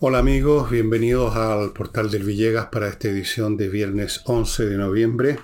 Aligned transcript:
Hola 0.00 0.18
amigos, 0.18 0.70
bienvenidos 0.70 1.36
al 1.36 1.72
portal 1.72 2.10
del 2.10 2.22
Villegas 2.22 2.66
para 2.66 2.88
esta 2.88 3.08
edición 3.08 3.56
de 3.56 3.68
viernes 3.68 4.22
11 4.26 4.66
de 4.66 4.76
noviembre, 4.76 5.40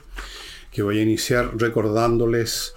que 0.71 0.83
voy 0.83 1.01
a 1.01 1.03
iniciar 1.03 1.57
recordándoles 1.59 2.75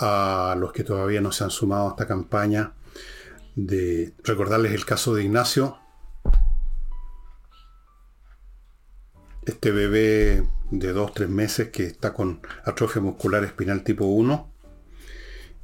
a 0.00 0.56
los 0.58 0.72
que 0.72 0.84
todavía 0.84 1.20
no 1.20 1.32
se 1.32 1.44
han 1.44 1.50
sumado 1.50 1.86
a 1.86 1.90
esta 1.90 2.06
campaña 2.06 2.74
de 3.54 4.14
recordarles 4.24 4.72
el 4.72 4.84
caso 4.84 5.14
de 5.14 5.24
Ignacio, 5.24 5.78
este 9.46 9.70
bebé 9.70 10.46
de 10.70 10.94
2-3 10.94 11.28
meses 11.28 11.68
que 11.70 11.84
está 11.84 12.12
con 12.12 12.40
atrofia 12.64 13.00
muscular 13.00 13.44
espinal 13.44 13.84
tipo 13.84 14.06
1 14.06 14.51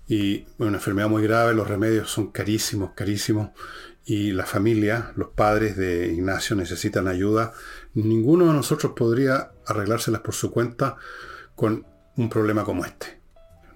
y 0.09 0.47
una 0.57 0.79
enfermedad 0.79 1.09
muy 1.09 1.23
grave, 1.23 1.53
los 1.53 1.69
remedios 1.69 2.11
son 2.11 2.33
carísimos, 2.33 2.93
carísimos 2.95 3.51
y 4.07 4.33
la 4.33 4.47
familia, 4.47 5.13
los 5.17 5.29
padres 5.29 5.77
de 5.77 6.11
Ignacio 6.11 6.57
necesitan 6.57 7.09
ayuda. 7.09 7.53
Ninguno 7.93 8.47
de 8.47 8.55
nosotros 8.55 8.95
podría 8.97 9.51
arreglárselas 9.67 10.23
por 10.23 10.35
su 10.35 10.51
cuenta 10.51 10.97
con 11.55 11.87
un 12.17 12.31
problema 12.31 12.65
como 12.65 12.87
este. 12.87 13.21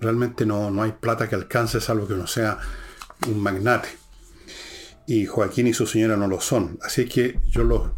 Realmente 0.00 0.46
no, 0.46 0.70
no 0.70 0.82
hay 0.82 0.92
plata 0.92 1.28
que 1.28 1.34
alcance, 1.34 1.82
salvo 1.82 2.08
que 2.08 2.14
uno 2.14 2.26
sea 2.26 2.58
un 3.28 3.38
magnate. 3.38 3.90
Y 5.06 5.26
Joaquín 5.26 5.66
y 5.66 5.74
su 5.74 5.86
señora 5.86 6.16
no 6.16 6.28
lo 6.28 6.40
son. 6.40 6.78
Así 6.82 7.04
que 7.04 7.38
yo 7.50 7.62
los 7.62 7.90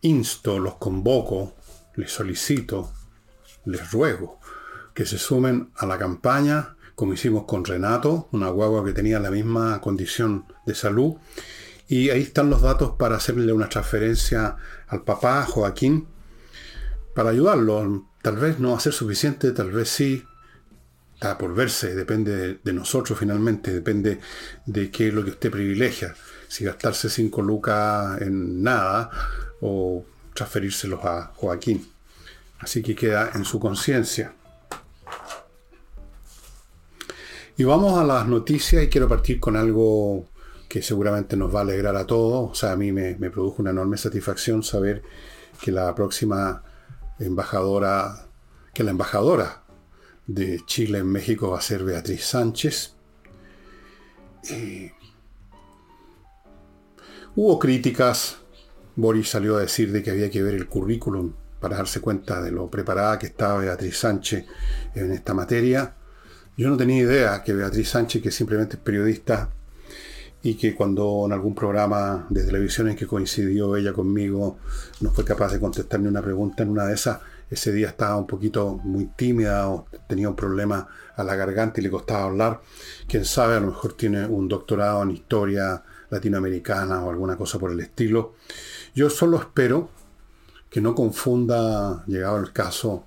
insto, 0.00 0.58
los 0.58 0.76
convoco, 0.76 1.56
les 1.96 2.10
solicito, 2.10 2.90
les 3.66 3.90
ruego 3.90 4.40
que 4.94 5.04
se 5.04 5.18
sumen 5.18 5.70
a 5.76 5.84
la 5.84 5.98
campaña 5.98 6.76
como 7.00 7.14
hicimos 7.14 7.44
con 7.44 7.64
Renato, 7.64 8.28
una 8.30 8.50
guagua 8.50 8.84
que 8.84 8.92
tenía 8.92 9.18
la 9.18 9.30
misma 9.30 9.80
condición 9.80 10.44
de 10.66 10.74
salud. 10.74 11.14
Y 11.88 12.10
ahí 12.10 12.20
están 12.20 12.50
los 12.50 12.60
datos 12.60 12.90
para 12.98 13.16
hacerle 13.16 13.54
una 13.54 13.70
transferencia 13.70 14.56
al 14.86 15.02
papá, 15.04 15.46
Joaquín, 15.46 16.08
para 17.14 17.30
ayudarlo. 17.30 18.06
Tal 18.20 18.36
vez 18.36 18.58
no 18.58 18.72
va 18.72 18.76
a 18.76 18.80
ser 18.80 18.92
suficiente, 18.92 19.52
tal 19.52 19.70
vez 19.70 19.88
sí. 19.88 20.22
Está 21.14 21.38
por 21.38 21.54
verse, 21.54 21.94
depende 21.94 22.60
de, 22.62 22.72
nosotros 22.74 23.18
finalmente, 23.18 23.72
depende 23.72 24.20
de 24.66 24.90
qué 24.90 25.08
es 25.08 25.14
lo 25.14 25.24
que 25.24 25.30
usted 25.30 25.50
privilegia. 25.50 26.14
Si 26.48 26.64
gastarse 26.64 27.08
cinco 27.08 27.40
lucas 27.40 28.20
en 28.20 28.62
nada 28.62 29.08
o 29.62 30.04
transferírselos 30.34 31.02
a 31.02 31.32
Joaquín. 31.34 31.90
Así 32.58 32.82
que 32.82 32.94
queda 32.94 33.30
en 33.34 33.46
su 33.46 33.58
conciencia. 33.58 34.34
Y 37.60 37.64
vamos 37.64 37.98
a 37.98 38.04
las 38.04 38.26
noticias 38.26 38.82
y 38.82 38.88
quiero 38.88 39.06
partir 39.06 39.38
con 39.38 39.54
algo 39.54 40.30
que 40.66 40.80
seguramente 40.80 41.36
nos 41.36 41.54
va 41.54 41.58
a 41.58 41.62
alegrar 41.62 41.94
a 41.94 42.06
todos. 42.06 42.52
O 42.52 42.54
sea, 42.54 42.72
a 42.72 42.76
mí 42.76 42.90
me, 42.90 43.14
produjo 43.28 43.60
una 43.60 43.70
enorme 43.70 43.98
satisfacción 43.98 44.62
saber 44.62 45.02
que 45.60 45.70
la 45.70 45.94
próxima 45.94 46.64
embajadora, 47.18 48.28
que 48.72 48.82
la 48.82 48.92
embajadora 48.92 49.62
de 50.26 50.62
Chile 50.64 51.00
en 51.00 51.08
México 51.08 51.50
va 51.50 51.58
a 51.58 51.60
ser 51.60 51.84
Beatriz 51.84 52.24
Sánchez. 52.24 52.94
hubo 57.36 57.58
críticas. 57.58 58.38
Boris 58.96 59.28
salió 59.28 59.58
a 59.58 59.60
decir 59.60 59.92
de 59.92 60.02
que 60.02 60.12
había 60.12 60.30
que 60.30 60.42
ver 60.42 60.54
el 60.54 60.66
currículum 60.66 61.34
para 61.60 61.76
darse 61.76 62.00
cuenta 62.00 62.40
de 62.40 62.52
lo 62.52 62.70
preparada 62.70 63.18
que 63.18 63.26
estaba 63.26 63.60
Beatriz 63.60 63.98
Sánchez 63.98 64.46
en 64.94 65.12
esta 65.12 65.34
materia. 65.34 65.96
Yo 66.60 66.68
no 66.68 66.76
tenía 66.76 66.98
idea 66.98 67.42
que 67.42 67.54
Beatriz 67.54 67.88
Sánchez, 67.88 68.22
que 68.22 68.30
simplemente 68.30 68.76
es 68.76 68.82
periodista 68.82 69.48
y 70.42 70.56
que 70.56 70.74
cuando 70.74 71.22
en 71.24 71.32
algún 71.32 71.54
programa 71.54 72.26
de 72.28 72.44
televisión 72.44 72.90
en 72.90 72.96
que 72.96 73.06
coincidió 73.06 73.76
ella 73.76 73.94
conmigo 73.94 74.58
no 75.00 75.10
fue 75.10 75.24
capaz 75.24 75.52
de 75.52 75.58
contestar 75.58 76.00
ni 76.00 76.08
una 76.08 76.20
pregunta 76.20 76.62
en 76.62 76.68
una 76.68 76.84
de 76.84 76.92
esas, 76.92 77.20
ese 77.48 77.72
día 77.72 77.88
estaba 77.88 78.18
un 78.18 78.26
poquito 78.26 78.78
muy 78.84 79.06
tímida 79.06 79.70
o 79.70 79.86
tenía 80.06 80.28
un 80.28 80.36
problema 80.36 80.86
a 81.16 81.24
la 81.24 81.34
garganta 81.34 81.80
y 81.80 81.84
le 81.84 81.90
costaba 81.90 82.24
hablar. 82.24 82.60
Quién 83.08 83.24
sabe, 83.24 83.56
a 83.56 83.60
lo 83.60 83.68
mejor 83.68 83.94
tiene 83.94 84.26
un 84.26 84.46
doctorado 84.46 85.02
en 85.02 85.12
historia 85.12 85.82
latinoamericana 86.10 87.02
o 87.02 87.08
alguna 87.08 87.38
cosa 87.38 87.58
por 87.58 87.72
el 87.72 87.80
estilo. 87.80 88.34
Yo 88.94 89.08
solo 89.08 89.38
espero 89.38 89.88
que 90.68 90.82
no 90.82 90.94
confunda, 90.94 92.04
llegado 92.06 92.36
el 92.36 92.52
caso, 92.52 93.06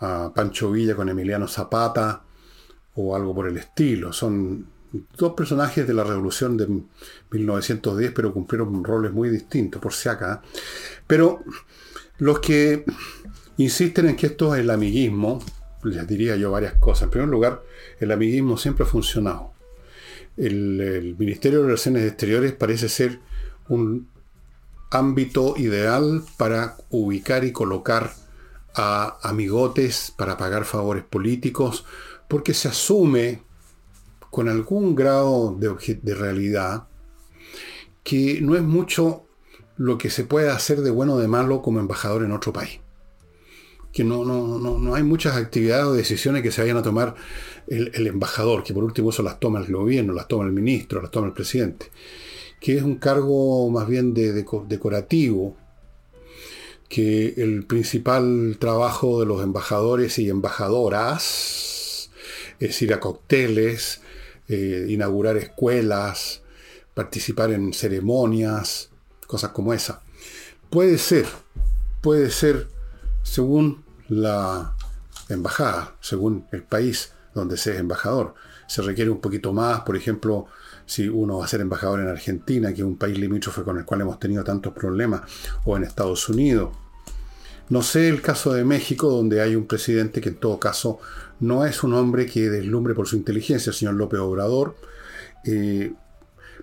a 0.00 0.32
Pancho 0.34 0.70
Villa 0.70 0.94
con 0.94 1.08
Emiliano 1.08 1.48
Zapata, 1.48 2.24
o 3.00 3.16
algo 3.16 3.34
por 3.34 3.48
el 3.48 3.56
estilo. 3.56 4.12
Son 4.12 4.66
dos 5.16 5.34
personajes 5.34 5.86
de 5.86 5.94
la 5.94 6.04
revolución 6.04 6.56
de 6.56 6.66
1910, 7.30 8.12
pero 8.12 8.32
cumplieron 8.32 8.82
roles 8.82 9.12
muy 9.12 9.28
distintos, 9.28 9.80
por 9.80 9.92
si 9.92 10.08
acá. 10.08 10.42
Pero 11.06 11.42
los 12.18 12.40
que 12.40 12.84
insisten 13.56 14.08
en 14.08 14.16
que 14.16 14.26
esto 14.26 14.54
es 14.54 14.60
el 14.60 14.70
amiguismo, 14.70 15.42
les 15.84 16.06
diría 16.06 16.36
yo 16.36 16.50
varias 16.50 16.74
cosas. 16.74 17.04
En 17.04 17.10
primer 17.10 17.28
lugar, 17.28 17.62
el 17.98 18.10
amiguismo 18.10 18.56
siempre 18.56 18.84
ha 18.84 18.88
funcionado. 18.88 19.52
El, 20.36 20.80
el 20.80 21.16
Ministerio 21.16 21.60
de 21.60 21.66
Relaciones 21.66 22.06
Exteriores 22.06 22.52
parece 22.52 22.88
ser 22.88 23.20
un 23.68 24.08
ámbito 24.90 25.54
ideal 25.56 26.22
para 26.36 26.76
ubicar 26.90 27.44
y 27.44 27.52
colocar 27.52 28.12
a 28.74 29.18
amigotes 29.22 30.12
para 30.16 30.36
pagar 30.36 30.64
favores 30.64 31.04
políticos, 31.04 31.84
porque 32.30 32.54
se 32.54 32.68
asume 32.68 33.42
con 34.30 34.48
algún 34.48 34.94
grado 34.94 35.56
de, 35.58 36.14
realidad 36.14 36.84
que 38.04 38.40
no 38.40 38.54
es 38.54 38.62
mucho 38.62 39.24
lo 39.76 39.98
que 39.98 40.10
se 40.10 40.22
puede 40.22 40.48
hacer 40.48 40.80
de 40.82 40.92
bueno 40.92 41.14
o 41.14 41.18
de 41.18 41.26
malo 41.26 41.60
como 41.60 41.80
embajador 41.80 42.22
en 42.22 42.30
otro 42.30 42.52
país. 42.52 42.78
Que 43.92 44.04
no, 44.04 44.24
no, 44.24 44.94
hay 44.94 45.02
muchas 45.02 45.36
actividades 45.36 45.86
o 45.86 45.92
decisiones 45.92 46.44
que 46.44 46.52
se 46.52 46.60
vayan 46.60 46.76
a 46.76 46.82
tomar 46.82 47.16
el, 47.66 48.06
embajador, 48.06 48.62
que 48.62 48.72
por 48.72 48.84
último 48.84 49.10
eso 49.10 49.24
las 49.24 49.40
toma 49.40 49.58
el 49.58 49.72
gobierno, 49.72 50.12
las 50.12 50.28
toma 50.28 50.44
el 50.44 50.52
ministro, 50.52 51.02
las 51.02 51.10
toma 51.10 51.26
el 51.26 51.32
presidente. 51.32 51.86
Que 52.60 52.76
es 52.76 52.84
un 52.84 52.94
cargo 52.94 53.68
más 53.70 53.88
bien 53.88 54.14
de, 54.14 54.32
decorativo, 54.32 55.56
que 56.88 57.34
el 57.38 57.66
principal 57.66 58.56
trabajo 58.60 59.18
de 59.18 59.26
los 59.26 59.42
embajadores 59.42 60.16
y 60.20 60.28
embajadoras 60.28 61.69
es 62.60 62.80
ir 62.82 62.94
a 62.94 63.00
cócteles, 63.00 64.02
eh, 64.48 64.86
inaugurar 64.88 65.36
escuelas, 65.36 66.42
participar 66.94 67.50
en 67.50 67.72
ceremonias, 67.72 68.90
cosas 69.26 69.50
como 69.50 69.72
esa. 69.72 70.02
Puede 70.68 70.98
ser, 70.98 71.26
puede 72.02 72.30
ser 72.30 72.68
según 73.22 73.84
la 74.08 74.76
embajada, 75.28 75.96
según 76.00 76.46
el 76.52 76.62
país 76.62 77.12
donde 77.34 77.56
se 77.56 77.72
es 77.72 77.80
embajador. 77.80 78.34
Se 78.66 78.82
requiere 78.82 79.10
un 79.10 79.20
poquito 79.20 79.52
más, 79.52 79.80
por 79.80 79.96
ejemplo, 79.96 80.46
si 80.84 81.08
uno 81.08 81.38
va 81.38 81.44
a 81.44 81.48
ser 81.48 81.60
embajador 81.60 82.00
en 82.00 82.08
Argentina, 82.08 82.68
que 82.70 82.80
es 82.80 82.86
un 82.86 82.98
país 82.98 83.18
limítrofe 83.18 83.62
con 83.62 83.78
el 83.78 83.84
cual 83.84 84.02
hemos 84.02 84.18
tenido 84.18 84.42
tantos 84.44 84.72
problemas, 84.72 85.22
o 85.64 85.76
en 85.76 85.84
Estados 85.84 86.28
Unidos. 86.28 86.70
No 87.70 87.82
sé 87.82 88.08
el 88.08 88.20
caso 88.20 88.52
de 88.52 88.64
México, 88.64 89.08
donde 89.08 89.40
hay 89.40 89.54
un 89.54 89.66
presidente 89.66 90.20
que 90.20 90.30
en 90.30 90.34
todo 90.34 90.58
caso 90.58 90.98
no 91.38 91.64
es 91.64 91.84
un 91.84 91.94
hombre 91.94 92.26
que 92.26 92.50
deslumbre 92.50 92.94
por 92.94 93.06
su 93.06 93.16
inteligencia, 93.16 93.70
el 93.70 93.76
señor 93.76 93.94
López 93.94 94.18
Obrador. 94.18 94.74
Eh, 95.44 95.92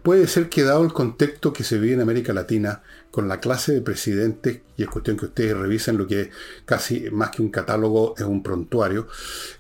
puede 0.04 0.28
ser 0.28 0.50
que 0.50 0.64
dado 0.64 0.84
el 0.84 0.92
contexto 0.92 1.54
que 1.54 1.64
se 1.64 1.80
vive 1.80 1.94
en 1.94 2.02
América 2.02 2.34
Latina, 2.34 2.84
con 3.10 3.30
la 3.30 3.40
clase 3.40 3.72
de 3.72 3.82
presidentes, 3.82 4.60
y 4.76 4.84
es 4.84 4.90
cuestión 4.90 5.16
que 5.16 5.28
ustedes 5.28 5.56
revisen 5.58 5.98
lo 5.98 6.08
que 6.08 6.30
casi 6.66 7.10
más 7.10 7.32
que 7.32 7.42
un 7.42 7.52
catálogo 7.52 8.14
es 8.18 8.26
un 8.26 8.44
prontuario, 8.44 9.08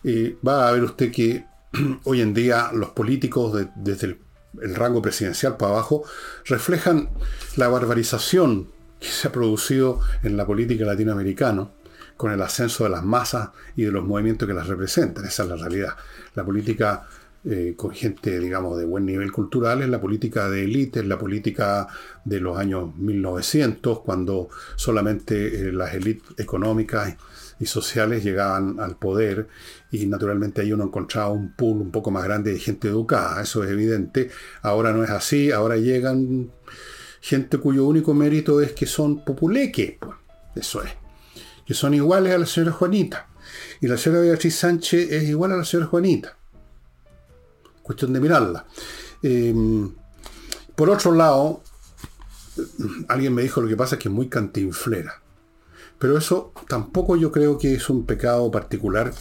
eh, 0.03 0.35
va 0.45 0.67
a 0.67 0.71
ver 0.73 0.83
usted 0.83 1.13
que 1.13 1.45
hoy 2.03 2.19
en 2.19 2.33
día 2.33 2.71
los 2.73 2.89
políticos 2.89 3.65
desde 3.77 4.07
el, 4.07 4.19
el 4.61 4.75
rango 4.75 5.01
presidencial 5.01 5.55
para 5.55 5.71
abajo 5.71 6.03
reflejan 6.45 7.09
la 7.55 7.69
barbarización 7.69 8.75
que 8.99 9.07
se 9.07 9.27
ha 9.27 9.31
producido 9.31 9.99
en 10.23 10.37
la 10.37 10.45
política 10.45 10.85
latinoamericana 10.85 11.69
con 12.15 12.31
el 12.31 12.41
ascenso 12.41 12.83
de 12.83 12.89
las 12.89 13.03
masas 13.03 13.49
y 13.75 13.83
de 13.83 13.91
los 13.91 14.03
movimientos 14.03 14.47
que 14.47 14.53
las 14.53 14.67
representan. 14.67 15.25
Esa 15.25 15.43
es 15.43 15.49
la 15.49 15.55
realidad. 15.55 15.95
La 16.33 16.43
política 16.43 17.07
eh, 17.45 17.75
con 17.77 17.91
gente, 17.91 18.39
digamos, 18.39 18.77
de 18.77 18.85
buen 18.85 19.05
nivel 19.05 19.31
cultural 19.31 19.81
es 19.81 19.87
la 19.87 20.01
política 20.01 20.49
de 20.49 20.65
élite, 20.65 20.99
es 20.99 21.05
la 21.05 21.17
política 21.17 21.87
de 22.25 22.41
los 22.41 22.57
años 22.57 22.95
1900, 22.97 24.01
cuando 24.01 24.49
solamente 24.75 25.69
eh, 25.69 25.71
las 25.71 25.93
élites 25.93 26.27
económicas 26.37 27.15
y 27.59 27.65
sociales 27.65 28.23
llegaban 28.23 28.79
al 28.79 28.97
poder 28.97 29.47
y 29.91 30.05
naturalmente 30.07 30.61
ahí 30.61 30.73
uno 30.73 30.83
encontraba 30.83 31.29
un 31.29 31.53
pool 31.53 31.81
un 31.81 31.91
poco 31.91 32.11
más 32.11 32.23
grande 32.23 32.51
de 32.51 32.59
gente 32.59 32.89
educada, 32.89 33.41
eso 33.41 33.63
es 33.63 33.71
evidente. 33.71 34.29
Ahora 34.61 34.91
no 34.91 35.03
es 35.03 35.09
así, 35.09 35.51
ahora 35.51 35.77
llegan 35.77 36.51
gente 37.21 37.57
cuyo 37.57 37.85
único 37.85 38.13
mérito 38.13 38.61
es 38.61 38.73
que 38.73 38.85
son 38.85 39.23
populeque, 39.23 39.97
pues, 39.99 40.15
eso 40.55 40.83
es 40.83 40.91
que 41.67 41.73
son 41.73 41.93
iguales 41.93 42.33
a 42.33 42.37
la 42.37 42.45
señora 42.45 42.71
Juanita. 42.71 43.27
Y 43.81 43.87
la 43.87 43.97
señora 43.97 44.21
Beatriz 44.21 44.55
Sánchez 44.55 45.11
es 45.11 45.23
igual 45.23 45.51
a 45.51 45.57
la 45.57 45.65
señora 45.65 45.89
Juanita. 45.89 46.37
cuestión 47.83 48.11
de 48.11 48.19
mirarla. 48.19 48.65
Em, 49.21 49.93
por 50.75 50.89
otro 50.89 51.13
lado, 51.13 51.61
alguien 53.07 53.33
me 53.33 53.43
dijo 53.43 53.61
lo 53.61 53.67
que 53.69 53.77
pasa 53.77 53.95
es 53.95 54.01
que 54.01 54.09
es 54.09 54.13
muy 54.13 54.27
cantinflera. 54.27 55.21
Pero 55.97 56.17
eso 56.17 56.53
tampoco 56.67 57.15
yo 57.15 57.31
creo 57.31 57.57
que 57.57 57.73
es 57.75 57.89
un 57.89 58.05
pecado 58.05 58.51
particular 58.51 59.13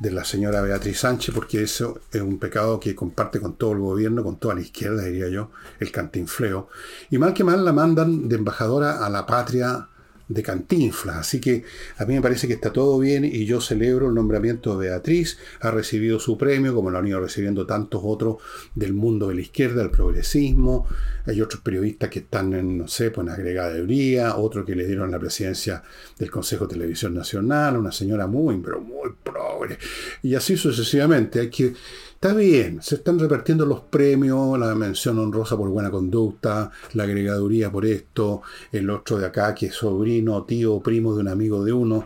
de 0.00 0.10
la 0.10 0.24
señora 0.24 0.62
Beatriz 0.62 1.00
Sánchez, 1.00 1.34
porque 1.34 1.62
eso 1.62 2.00
es 2.10 2.22
un 2.22 2.38
pecado 2.38 2.80
que 2.80 2.94
comparte 2.94 3.38
con 3.38 3.54
todo 3.54 3.72
el 3.72 3.80
gobierno, 3.80 4.24
con 4.24 4.38
toda 4.38 4.54
la 4.54 4.62
izquierda, 4.62 5.04
diría 5.04 5.28
yo, 5.28 5.50
el 5.78 5.92
cantinfleo. 5.92 6.68
Y 7.10 7.18
mal 7.18 7.34
que 7.34 7.44
mal 7.44 7.64
la 7.64 7.72
mandan 7.74 8.26
de 8.26 8.36
embajadora 8.36 9.04
a 9.04 9.10
la 9.10 9.26
patria 9.26 9.89
de 10.30 10.42
Cantinflas. 10.42 11.16
Así 11.16 11.40
que 11.40 11.64
a 11.98 12.06
mí 12.06 12.14
me 12.14 12.22
parece 12.22 12.46
que 12.46 12.54
está 12.54 12.72
todo 12.72 12.98
bien 12.98 13.24
y 13.24 13.44
yo 13.44 13.60
celebro 13.60 14.08
el 14.08 14.14
nombramiento 14.14 14.78
de 14.78 14.88
Beatriz. 14.88 15.38
Ha 15.60 15.70
recibido 15.70 16.20
su 16.20 16.38
premio, 16.38 16.74
como 16.74 16.88
lo 16.90 16.98
han 16.98 17.06
ido 17.06 17.20
recibiendo 17.20 17.66
tantos 17.66 18.00
otros 18.04 18.36
del 18.74 18.94
mundo 18.94 19.28
de 19.28 19.34
la 19.34 19.40
izquierda, 19.40 19.82
del 19.82 19.90
progresismo. 19.90 20.86
Hay 21.26 21.42
otros 21.42 21.60
periodistas 21.62 22.08
que 22.08 22.20
están 22.20 22.54
en, 22.54 22.78
no 22.78 22.88
sé, 22.88 23.10
pues 23.10 23.26
en 23.26 23.32
agregaduría, 23.32 24.36
otro 24.36 24.64
que 24.64 24.76
le 24.76 24.86
dieron 24.86 25.10
la 25.10 25.18
presidencia 25.18 25.82
del 26.16 26.30
Consejo 26.30 26.66
de 26.66 26.74
Televisión 26.74 27.12
Nacional, 27.12 27.76
una 27.76 27.92
señora 27.92 28.26
muy, 28.28 28.58
pero 28.58 28.80
muy 28.80 29.10
progre. 29.22 29.78
Y 30.22 30.34
así 30.36 30.56
sucesivamente. 30.56 31.40
Hay 31.40 31.50
que 31.50 31.74
Está 32.22 32.34
bien, 32.34 32.82
se 32.82 32.96
están 32.96 33.18
repartiendo 33.18 33.64
los 33.64 33.80
premios, 33.80 34.58
la 34.58 34.74
mención 34.74 35.18
honrosa 35.18 35.56
por 35.56 35.70
buena 35.70 35.90
conducta, 35.90 36.70
la 36.92 37.04
agregaduría 37.04 37.72
por 37.72 37.86
esto, 37.86 38.42
el 38.72 38.90
otro 38.90 39.16
de 39.16 39.24
acá 39.24 39.54
que 39.54 39.68
es 39.68 39.74
sobrino, 39.74 40.44
tío, 40.44 40.80
primo 40.80 41.14
de 41.14 41.22
un 41.22 41.28
amigo 41.28 41.64
de 41.64 41.72
uno. 41.72 42.04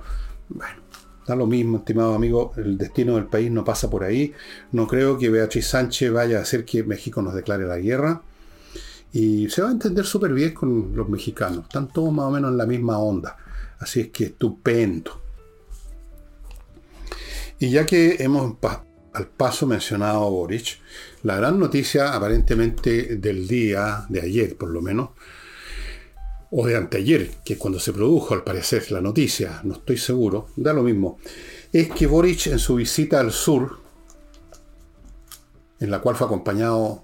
Bueno, 0.50 0.76
da 1.26 1.34
lo 1.34 1.48
mismo, 1.48 1.78
estimado 1.78 2.14
amigo, 2.14 2.52
el 2.56 2.78
destino 2.78 3.16
del 3.16 3.26
país 3.26 3.50
no 3.50 3.64
pasa 3.64 3.90
por 3.90 4.04
ahí. 4.04 4.32
No 4.70 4.86
creo 4.86 5.18
que 5.18 5.30
Beatriz 5.30 5.66
Sánchez 5.66 6.12
vaya 6.12 6.38
a 6.38 6.42
hacer 6.42 6.64
que 6.64 6.84
México 6.84 7.20
nos 7.20 7.34
declare 7.34 7.66
la 7.66 7.78
guerra. 7.78 8.22
Y 9.12 9.48
se 9.48 9.62
va 9.62 9.70
a 9.70 9.72
entender 9.72 10.04
súper 10.04 10.32
bien 10.32 10.54
con 10.54 10.94
los 10.94 11.08
mexicanos. 11.08 11.64
Están 11.64 11.92
todos 11.92 12.12
más 12.12 12.26
o 12.26 12.30
menos 12.30 12.52
en 12.52 12.58
la 12.58 12.66
misma 12.66 12.98
onda. 12.98 13.36
Así 13.80 13.98
es 13.98 14.08
que 14.10 14.26
estupendo. 14.26 15.20
Y 17.58 17.70
ya 17.70 17.84
que 17.84 18.18
hemos 18.20 18.44
al 19.14 19.28
paso 19.28 19.66
mencionado 19.66 20.28
Boric, 20.30 20.78
la 21.22 21.36
gran 21.36 21.58
noticia 21.58 22.14
aparentemente 22.14 23.16
del 23.16 23.46
día, 23.46 24.06
de 24.08 24.20
ayer 24.20 24.56
por 24.56 24.70
lo 24.70 24.82
menos, 24.82 25.10
o 26.50 26.66
de 26.66 26.76
anteayer, 26.76 27.30
que 27.44 27.54
es 27.54 27.58
cuando 27.58 27.80
se 27.80 27.92
produjo 27.92 28.34
al 28.34 28.44
parecer 28.44 28.90
la 28.92 29.00
noticia, 29.00 29.60
no 29.64 29.74
estoy 29.74 29.96
seguro, 29.96 30.48
da 30.56 30.72
lo 30.72 30.82
mismo, 30.82 31.18
es 31.72 31.90
que 31.90 32.06
Boric 32.06 32.48
en 32.48 32.58
su 32.58 32.76
visita 32.76 33.20
al 33.20 33.32
sur, 33.32 33.80
en 35.80 35.90
la 35.90 36.00
cual 36.00 36.16
fue 36.16 36.26
acompañado 36.26 37.02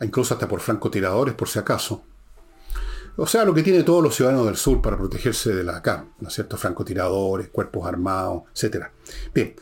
incluso 0.00 0.34
hasta 0.34 0.48
por 0.48 0.60
francotiradores 0.60 1.34
por 1.34 1.48
si 1.48 1.58
acaso, 1.58 2.02
o 3.20 3.26
sea, 3.26 3.44
lo 3.44 3.52
que 3.52 3.64
tiene 3.64 3.82
todos 3.82 4.00
los 4.00 4.14
ciudadanos 4.14 4.46
del 4.46 4.56
sur 4.56 4.80
para 4.80 4.96
protegerse 4.96 5.52
de 5.52 5.64
la 5.64 5.82
CAM, 5.82 6.14
¿no 6.20 6.28
es 6.28 6.34
cierto? 6.34 6.56
Francotiradores, 6.56 7.48
cuerpos 7.48 7.84
armados, 7.84 8.44
etc. 8.54 8.86
Bien, 9.34 9.56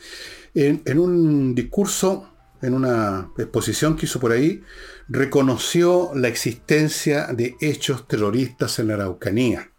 en, 0.57 0.99
un 0.99 1.55
discurso, 1.55 2.31
en 2.63 2.73
una 2.73 3.31
exposición 3.37 3.95
que 3.95 4.07
hizo 4.07 4.19
por 4.19 4.33
ahí, 4.33 4.63
reconoció 5.07 6.13
la 6.15 6.29
existencia 6.29 7.27
de 7.27 7.57
hechos 7.61 8.09
terroristas 8.09 8.79
en 8.79 8.89
la 8.89 8.95
Araucanía, 8.95 9.71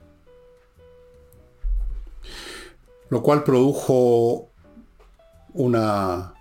lo 3.09 3.23
cual 3.23 3.43
produjo 3.43 4.51
una 5.53 6.35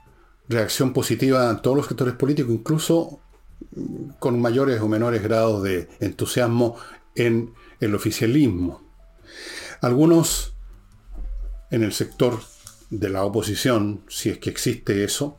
reacción 0.49 0.93
positiva 0.93 1.51
en 1.51 1.63
todos 1.63 1.79
los 1.79 1.87
sectores 1.87 2.15
políticos, 2.15 2.53
incluso 2.53 3.21
con 4.19 4.39
mayores 4.39 4.83
o 4.83 4.89
menores 4.89 5.23
grados 5.23 5.63
de 5.63 5.89
entusiasmo 6.01 6.77
en 7.15 7.55
el 7.81 7.95
oficialismo. 7.95 8.83
Algunos 9.81 10.55
en 11.71 11.83
el 11.83 11.95
sector 11.95 12.39
de 12.91 13.09
la 13.09 13.25
oposición, 13.25 14.03
si 14.09 14.31
es 14.31 14.39
que 14.39 14.51
existe 14.51 15.05
eso, 15.05 15.39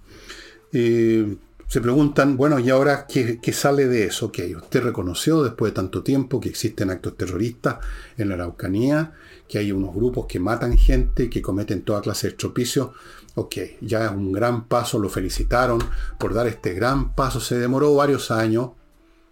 eh, 0.73 1.37
se 1.67 1.81
preguntan, 1.81 2.37
bueno, 2.37 2.59
¿y 2.59 2.69
ahora 2.69 3.05
qué, 3.07 3.39
sale 3.51 3.87
de 3.87 4.05
eso? 4.05 4.27
Ok, 4.27 4.39
usted 4.55 4.81
reconoció 4.81 5.43
después 5.43 5.71
de 5.71 5.75
tanto 5.75 6.01
tiempo 6.01 6.39
que 6.39 6.47
existen 6.47 6.89
actos 6.89 7.17
terroristas 7.17 7.79
en 8.17 8.29
la 8.29 8.35
Araucanía, 8.35 9.13
que 9.49 9.57
hay 9.57 9.73
unos 9.73 9.93
grupos 9.93 10.27
que 10.27 10.39
matan 10.39 10.77
gente, 10.77 11.29
que 11.29 11.41
cometen 11.41 11.81
toda 11.81 12.01
clase 12.01 12.27
de 12.27 12.31
estropicios. 12.31 12.91
Ok, 13.35 13.55
ya 13.81 14.05
es 14.05 14.11
un 14.11 14.31
gran 14.31 14.67
paso, 14.67 14.97
lo 14.97 15.09
felicitaron 15.09 15.79
por 16.17 16.33
dar 16.33 16.47
este 16.47 16.73
gran 16.73 17.13
paso, 17.13 17.41
se 17.41 17.57
demoró 17.57 17.93
varios 17.93 18.31
años, 18.31 18.71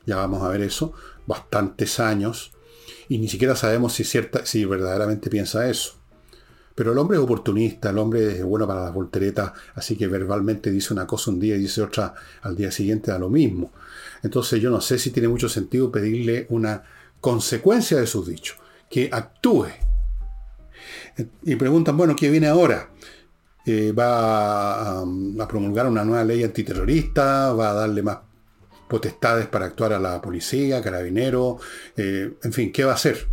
ya 0.05 0.17
vamos 0.17 0.43
a 0.43 0.49
ver 0.49 0.61
eso, 0.61 0.91
bastantes 1.25 2.01
años, 2.01 2.51
y 3.07 3.17
ni 3.17 3.29
siquiera 3.29 3.55
sabemos 3.55 3.93
si, 3.93 4.03
cierta, 4.03 4.45
si 4.45 4.65
verdaderamente 4.65 5.29
piensa 5.29 5.69
eso. 5.69 5.95
Pero 6.75 6.91
el 6.91 6.97
hombre 6.97 7.17
es 7.17 7.23
oportunista, 7.23 7.89
el 7.89 7.97
hombre 7.97 8.33
es 8.37 8.43
bueno 8.43 8.67
para 8.67 8.83
las 8.83 8.93
volteretas, 8.93 9.53
así 9.75 9.95
que 9.95 10.07
verbalmente 10.07 10.69
dice 10.69 10.93
una 10.93 11.07
cosa 11.07 11.31
un 11.31 11.39
día 11.39 11.55
y 11.55 11.59
dice 11.59 11.81
otra 11.81 12.13
al 12.41 12.55
día 12.55 12.69
siguiente 12.69 13.11
a 13.11 13.17
lo 13.17 13.29
mismo. 13.29 13.71
Entonces 14.21 14.61
yo 14.61 14.69
no 14.69 14.81
sé 14.81 14.99
si 14.99 15.11
tiene 15.11 15.29
mucho 15.29 15.47
sentido 15.47 15.89
pedirle 15.89 16.45
una 16.49 16.83
consecuencia 17.21 17.97
de 17.97 18.07
sus 18.07 18.27
dichos, 18.27 18.57
que 18.89 19.09
actúe. 19.11 19.67
Y 21.43 21.55
preguntan, 21.55 21.95
bueno, 21.95 22.13
¿qué 22.13 22.29
viene 22.29 22.47
ahora? 22.47 22.89
Eh, 23.65 23.93
¿Va 23.93 24.99
a, 25.01 25.47
promulgar 25.47 25.87
una 25.87 26.03
nueva 26.03 26.25
ley 26.25 26.43
antiterrorista? 26.43 27.53
¿Va 27.53 27.71
a 27.71 27.73
darle 27.73 28.03
más 28.03 28.19
potestades 28.89 29.47
para 29.47 29.65
actuar 29.65 29.93
a 29.93 29.99
la 29.99 30.21
policía, 30.21 30.81
carabinero? 30.81 31.57
Eh, 31.95 32.33
en 32.43 32.53
fin, 32.53 32.71
¿qué 32.73 32.83
va 32.83 32.91
a 32.91 32.95
hacer? 32.95 33.27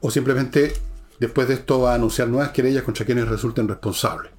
O 0.00 0.10
simplemente 0.10 0.72
Después 1.20 1.46
de 1.48 1.54
esto 1.54 1.82
va 1.82 1.92
a 1.92 1.96
anunciar 1.96 2.28
nuevas 2.28 2.50
querellas 2.50 2.82
contra 2.82 3.04
quienes 3.04 3.28
resulten 3.28 3.68
responsables. 3.68 4.32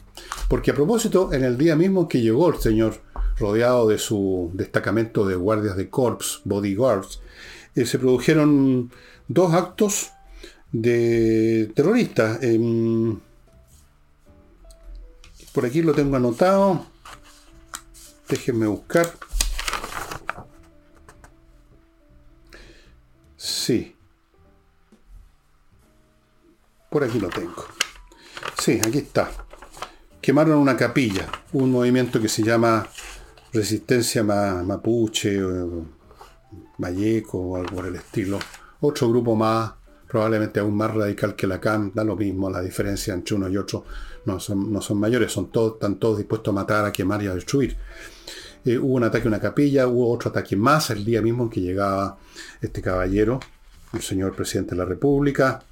Porque 0.49 0.71
a 0.71 0.73
propósito, 0.73 1.31
en 1.31 1.43
el 1.43 1.57
día 1.57 1.75
mismo 1.75 2.09
que 2.09 2.21
llegó 2.21 2.49
el 2.49 2.59
señor 2.59 2.99
rodeado 3.37 3.87
de 3.87 3.99
su 3.99 4.49
destacamento 4.53 5.25
de 5.25 5.35
guardias 5.35 5.77
de 5.77 5.89
corps, 5.89 6.41
bodyguards, 6.43 7.21
eh, 7.75 7.85
se 7.85 7.99
produjeron 7.99 8.91
dos 9.27 9.53
actos 9.53 10.09
de 10.71 11.71
terroristas. 11.75 12.41
Em, 12.41 13.19
por 15.53 15.65
aquí 15.65 15.83
lo 15.83 15.93
tengo 15.93 16.15
anotado. 16.15 16.85
Déjenme 18.27 18.65
buscar. 18.65 19.11
Sí. 23.37 23.95
Por 26.91 27.05
aquí 27.05 27.21
lo 27.21 27.29
tengo. 27.29 27.65
Sí, 28.59 28.81
aquí 28.85 28.97
está. 28.97 29.31
Quemaron 30.19 30.57
una 30.57 30.75
capilla, 30.75 31.25
un 31.53 31.71
movimiento 31.71 32.19
que 32.19 32.27
se 32.27 32.43
llama 32.43 32.85
Resistencia 33.53 34.23
Mapuche, 34.25 35.41
o 35.41 35.85
o 37.31 37.55
algo 37.55 37.75
por 37.75 37.85
el 37.85 37.95
estilo. 37.95 38.39
Otro 38.81 39.07
grupo 39.07 39.37
más, 39.37 39.71
probablemente 40.05 40.59
aún 40.59 40.75
más 40.75 40.93
radical 40.93 41.33
que 41.33 41.47
la 41.47 41.61
CAM, 41.61 41.93
da 41.93 42.03
lo 42.03 42.17
mismo, 42.17 42.49
la 42.49 42.59
diferencia 42.59 43.13
entre 43.13 43.35
uno 43.35 43.47
y 43.47 43.55
otro 43.55 43.85
no 44.25 44.41
son, 44.41 44.73
no 44.73 44.81
son 44.81 44.99
mayores, 44.99 45.31
son 45.31 45.49
todos, 45.49 45.75
están 45.75 45.95
todos 45.95 46.17
dispuestos 46.17 46.51
a 46.51 46.55
matar, 46.55 46.83
a 46.83 46.91
quemar 46.91 47.23
y 47.23 47.27
a 47.27 47.35
destruir. 47.35 47.77
Eh, 48.65 48.77
hubo 48.77 48.95
un 48.95 49.05
ataque 49.05 49.29
a 49.29 49.29
una 49.29 49.39
capilla, 49.39 49.87
hubo 49.87 50.11
otro 50.11 50.29
ataque 50.29 50.57
más 50.57 50.89
el 50.89 51.05
día 51.05 51.21
mismo 51.21 51.45
en 51.45 51.49
que 51.49 51.61
llegaba 51.61 52.17
este 52.59 52.81
caballero, 52.81 53.39
el 53.93 54.01
señor 54.01 54.35
presidente 54.35 54.71
de 54.71 54.79
la 54.79 54.85
República, 54.85 55.63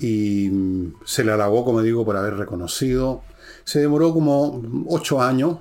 y 0.00 0.48
mm, 0.50 0.94
se 1.04 1.24
le 1.24 1.32
alabó, 1.32 1.64
como 1.64 1.82
digo, 1.82 2.04
por 2.04 2.16
haber 2.16 2.36
reconocido. 2.36 3.22
Se 3.64 3.80
demoró 3.80 4.12
como 4.12 4.62
ocho 4.88 5.20
años, 5.20 5.58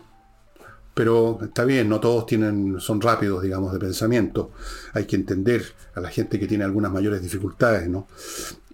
pero 0.94 1.40
está 1.44 1.66
bien, 1.66 1.90
no 1.90 2.00
todos 2.00 2.26
tienen, 2.26 2.80
son 2.80 3.02
rápidos, 3.02 3.44
digamos, 3.44 3.74
de 3.74 3.80
pensamiento. 3.80 4.52
Hay 4.94 5.06
que 5.06 5.18
entender 5.18 5.64
a 5.94 6.00
la 6.00 6.10
gente 6.10 6.40
que 6.40 6.48
tiene 6.48 6.64
algunas 6.64 6.92
mayores 6.92 7.22
dificultades, 7.22 7.88
¿no? 7.90 8.08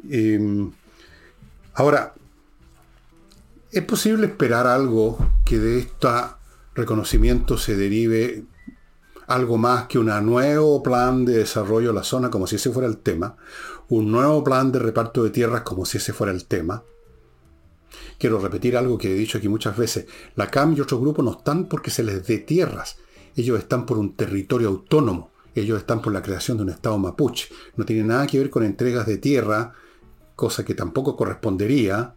Em, 0.10 0.72
ahora, 1.74 2.14
¿es 3.72 3.84
posible 3.84 4.28
esperar 4.28 4.68
algo 4.68 5.18
que 5.44 5.60
de 5.60 5.80
este 5.80 6.08
reconocimiento 6.76 7.58
se 7.58 7.76
derive 7.76 8.46
algo 9.28 9.58
más 9.58 9.88
que 9.88 10.00
un 10.00 10.08
nuevo 10.26 10.82
plan 10.84 11.26
de 11.26 11.38
desarrollo 11.38 11.90
de 11.90 11.96
la 11.96 12.04
zona, 12.04 12.30
como 12.30 12.48
si 12.48 12.58
ese 12.58 12.72
fuera 12.72 12.88
el 12.88 12.98
tema? 12.98 13.36
un 13.90 14.12
nuevo 14.12 14.44
plan 14.44 14.72
de 14.72 14.80
reparto 14.80 15.24
de 15.24 15.30
tierras 15.30 15.62
como 15.62 15.86
si 15.86 15.98
ese 15.98 16.14
fuera 16.14 16.34
el 16.34 16.46
tema. 16.46 16.84
Quiero 18.18 18.40
repetir 18.40 18.78
algo 18.78 18.98
que 18.98 19.12
he 19.12 19.16
dicho 19.16 19.38
aquí 19.38 19.48
muchas 19.48 19.78
veces. 19.78 20.08
La 20.36 20.50
CAM 20.50 20.74
y 20.74 20.82
otros 20.82 21.00
grupos 21.00 21.24
no 21.24 21.32
están 21.32 21.66
porque 21.66 21.92
se 21.92 22.04
les 22.04 22.26
dé 22.26 22.40
tierras. 22.40 22.98
Ellos 23.36 23.60
están 23.60 23.86
por 23.86 23.98
un 23.98 24.16
territorio 24.16 24.70
autónomo. 24.70 25.32
Ellos 25.54 25.78
están 25.80 26.02
por 26.02 26.14
la 26.14 26.22
creación 26.22 26.58
de 26.58 26.64
un 26.64 26.70
Estado 26.70 26.98
mapuche. 26.98 27.50
No 27.76 27.86
tiene 27.86 28.04
nada 28.04 28.28
que 28.28 28.40
ver 28.40 28.50
con 28.50 28.64
entregas 28.64 29.06
de 29.06 29.18
tierra, 29.18 29.74
cosa 30.36 30.66
que 30.66 30.76
tampoco 30.76 31.16
correspondería, 31.16 32.16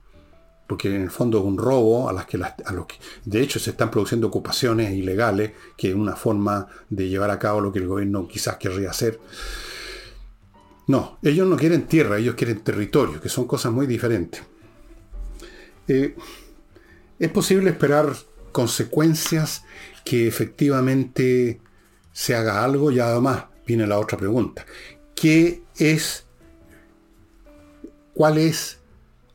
porque 0.68 0.94
en 0.94 1.02
el 1.02 1.10
fondo 1.10 1.38
es 1.38 1.44
un 1.44 1.56
robo 1.56 2.10
a 2.10 2.12
las 2.12 2.26
que, 2.26 2.36
a 2.36 2.72
los 2.72 2.86
de 3.24 3.40
hecho 3.40 3.58
se 3.58 3.70
están 3.70 3.90
produciendo 3.90 4.26
ocupaciones 4.28 4.92
ilegales, 4.92 5.52
que 5.76 5.88
es 5.88 5.94
una 5.94 6.14
forma 6.14 6.68
de 6.90 7.08
llevar 7.08 7.30
a 7.30 7.38
cabo 7.38 7.62
lo 7.62 7.72
que 7.72 7.78
el 7.78 7.88
gobierno 7.88 8.28
quizás 8.28 8.58
querría 8.58 8.90
hacer. 8.90 9.18
No, 10.86 11.18
ellos 11.22 11.48
no 11.48 11.56
quieren 11.56 11.86
tierra, 11.86 12.18
ellos 12.18 12.34
quieren 12.34 12.60
territorio, 12.60 13.20
que 13.20 13.30
son 13.30 13.46
cosas 13.46 13.72
muy 13.72 13.86
diferentes. 13.86 14.42
Eh, 15.88 16.14
es 17.18 17.30
posible 17.30 17.70
esperar 17.70 18.14
consecuencias 18.52 19.64
que 20.04 20.28
efectivamente 20.28 21.60
se 22.12 22.34
haga 22.34 22.62
algo 22.62 22.90
y 22.90 23.00
además 23.00 23.44
viene 23.66 23.86
la 23.86 23.98
otra 23.98 24.18
pregunta. 24.18 24.66
¿Qué 25.14 25.62
es, 25.78 26.26
cuál 28.12 28.36
es, 28.36 28.77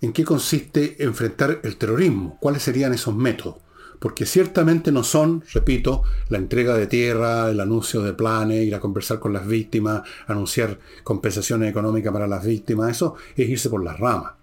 en 0.04 0.12
qué 0.12 0.26
consiste 0.26 1.02
enfrentar 1.02 1.62
el 1.64 1.78
terrorismo? 1.78 2.38
¿Cuáles 2.42 2.64
serían 2.64 2.94
esos 2.94 3.16
métodos? 3.16 3.60
Porque 4.00 4.26
ciertamente 4.26 4.92
no 4.92 5.02
son, 5.02 5.46
repito, 5.54 6.04
la 6.28 6.40
entrega 6.40 6.76
de 6.76 6.88
tierra, 6.88 7.50
el 7.50 7.62
anuncio 7.62 8.02
de 8.02 8.12
planes, 8.12 8.66
ir 8.66 8.76
a 8.76 8.82
conversar 8.82 9.20
con 9.20 9.32
las 9.32 9.48
víctimas, 9.48 10.02
anunciar 10.28 10.78
compensaciones 11.06 11.70
económicas 11.70 12.12
para 12.12 12.28
las 12.28 12.46
víctimas, 12.46 12.92
eso 12.92 13.16
es 13.38 13.48
irse 13.48 13.70
por 13.70 13.82
las 13.82 13.98
ramas. 13.98 14.34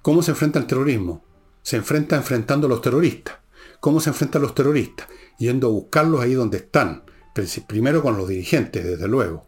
¿Cómo 0.00 0.22
se 0.22 0.30
enfrenta 0.30 0.58
el 0.58 0.66
terrorismo? 0.66 1.26
Se 1.60 1.76
enfrenta 1.76 2.16
enfrentando 2.16 2.66
a 2.66 2.70
los 2.70 2.80
terroristas. 2.80 3.36
¿Cómo 3.80 4.00
se 4.00 4.08
enfrentan 4.08 4.40
los 4.40 4.54
terroristas? 4.54 5.08
Yendo 5.38 5.66
a 5.66 5.70
buscarlos 5.72 6.22
ahí 6.22 6.32
donde 6.32 6.56
están. 6.56 7.02
Primero 7.66 8.00
con 8.00 8.16
los 8.16 8.26
dirigentes, 8.26 8.82
desde 8.82 9.08
luego. 9.08 9.46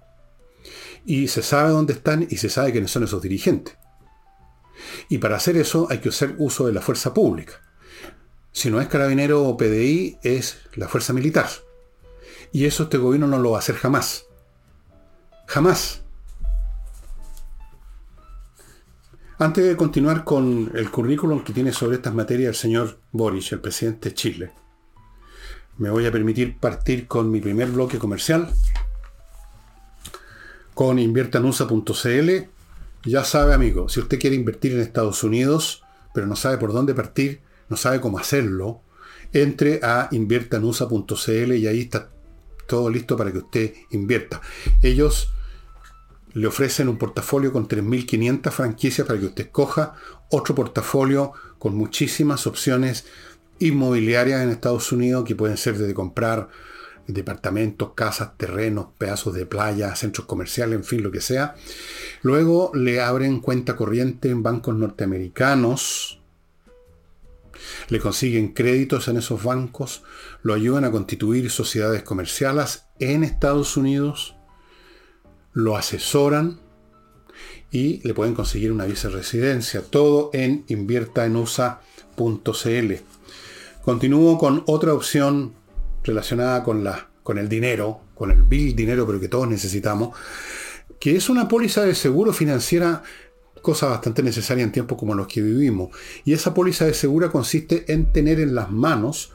Y 1.07 1.29
se 1.29 1.43
sabe 1.43 1.71
dónde 1.71 1.95
están 1.95 2.27
y 2.29 2.37
se 2.37 2.51
sabe 2.51 2.73
quiénes 2.73 2.91
son 2.91 3.05
esos 3.05 3.23
dirigentes. 3.23 3.79
Y 5.09 5.19
para 5.19 5.37
hacer 5.37 5.57
eso 5.57 5.87
hay 5.91 5.99
que 5.99 6.11
hacer 6.11 6.35
uso 6.39 6.67
de 6.67 6.73
la 6.73 6.81
fuerza 6.81 7.13
pública. 7.15 7.61
Si 8.53 8.71
no 8.71 8.81
es 8.81 8.89
carabinero 8.89 9.45
o 9.45 9.57
PDI, 9.57 10.19
es 10.23 10.59
la 10.75 10.89
fuerza 10.89 11.13
militar. 11.13 11.49
Y 12.53 12.67
eso 12.67 12.85
este 12.85 12.99
gobierno 12.99 13.27
no 13.27 13.39
lo 13.39 13.53
va 13.53 13.57
a 13.57 13.61
hacer 13.61 13.77
jamás. 13.77 14.27
Jamás. 15.47 16.03
Antes 19.39 19.65
de 19.67 19.77
continuar 19.77 20.23
con 20.23 20.71
el 20.75 20.91
currículum 20.91 21.43
que 21.43 21.53
tiene 21.53 21.73
sobre 21.73 21.97
estas 21.97 22.15
materias 22.15 22.51
el 22.51 22.55
señor 22.55 23.01
Boris, 23.11 23.51
el 23.53 23.61
presidente 23.61 24.11
de 24.11 24.15
Chile, 24.15 24.53
me 25.79 25.91
voy 25.91 26.07
a 26.07 26.13
permitir 26.13 26.59
partir 26.59 27.09
con 27.09 27.31
mi 27.31 27.41
primer 27.41 27.69
bloque 27.71 27.99
comercial, 27.99 28.53
con 30.75 30.99
inviertanusa.cl. 30.99 32.31
Ya 33.05 33.25
sabe, 33.25 33.53
amigo, 33.53 33.89
si 33.89 34.01
usted 34.01 34.19
quiere 34.19 34.37
invertir 34.37 34.73
en 34.73 34.81
Estados 34.81 35.25
Unidos, 35.25 35.83
pero 36.15 36.27
no 36.27 36.37
sabe 36.37 36.59
por 36.59 36.73
dónde 36.73 36.95
partir, 36.95 37.41
no 37.69 37.77
sabe 37.77 38.01
cómo 38.01 38.19
hacerlo, 38.19 38.83
entre 39.33 39.81
a 39.83 40.09
inviertanusa.cl 40.13 41.53
y 41.55 41.67
ahí 41.67 41.81
está 41.81 42.11
todo 42.67 42.91
listo 42.91 43.17
para 43.17 43.33
que 43.33 43.39
usted 43.39 43.75
invierta. 43.91 44.41
Ellos 44.83 45.33
le 46.35 46.47
ofrecen 46.47 46.89
un 46.89 46.97
portafolio 46.97 47.53
con 47.53 47.69
3.500 47.69 48.51
franquicias 48.51 49.07
para 49.07 49.19
que 49.19 49.27
usted 49.27 49.45
escoja 49.47 49.95
otro 50.31 50.55
portafolio 50.55 51.33
con 51.59 51.75
muchísimas 51.75 52.47
opciones 52.47 53.07
inmobiliarias 53.59 54.43
en 54.43 54.51
Estados 54.51 54.93
Unidos 54.93 55.25
que 55.25 55.37
pueden 55.37 55.57
ser 55.57 55.77
desde 55.77 55.95
comprar 55.95 56.49
departamentos, 57.07 57.93
casas, 57.95 58.37
terrenos, 58.37 58.89
pedazos 58.99 59.35
de 59.35 59.47
playa, 59.47 59.95
centros 59.97 60.27
comerciales, 60.27 60.77
en 60.77 60.85
fin, 60.85 61.03
lo 61.03 61.11
que 61.11 61.21
sea. 61.21 61.55
Luego 62.23 62.71
le 62.75 63.01
abren 63.01 63.41
cuenta 63.41 63.77
corriente 63.77 64.31
en 64.31 64.43
bancos 64.43 64.77
norteamericanos, 64.77 66.21
le 67.89 68.01
consiguen 68.01 68.53
créditos 68.53 69.09
en 69.09 69.19
esos 69.19 69.43
bancos, 69.43 70.03
lo 70.43 70.55
ayudan 70.55 70.85
a 70.85 70.91
constituir 70.91 71.51
sociedades 71.51 72.03
comerciales 72.03 72.85
en 72.99 73.25
Estados 73.25 73.77
Unidos, 73.77 74.37
lo 75.53 75.77
asesoran 75.77 76.61
y 77.71 78.07
le 78.07 78.15
pueden 78.15 78.35
conseguir 78.35 78.73
una 78.73 78.85
viceresidencia. 78.85 79.83
Todo 79.83 80.31
en 80.33 80.65
inviertaenusa.cl. 80.69 82.93
Continúo 83.83 84.39
con 84.39 84.63
otra 84.67 84.95
opción 84.95 85.55
relacionada 86.05 86.63
con, 86.63 86.85
la, 86.85 87.09
con 87.23 87.39
el 87.39 87.49
dinero, 87.49 88.01
con 88.15 88.31
el 88.31 88.43
bill 88.43 88.75
dinero, 88.75 89.07
pero 89.07 89.21
que 89.21 89.29
todos 89.29 89.49
necesitamos, 89.49 90.17
que 91.01 91.17
es 91.17 91.29
una 91.29 91.49
póliza 91.49 91.83
de 91.83 91.95
seguro 91.95 92.33
financiera, 92.33 93.03
cosa 93.61 93.87
bastante 93.87 94.23
necesaria 94.23 94.65
en 94.65 94.73
tiempos 94.73 94.99
como 94.99 95.15
los 95.15 95.27
que 95.27 95.41
vivimos. 95.41 95.91
Y 96.25 96.33
esa 96.33 96.53
póliza 96.55 96.85
de 96.85 96.95
seguro 96.95 97.31
consiste 97.31 97.93
en 97.93 98.13
tener 98.13 98.41
en 98.41 98.55
las 98.55 98.71
manos 98.71 99.33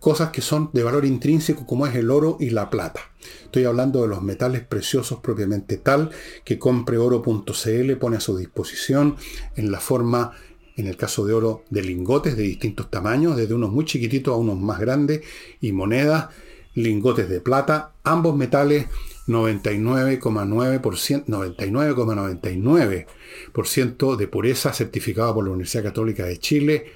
cosas 0.00 0.30
que 0.30 0.40
son 0.40 0.70
de 0.72 0.84
valor 0.84 1.04
intrínseco 1.04 1.66
como 1.66 1.86
es 1.86 1.94
el 1.96 2.10
oro 2.10 2.36
y 2.38 2.50
la 2.50 2.70
plata. 2.70 3.00
Estoy 3.42 3.64
hablando 3.64 4.02
de 4.02 4.08
los 4.08 4.22
metales 4.22 4.62
preciosos 4.62 5.18
propiamente 5.20 5.78
tal 5.78 6.10
que 6.44 6.60
compreoro.cl 6.60 7.92
pone 7.98 8.16
a 8.16 8.20
su 8.20 8.36
disposición 8.36 9.16
en 9.56 9.72
la 9.72 9.80
forma, 9.80 10.32
en 10.76 10.86
el 10.86 10.96
caso 10.96 11.26
de 11.26 11.34
oro, 11.34 11.64
de 11.70 11.82
lingotes 11.82 12.36
de 12.36 12.42
distintos 12.42 12.90
tamaños, 12.90 13.36
desde 13.36 13.54
unos 13.54 13.70
muy 13.70 13.84
chiquititos 13.84 14.34
a 14.34 14.36
unos 14.36 14.60
más 14.60 14.78
grandes, 14.78 15.22
y 15.60 15.72
monedas, 15.72 16.28
lingotes 16.74 17.28
de 17.28 17.40
plata, 17.40 17.92
ambos 18.04 18.36
metales 18.36 18.86
99,9%, 19.26 21.24
99,99% 21.26 24.16
de 24.16 24.28
pureza 24.28 24.72
certificada 24.72 25.34
por 25.34 25.44
la 25.44 25.50
Universidad 25.50 25.82
Católica 25.84 26.24
de 26.24 26.38
Chile, 26.38 26.86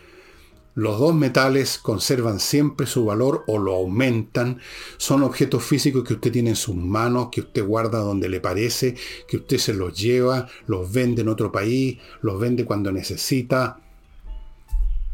los 0.74 0.98
dos 0.98 1.14
metales 1.14 1.78
conservan 1.78 2.38
siempre 2.38 2.86
su 2.86 3.04
valor 3.04 3.44
o 3.46 3.58
lo 3.58 3.74
aumentan. 3.74 4.60
Son 4.98 5.22
objetos 5.22 5.64
físicos 5.64 6.04
que 6.04 6.14
usted 6.14 6.30
tiene 6.30 6.50
en 6.50 6.56
sus 6.56 6.76
manos, 6.76 7.28
que 7.32 7.40
usted 7.40 7.64
guarda 7.64 7.98
donde 7.98 8.28
le 8.28 8.40
parece, 8.40 8.94
que 9.26 9.38
usted 9.38 9.58
se 9.58 9.74
los 9.74 9.98
lleva, 9.98 10.48
los 10.66 10.92
vende 10.92 11.22
en 11.22 11.28
otro 11.28 11.50
país, 11.50 11.98
los 12.22 12.38
vende 12.38 12.64
cuando 12.64 12.92
necesita. 12.92 13.80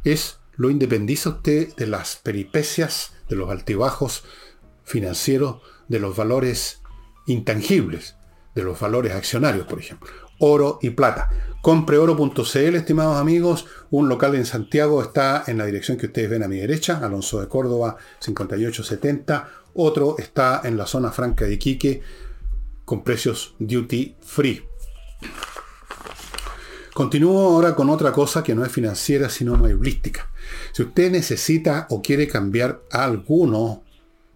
Es 0.05 0.39
lo 0.57 0.71
independiza 0.71 1.31
usted 1.31 1.75
de 1.77 1.87
las 1.87 2.17
peripecias, 2.17 3.13
de 3.29 3.37
los 3.37 3.51
altibajos 3.51 4.25
financieros, 4.85 5.63
de 5.89 6.01
los 6.01 6.17
valores 6.17 6.83
intangibles, 7.27 8.17
de 8.55 8.63
los 8.63 8.79
valores 8.79 9.13
accionarios, 9.13 9.67
por 9.67 9.79
ejemplo. 9.79 10.26
Oro 10.39 10.79
y 10.83 10.91
plata. 10.91 11.29
Compreoro.cl, 11.63 12.75
estimados 12.75 13.17
amigos. 13.17 13.67
Un 13.91 14.09
local 14.09 14.35
en 14.35 14.47
Santiago 14.47 15.03
está 15.03 15.45
en 15.47 15.59
la 15.59 15.67
dirección 15.67 15.97
que 15.97 16.07
ustedes 16.07 16.31
ven 16.31 16.43
a 16.43 16.49
mi 16.49 16.59
derecha, 16.59 17.01
Alonso 17.03 17.41
de 17.41 17.49
Córdoba 17.49 17.97
5870. 18.21 19.49
Otro 19.75 20.17
está 20.19 20.63
en 20.65 20.77
la 20.77 20.87
zona 20.87 21.11
franca 21.11 21.45
de 21.45 21.55
Iquique 21.55 22.03
con 22.85 23.03
precios 23.03 23.55
duty 23.59 24.17
free. 24.21 24.63
Continúo 26.95 27.51
ahora 27.51 27.75
con 27.75 27.91
otra 27.91 28.11
cosa 28.11 28.43
que 28.43 28.55
no 28.55 28.65
es 28.65 28.73
financiera, 28.73 29.29
sino 29.29 29.57
meublística. 29.59 30.31
Si 30.73 30.83
usted 30.83 31.11
necesita 31.11 31.87
o 31.91 32.01
quiere 32.01 32.27
cambiar 32.27 32.81
alguno 32.91 33.83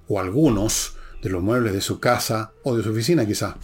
o 0.08 0.20
algunos 0.20 0.96
de 1.22 1.30
los 1.30 1.42
muebles 1.42 1.72
de 1.72 1.80
su 1.80 2.00
casa 2.00 2.52
o 2.62 2.76
de 2.76 2.82
su 2.82 2.90
oficina 2.90 3.24
quizá, 3.24 3.56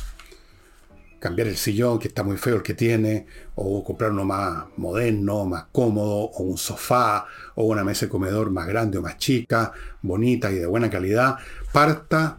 cambiar 1.19 1.49
el 1.49 1.57
sillón, 1.57 1.99
que 1.99 2.09
está 2.09 2.23
muy 2.23 2.37
feo 2.37 2.57
el 2.57 2.63
que 2.63 2.75
tiene, 2.75 3.27
o 3.55 3.83
comprar 3.83 4.13
uno 4.13 4.25
más 4.25 4.67
moderno, 4.77 5.45
más 5.45 5.65
cómodo, 5.73 6.31
o 6.31 6.43
un 6.43 6.59
sofá, 6.59 7.27
o 7.55 7.65
una 7.65 7.85
mesa 7.85 8.07
de 8.07 8.11
comedor 8.11 8.51
más 8.51 8.67
grande 8.67 8.99
o 8.99 9.03
más 9.03 9.17
chica, 9.19 9.73
bonita 10.03 10.51
y 10.53 10.57
de 10.57 10.67
buena 10.67 10.91
calidad, 10.91 11.37
parta 11.73 12.39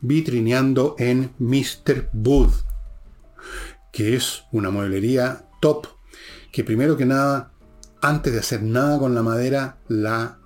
vitrineando 0.00 0.96
en 0.98 1.32
Mr. 1.38 2.10
Wood, 2.12 2.50
que 3.92 4.16
es 4.16 4.42
una 4.52 4.70
mueblería 4.70 5.46
top, 5.60 5.86
que 6.52 6.64
primero 6.64 6.96
que 6.96 7.06
nada, 7.06 7.52
antes 8.00 8.32
de 8.32 8.40
hacer 8.40 8.62
nada 8.62 8.98
con 8.98 9.14
la 9.14 9.22
madera, 9.22 9.78
la 9.88 10.38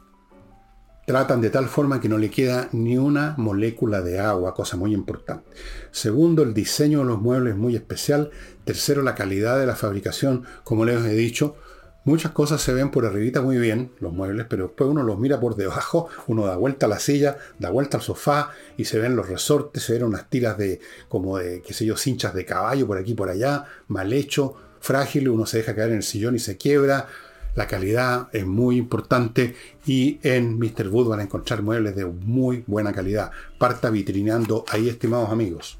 tratan 1.11 1.41
de 1.41 1.51
tal 1.51 1.67
forma 1.67 2.01
que 2.01 2.09
no 2.09 2.19
le 2.19 2.31
queda 2.31 2.69
ni 2.71 2.97
una 2.97 3.35
molécula 3.37 4.01
de 4.01 4.21
agua, 4.21 4.55
cosa 4.55 4.77
muy 4.77 4.95
importante. 4.95 5.51
Segundo, 5.91 6.45
el 6.45 6.55
diseño 6.55 7.01
de 7.01 7.07
los 7.07 7.21
muebles 7.21 7.57
muy 7.57 7.75
especial. 7.75 8.31
Tercero, 8.65 9.03
la 9.03 9.17
calidad 9.17 9.59
de 9.59 9.67
la 9.67 9.75
fabricación. 9.75 10.45
Como 10.63 10.85
les 10.85 11.05
he 11.05 11.15
dicho, 11.17 11.57
muchas 12.05 12.31
cosas 12.31 12.63
se 12.63 12.73
ven 12.75 12.93
por 12.93 13.07
arribita 13.07 13.43
muy 13.43 13.59
bien, 13.59 13.91
los 13.99 14.13
muebles, 14.13 14.47
pero 14.49 14.69
después 14.69 14.89
uno 14.89 15.03
los 15.03 15.19
mira 15.19 15.41
por 15.41 15.57
debajo, 15.57 16.07
uno 16.29 16.47
da 16.47 16.55
vuelta 16.55 16.87
a 16.87 16.89
la 16.89 17.01
silla, 17.01 17.39
da 17.59 17.71
vuelta 17.71 17.97
al 17.97 18.05
sofá 18.05 18.53
y 18.77 18.85
se 18.85 19.01
ven 19.01 19.17
los 19.17 19.29
resortes, 19.29 19.83
se 19.83 19.95
ven 19.95 20.05
unas 20.05 20.31
tiras 20.31 20.57
de, 20.59 20.79
como 21.09 21.39
de, 21.39 21.61
qué 21.61 21.75
sé 21.75 21.85
yo, 21.85 21.97
cinchas 21.97 22.35
de 22.35 22.45
caballo 22.45 22.87
por 22.87 22.99
aquí, 22.99 23.15
por 23.15 23.31
allá, 23.31 23.65
mal 23.89 24.13
hecho, 24.13 24.55
frágil, 24.79 25.29
uno 25.29 25.45
se 25.45 25.57
deja 25.57 25.75
caer 25.75 25.91
en 25.91 25.97
el 25.97 26.03
sillón 26.05 26.37
y 26.37 26.39
se 26.39 26.57
quiebra 26.57 27.09
la 27.55 27.67
calidad 27.67 28.29
es 28.33 28.47
muy 28.47 28.77
importante 28.77 29.55
y 29.87 30.19
en 30.23 30.59
Mr. 30.59 30.89
Wood 30.89 31.09
van 31.09 31.21
a 31.21 31.25
encontrar 31.25 31.63
muebles 31.63 31.97
de 31.97 32.05
muy 32.05 32.65
buena 32.67 32.93
calidad. 32.93 33.31
Parta 33.59 33.91
vitrineando 33.91 34.65
ahí, 34.69 34.89
estimados 34.89 35.31
amigos. 35.31 35.79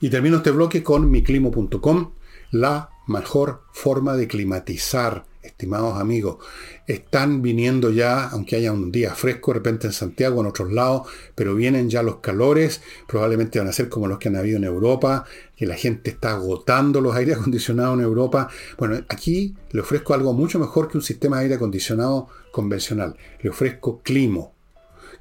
Y 0.00 0.10
termino 0.10 0.38
este 0.38 0.50
bloque 0.50 0.82
con 0.82 1.10
miclimo.com, 1.10 2.12
la 2.50 2.90
mejor 3.06 3.62
forma 3.72 4.14
de 4.16 4.28
climatizar 4.28 5.24
estimados 5.42 6.00
amigos, 6.00 6.38
están 6.86 7.40
viniendo 7.40 7.90
ya, 7.90 8.28
aunque 8.28 8.56
haya 8.56 8.72
un 8.72 8.92
día 8.92 9.14
fresco 9.14 9.52
de 9.52 9.58
repente 9.58 9.86
en 9.86 9.92
Santiago, 9.92 10.40
en 10.40 10.46
otros 10.46 10.72
lados, 10.72 11.08
pero 11.34 11.54
vienen 11.54 11.88
ya 11.88 12.02
los 12.02 12.16
calores, 12.16 12.82
probablemente 13.06 13.58
van 13.58 13.68
a 13.68 13.72
ser 13.72 13.88
como 13.88 14.06
los 14.06 14.18
que 14.18 14.28
han 14.28 14.36
habido 14.36 14.58
en 14.58 14.64
Europa, 14.64 15.24
que 15.56 15.66
la 15.66 15.76
gente 15.76 16.10
está 16.10 16.32
agotando 16.32 17.00
los 17.00 17.16
aire 17.16 17.34
acondicionados 17.34 17.98
en 17.98 18.04
Europa. 18.04 18.48
Bueno, 18.78 18.96
aquí 19.08 19.54
le 19.70 19.80
ofrezco 19.80 20.14
algo 20.14 20.32
mucho 20.32 20.58
mejor 20.58 20.88
que 20.88 20.98
un 20.98 21.02
sistema 21.02 21.38
de 21.38 21.44
aire 21.44 21.54
acondicionado 21.54 22.28
convencional. 22.52 23.16
Le 23.40 23.50
ofrezco 23.50 24.02
Climo, 24.02 24.54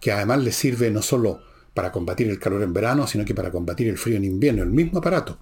que 0.01 0.12
además 0.12 0.43
le 0.43 0.51
sirve 0.51 0.91
no 0.91 1.01
solo 1.01 1.41
para 1.74 1.91
combatir 1.91 2.29
el 2.29 2.39
calor 2.39 2.62
en 2.62 2.74
verano, 2.74 3.08
sino 3.08 3.25
que 3.25 3.34
para 3.34 3.51
combatir 3.51 3.88
el 3.88 3.98
frío 3.98 4.17
en 4.17 4.25
invierno, 4.25 4.63
el 4.63 4.70
mismo 4.70 5.00
aparato. 5.00 5.38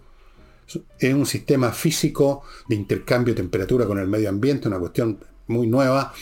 Es 0.99 1.13
un 1.13 1.25
sistema 1.25 1.71
físico 1.71 2.43
de 2.69 2.75
intercambio 2.75 3.33
de 3.33 3.41
temperatura 3.41 3.85
con 3.85 3.99
el 3.99 4.07
medio 4.07 4.29
ambiente, 4.29 4.69
una 4.69 4.79
cuestión 4.79 5.19
muy 5.47 5.67
nueva. 5.67 6.13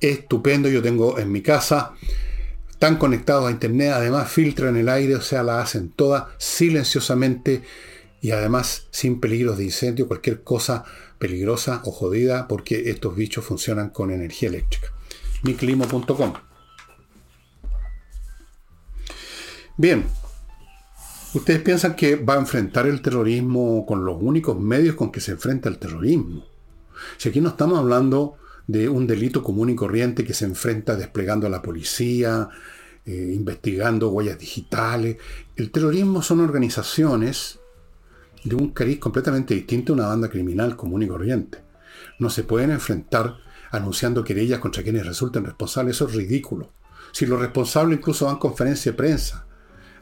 Estupendo, 0.00 0.68
yo 0.68 0.82
tengo 0.82 1.18
en 1.18 1.30
mi 1.30 1.42
casa. 1.42 1.94
Están 2.70 2.96
conectados 2.96 3.46
a 3.46 3.50
internet, 3.50 3.92
además 3.94 4.30
filtran 4.30 4.76
el 4.76 4.88
aire, 4.88 5.16
o 5.16 5.20
sea, 5.20 5.42
la 5.42 5.60
hacen 5.60 5.90
toda 5.90 6.34
silenciosamente 6.38 7.62
y 8.22 8.30
además 8.30 8.86
sin 8.90 9.20
peligros 9.20 9.58
de 9.58 9.64
incendio, 9.64 10.08
cualquier 10.08 10.42
cosa 10.42 10.84
peligrosa 11.18 11.82
o 11.84 11.92
jodida, 11.92 12.48
porque 12.48 12.88
estos 12.90 13.14
bichos 13.14 13.44
funcionan 13.44 13.90
con 13.90 14.10
energía 14.10 14.48
eléctrica. 14.48 14.88
miclimo.com. 15.42 16.32
Bien, 19.76 20.06
¿Ustedes 21.32 21.62
piensan 21.62 21.94
que 21.94 22.16
va 22.16 22.34
a 22.34 22.38
enfrentar 22.38 22.88
el 22.88 23.02
terrorismo 23.02 23.86
con 23.86 24.04
los 24.04 24.16
únicos 24.20 24.58
medios 24.58 24.96
con 24.96 25.12
que 25.12 25.20
se 25.20 25.30
enfrenta 25.30 25.68
el 25.68 25.78
terrorismo? 25.78 26.44
Si 27.18 27.28
aquí 27.28 27.40
no 27.40 27.50
estamos 27.50 27.78
hablando 27.78 28.36
de 28.70 28.88
un 28.88 29.06
delito 29.06 29.42
común 29.42 29.70
y 29.70 29.74
corriente 29.74 30.24
que 30.24 30.34
se 30.34 30.44
enfrenta 30.44 30.94
desplegando 30.94 31.46
a 31.46 31.50
la 31.50 31.62
policía, 31.62 32.48
eh, 33.04 33.32
investigando 33.34 34.10
huellas 34.10 34.38
digitales. 34.38 35.16
El 35.56 35.70
terrorismo 35.70 36.22
son 36.22 36.40
organizaciones 36.40 37.58
de 38.44 38.54
un 38.54 38.70
cariz 38.70 38.98
completamente 38.98 39.54
distinto 39.54 39.92
a 39.92 39.96
una 39.96 40.06
banda 40.06 40.30
criminal 40.30 40.76
común 40.76 41.02
y 41.02 41.08
corriente. 41.08 41.58
No 42.18 42.30
se 42.30 42.44
pueden 42.44 42.70
enfrentar 42.70 43.38
anunciando 43.70 44.24
querellas 44.24 44.60
contra 44.60 44.82
quienes 44.82 45.06
resulten 45.06 45.44
responsables. 45.44 45.96
Eso 45.96 46.08
es 46.08 46.14
ridículo. 46.14 46.70
Si 47.12 47.26
los 47.26 47.40
responsables 47.40 47.98
incluso 47.98 48.26
dan 48.26 48.38
conferencia 48.38 48.92
de 48.92 48.96
prensa 48.96 49.46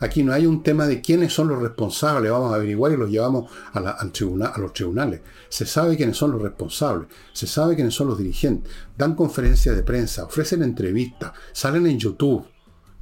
Aquí 0.01 0.23
no 0.23 0.33
hay 0.33 0.47
un 0.47 0.63
tema 0.63 0.87
de 0.87 1.01
quiénes 1.01 1.33
son 1.33 1.49
los 1.49 1.61
responsables, 1.61 2.31
vamos 2.31 2.53
a 2.53 2.57
averiguar 2.57 2.93
y 2.93 2.97
los 2.97 3.11
llevamos 3.11 3.51
a, 3.73 3.79
a 3.81 4.59
los 4.59 4.73
tribunales. 4.73 5.21
Se 5.49 5.67
sabe 5.67 5.97
quiénes 5.97 6.17
son 6.17 6.33
los 6.33 6.43
responsables, 6.43 7.09
se 7.33 7.47
sabe 7.47 7.75
quiénes 7.75 7.95
son 7.95 8.09
los 8.09 8.19
dirigentes, 8.19 8.73
dan 8.97 9.15
conferencias 9.15 9.75
de 9.75 9.83
prensa, 9.83 10.25
ofrecen 10.25 10.63
entrevistas, 10.63 11.33
salen 11.53 11.87
en 11.87 11.99
YouTube. 11.99 12.47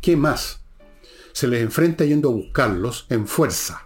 ¿Qué 0.01 0.17
más? 0.17 0.61
Se 1.33 1.47
les 1.49 1.63
enfrenta 1.63 2.05
yendo 2.05 2.31
a 2.31 2.33
buscarlos 2.33 3.07
en 3.11 3.27
fuerza, 3.27 3.83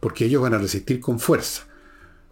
porque 0.00 0.24
ellos 0.24 0.42
van 0.42 0.54
a 0.54 0.58
resistir 0.58 0.98
con 1.00 1.20
fuerza. 1.20 1.62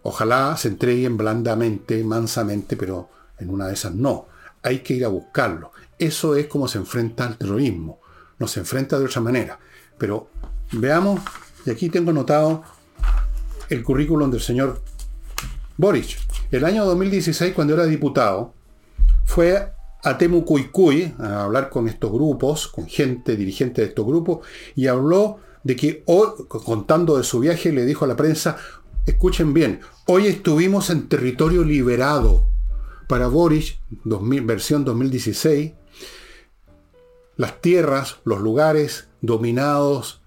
Ojalá 0.03 0.57
se 0.57 0.69
entreguen 0.69 1.17
blandamente, 1.17 2.03
mansamente, 2.05 2.77
pero 2.77 3.09
en 3.39 3.49
una 3.49 3.69
de 3.69 3.75
esas 3.75 3.95
no. 3.95 4.27
Hay 4.63 4.81
que 4.81 4.95
ir 4.95 5.05
a 5.05 5.09
buscarlos. 5.09 5.71
Eso 5.99 6.37
es 6.37 6.47
como 6.47 6.69
se 6.69 6.79
enfrenta 6.79 7.27
al 7.27 7.39
terrorismo. 7.39 8.01
No 8.39 8.49
se 8.49 8.61
enfrenta 8.61 8.99
de 8.99 9.07
otra 9.07 9.21
manera. 9.21 9.59
Pero 9.99 10.29
veamos, 10.73 11.21
y 11.67 11.71
aquí 11.71 11.89
tengo 11.89 12.11
anotado 12.11 12.63
el 13.69 13.83
currículum 13.83 14.31
del 14.31 14.41
señor 14.41 14.83
Boric. 15.77 16.19
El 16.51 16.65
año 16.65 16.85
2016, 16.85 17.55
cuando 17.55 17.75
era 17.75 17.87
diputado, 17.87 18.55
fue 19.25 19.73
a 20.03 20.19
Temucuicuy 20.19 21.15
a 21.19 21.45
hablar 21.45 21.71
con 21.71 21.89
estos 21.89 22.13
grupos, 22.13 22.69
con 22.69 22.87
gente 22.87 23.37
dirigente 23.37 23.81
de 23.81 23.89
estos 23.89 24.07
grupos, 24.07 24.47
y 24.75 24.87
habló 24.87 25.39
de 25.63 25.77
que 25.77 26.03
hoy, 26.07 26.29
contando 26.49 27.17
de 27.17 27.25
su 27.25 27.41
viaje, 27.41 27.73
le 27.73 27.87
dijo 27.87 28.05
a 28.05 28.09
la 28.09 28.17
prensa, 28.17 28.57
escuchen 29.07 29.55
bien, 29.55 29.81
hoy 30.07 30.27
estuvimos 30.27 30.91
en 30.91 31.09
territorio 31.09 31.65
liberado. 31.65 32.45
Para 33.09 33.29
Boric, 33.29 33.79
versión 34.05 34.85
2016, 34.85 35.73
las 37.37 37.61
tierras, 37.61 38.17
los 38.25 38.41
lugares 38.41 39.09
dominados 39.27 40.21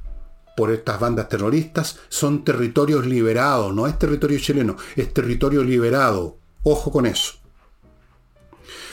por 0.58 0.72
estas 0.72 1.00
bandas 1.00 1.30
terroristas 1.30 2.00
son 2.10 2.44
territorios 2.44 3.06
liberados, 3.06 3.74
no 3.76 3.86
es 3.86 4.00
territorio 4.00 4.40
chileno, 4.40 4.76
es 4.96 5.14
territorio 5.14 5.64
liberado. 5.64 6.38
Ojo 6.64 6.92
con 6.92 7.06
eso. 7.06 7.36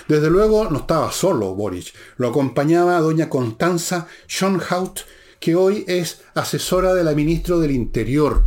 Desde 0.07 0.29
luego 0.29 0.69
no 0.71 0.81
estaba 0.81 1.11
solo 1.11 1.55
Boric, 1.55 1.95
lo 2.19 2.29
acompañaba 2.29 3.01
doña 3.01 3.31
Constanza 3.31 4.07
Schonhaut, 4.29 5.01
que 5.41 5.55
hoy 5.55 5.85
es 5.89 6.21
asesora 6.35 6.93
de 6.93 7.03
la 7.03 7.15
ministra 7.15 7.57
del 7.57 7.71
Interior. 7.71 8.45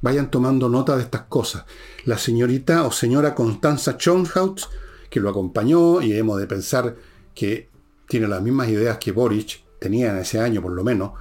Vayan 0.00 0.30
tomando 0.30 0.68
nota 0.68 0.96
de 0.96 1.04
estas 1.04 1.22
cosas. 1.22 1.64
La 2.04 2.18
señorita 2.18 2.84
o 2.84 2.90
señora 2.90 3.36
Constanza 3.36 3.92
Schonhaut, 3.92 4.62
que 5.08 5.20
lo 5.20 5.30
acompañó, 5.30 6.02
y 6.02 6.12
hemos 6.12 6.40
de 6.40 6.48
pensar 6.48 6.96
que 7.34 7.68
tiene 8.08 8.26
las 8.26 8.42
mismas 8.42 8.68
ideas 8.68 8.98
que 8.98 9.12
Boric, 9.12 9.67
tenía 9.78 10.10
en 10.10 10.18
ese 10.18 10.40
año 10.40 10.62
por 10.62 10.72
lo 10.72 10.84
menos, 10.84 11.12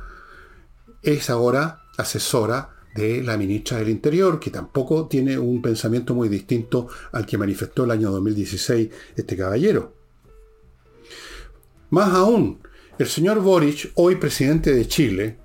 es 1.01 1.29
ahora 1.29 1.83
asesora 1.97 2.69
de 2.95 3.21
la 3.21 3.37
ministra 3.37 3.77
del 3.77 3.89
Interior, 3.89 4.39
que 4.39 4.49
tampoco 4.49 5.07
tiene 5.07 5.37
un 5.37 5.61
pensamiento 5.61 6.15
muy 6.15 6.29
distinto 6.29 6.87
al 7.11 7.25
que 7.25 7.37
manifestó 7.37 7.83
el 7.83 7.91
año 7.91 8.11
2016 8.11 8.89
este 9.15 9.37
caballero. 9.37 9.93
Más 11.91 12.13
aún, 12.13 12.59
el 12.97 13.07
señor 13.07 13.39
Boric, 13.41 13.91
hoy 13.95 14.15
presidente 14.15 14.73
de 14.73 14.87
Chile, 14.87 15.37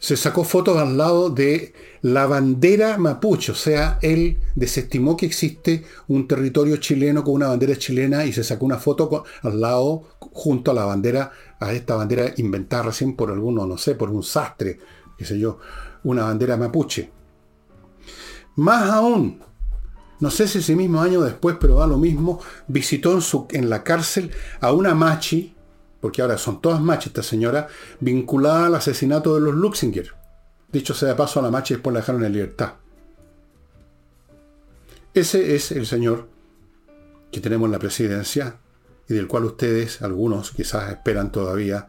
se 0.00 0.16
sacó 0.16 0.44
fotos 0.44 0.78
al 0.78 0.96
lado 0.96 1.28
de 1.28 1.74
la 2.00 2.26
bandera 2.26 2.96
mapuche, 2.96 3.52
o 3.52 3.54
sea, 3.54 3.98
él 4.00 4.38
desestimó 4.54 5.14
que 5.14 5.26
existe 5.26 5.84
un 6.08 6.26
territorio 6.26 6.78
chileno 6.78 7.22
con 7.22 7.34
una 7.34 7.48
bandera 7.48 7.76
chilena 7.76 8.24
y 8.24 8.32
se 8.32 8.42
sacó 8.42 8.64
una 8.64 8.78
foto 8.78 9.24
al 9.42 9.60
lado 9.60 10.04
junto 10.18 10.70
a 10.70 10.74
la 10.74 10.86
bandera, 10.86 11.30
a 11.60 11.72
esta 11.74 11.96
bandera 11.96 12.32
inventada 12.38 12.84
recién 12.84 13.14
por 13.14 13.30
alguno, 13.30 13.66
no 13.66 13.76
sé, 13.76 13.94
por 13.94 14.08
un 14.08 14.22
sastre, 14.22 14.80
qué 15.18 15.26
sé 15.26 15.38
yo, 15.38 15.58
una 16.04 16.24
bandera 16.24 16.56
mapuche. 16.56 17.10
Más 18.56 18.90
aún, 18.90 19.38
no 20.18 20.30
sé 20.30 20.48
si 20.48 20.60
ese 20.60 20.76
mismo 20.76 21.02
año 21.02 21.20
después, 21.20 21.56
pero 21.60 21.76
da 21.76 21.86
lo 21.86 21.98
mismo, 21.98 22.40
visitó 22.68 23.12
en, 23.12 23.22
en 23.50 23.68
la 23.68 23.84
cárcel 23.84 24.30
a 24.62 24.72
una 24.72 24.94
machi, 24.94 25.54
porque 26.00 26.22
ahora 26.22 26.38
son 26.38 26.60
todas 26.60 26.80
machis 26.80 27.08
esta 27.08 27.22
señora, 27.22 27.68
vinculada 28.00 28.66
al 28.66 28.74
asesinato 28.74 29.34
de 29.34 29.40
los 29.40 29.54
Luxinger. 29.54 30.14
Dicho 30.72 30.94
sea 30.94 31.10
de 31.10 31.14
paso, 31.14 31.40
a 31.40 31.42
la 31.42 31.50
machi 31.50 31.74
después 31.74 31.92
la 31.92 32.00
dejaron 32.00 32.24
en 32.24 32.32
libertad. 32.32 32.74
Ese 35.12 35.56
es 35.56 35.72
el 35.72 35.86
señor 35.86 36.28
que 37.32 37.40
tenemos 37.40 37.66
en 37.66 37.72
la 37.72 37.78
presidencia 37.78 38.56
y 39.08 39.14
del 39.14 39.26
cual 39.26 39.44
ustedes, 39.44 40.02
algunos, 40.02 40.52
quizás 40.52 40.90
esperan 40.90 41.32
todavía 41.32 41.88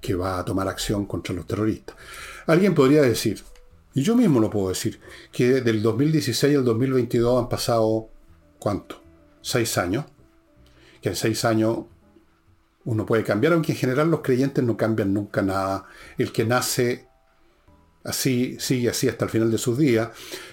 que 0.00 0.14
va 0.14 0.38
a 0.38 0.44
tomar 0.44 0.68
acción 0.68 1.06
contra 1.06 1.34
los 1.34 1.46
terroristas. 1.46 1.96
Alguien 2.46 2.74
podría 2.74 3.02
decir, 3.02 3.42
y 3.94 4.02
yo 4.02 4.14
mismo 4.14 4.38
lo 4.38 4.50
puedo 4.50 4.68
decir, 4.68 5.00
que 5.32 5.60
del 5.62 5.82
2016 5.82 6.58
al 6.58 6.64
2022 6.64 7.42
han 7.42 7.48
pasado, 7.48 8.10
¿cuánto? 8.58 9.02
Seis 9.40 9.78
años. 9.78 10.04
Que 11.00 11.10
en 11.10 11.16
seis 11.16 11.44
años 11.44 11.86
uno 12.88 13.04
puede 13.04 13.22
cambiar, 13.22 13.52
aunque 13.52 13.72
en 13.72 13.78
general 13.78 14.10
los 14.10 14.22
creyentes 14.22 14.64
no 14.64 14.74
cambian 14.74 15.12
nunca 15.12 15.42
nada. 15.42 15.84
El 16.16 16.32
que 16.32 16.46
nace 16.46 17.06
así 18.02 18.56
sigue 18.58 18.88
así 18.88 19.10
hasta 19.10 19.26
el 19.26 19.30
final 19.30 19.50
de 19.50 19.58
sus 19.58 19.76
días. 19.76 20.08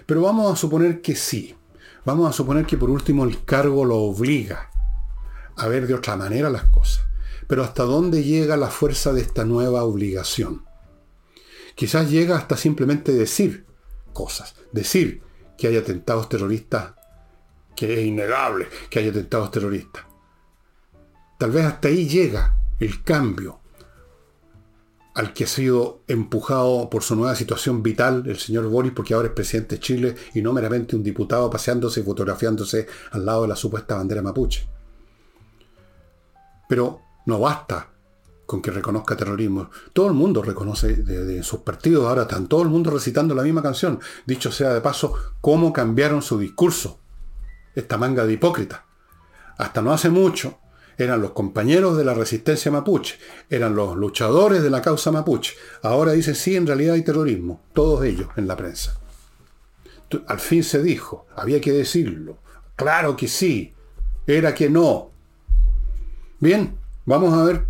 Pero 0.06 0.21
vamos 0.21 0.52
a 0.52 0.58
suponer 0.58 1.02
que 1.02 1.15
sí. 1.15 1.56
Vamos 2.04 2.30
a 2.30 2.34
suponer 2.34 2.65
que 2.65 2.76
por 2.76 2.89
último 2.89 3.24
el 3.24 3.45
cargo 3.45 3.86
lo 3.86 4.00
obliga 4.00 4.69
a 5.56 5.67
ver 5.69 5.88
de 5.88 5.93
otra 5.93 6.17
manera 6.17 6.50
las 6.50 6.65
cosas. 6.65 7.06
Pero 7.48 7.63
¿hasta 7.63 7.84
dónde 7.84 8.21
llega 8.21 8.58
la 8.58 8.67
fuerza 8.67 9.13
de 9.13 9.21
esta 9.21 9.45
nueva 9.45 9.86
obligación? 9.86 10.65
Quizás 11.74 12.12
llega 12.12 12.36
hasta 12.36 12.58
simplemente 12.58 13.13
decir 13.13 13.65
cosas. 14.12 14.56
Decir 14.74 15.24
que 15.58 15.67
hay 15.67 15.78
atentados 15.78 16.28
terroristas, 16.28 16.95
que 17.78 17.93
es 17.93 18.06
innegable 18.06 18.67
que 18.89 19.00
hay 19.00 19.08
atentados 19.08 19.52
terroristas. 19.52 20.04
Tal 21.38 21.52
vez 21.52 21.65
hasta 21.65 21.89
ahí 21.89 22.08
llega 22.08 22.58
el 22.80 23.04
cambio 23.04 23.60
al 25.15 25.34
que 25.34 25.45
ha 25.45 25.48
sido 25.48 26.02
empujado 26.08 26.89
por 26.89 27.02
su 27.02 27.15
nueva 27.15 27.36
situación 27.36 27.82
vital 27.82 28.24
el 28.28 28.38
señor 28.38 28.67
Boris, 28.67 28.91
porque 28.93 29.13
ahora 29.13 29.30
es 29.30 29.34
presidente 29.34 29.76
de 29.76 29.82
Chile 29.82 30.15
y 30.34 30.41
no 30.41 30.52
meramente 30.52 30.95
un 30.95 31.04
diputado 31.04 31.50
paseándose 31.50 32.02
y 32.02 32.04
fotografiándose 32.04 32.88
al 33.12 33.26
lado 33.26 33.43
de 33.43 33.48
la 33.48 33.56
supuesta 33.56 33.95
bandera 33.95 34.21
mapuche. 34.21 34.67
Pero 36.67 37.02
no 37.26 37.39
basta 37.39 37.91
con 38.45 38.62
que 38.62 38.71
reconozca 38.71 39.15
terrorismo. 39.15 39.69
Todo 39.93 40.08
el 40.08 40.13
mundo 40.13 40.41
reconoce 40.41 40.95
de, 40.95 41.43
sus 41.43 41.62
partidos, 41.62 42.06
ahora 42.08 42.24
están 42.24 42.48
todo 42.48 42.62
el 42.63 42.69
mundo 42.69 42.91
recitando 42.91 43.34
la 43.34 43.43
misma 43.43 43.63
canción. 43.63 44.00
Dicho 44.26 44.52
sea 44.52 44.74
de 44.74 44.82
paso, 44.82 45.13
cómo 45.39 45.71
cambiaron 45.71 46.21
su 46.21 46.38
discurso. 46.38 47.00
esta 47.74 47.98
manga 47.98 48.26
de 48.26 48.34
hipócritas. 48.34 48.82
Hasta 49.58 49.82
no 49.82 49.91
hace 49.93 50.10
mucho 50.10 50.60
eran 50.97 51.21
los 51.21 51.31
compañeros 51.31 51.97
de 51.97 52.05
la 52.05 52.13
resistencia 52.13 52.71
mapuche, 52.71 53.15
eran 53.49 53.75
los 53.75 53.95
luchadores 53.95 54.63
de 54.63 54.69
la 54.69 54.81
causa 54.81 55.12
mapuche. 55.12 55.53
Ahora 55.81 56.13
dice, 56.13 56.36
sí, 56.36 56.55
en 56.55 56.67
realidad 56.67 56.95
hay 56.95 57.03
terrorismo, 57.03 57.62
todos 57.73 58.03
ellos 58.05 58.29
en 58.36 58.47
la 58.47 58.55
prensa. 58.55 58.99
Al 60.27 60.39
fin 60.39 60.63
se 60.63 60.81
dijo, 60.81 61.25
había 61.36 61.60
que 61.60 61.71
decirlo. 61.71 62.38
Claro 62.75 63.15
que 63.15 63.27
sí, 63.27 63.73
era 64.27 64.53
que 64.53 64.69
no. 64.69 65.12
Bien, 66.39 66.77
vamos 67.05 67.34
a 67.34 67.43
ver 67.43 67.65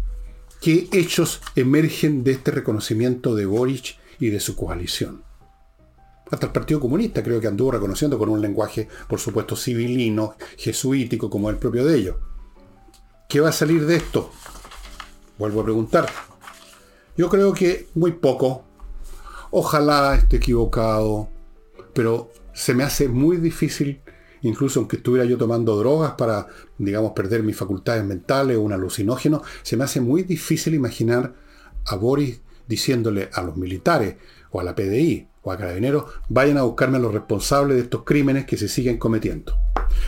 qué 0.62 0.88
hechos 0.92 1.42
emergen 1.56 2.24
de 2.24 2.32
este 2.32 2.52
reconocimiento 2.52 3.36
de 3.36 3.46
Boric 3.46 3.98
y 4.20 4.30
de 4.30 4.40
su 4.40 4.56
coalición. 4.56 5.24
Hasta 6.32 6.48
el 6.48 6.52
Partido 6.52 6.80
Comunista 6.80 7.22
creo 7.22 7.40
que 7.40 7.48
anduvo 7.48 7.72
reconociendo 7.72 8.18
con 8.18 8.30
un 8.30 8.42
lenguaje, 8.42 8.88
por 9.08 9.20
supuesto, 9.20 9.56
civilino, 9.56 10.36
jesuítico, 10.58 11.30
como 11.30 11.50
el 11.50 11.58
propio 11.58 11.86
de 11.86 11.98
ellos. 11.98 12.16
¿Qué 13.28 13.40
va 13.40 13.50
a 13.50 13.54
salir 13.54 13.86
de 13.86 13.96
esto? 13.96 14.32
Vuelvo 15.38 15.62
a 15.62 15.64
preguntar. 15.64 16.08
Yo 17.18 17.28
creo 17.30 17.54
que 17.54 17.88
muy 17.96 18.12
poco. 18.12 18.64
Ojalá 19.52 20.16
esté 20.16 20.38
equivocado, 20.38 21.30
pero 21.94 22.32
se 22.54 22.74
me 22.74 22.84
hace 22.84 23.08
muy 23.08 23.38
difícil, 23.38 24.02
incluso 24.42 24.80
aunque 24.80 24.98
estuviera 24.98 25.26
yo 25.26 25.38
tomando 25.38 25.76
drogas 25.78 26.12
para, 26.14 26.48
digamos, 26.78 27.14
perder 27.14 27.42
mis 27.42 27.58
facultades 27.58 28.04
mentales 28.04 28.58
o 28.58 28.62
un 28.62 28.74
alucinógeno, 28.74 29.42
se 29.64 29.76
me 29.76 29.86
hace 29.86 30.02
muy 30.02 30.24
difícil 30.24 30.76
imaginar 30.76 31.34
a 31.86 31.96
Boris 31.96 32.42
diciéndole 32.68 33.30
a 33.34 33.42
los 33.42 33.58
militares 33.58 34.18
o 34.52 34.60
a 34.60 34.64
la 34.64 34.76
PDI 34.76 35.28
o 35.46 35.52
a 35.52 35.58
Carabineros, 35.58 36.06
vayan 36.28 36.58
a 36.58 36.64
buscarme 36.64 36.98
a 36.98 37.00
los 37.00 37.14
responsables 37.14 37.78
de 37.78 37.84
estos 37.84 38.04
crímenes 38.04 38.46
que 38.46 38.58
se 38.58 38.68
siguen 38.68 38.98
cometiendo. 38.98 39.56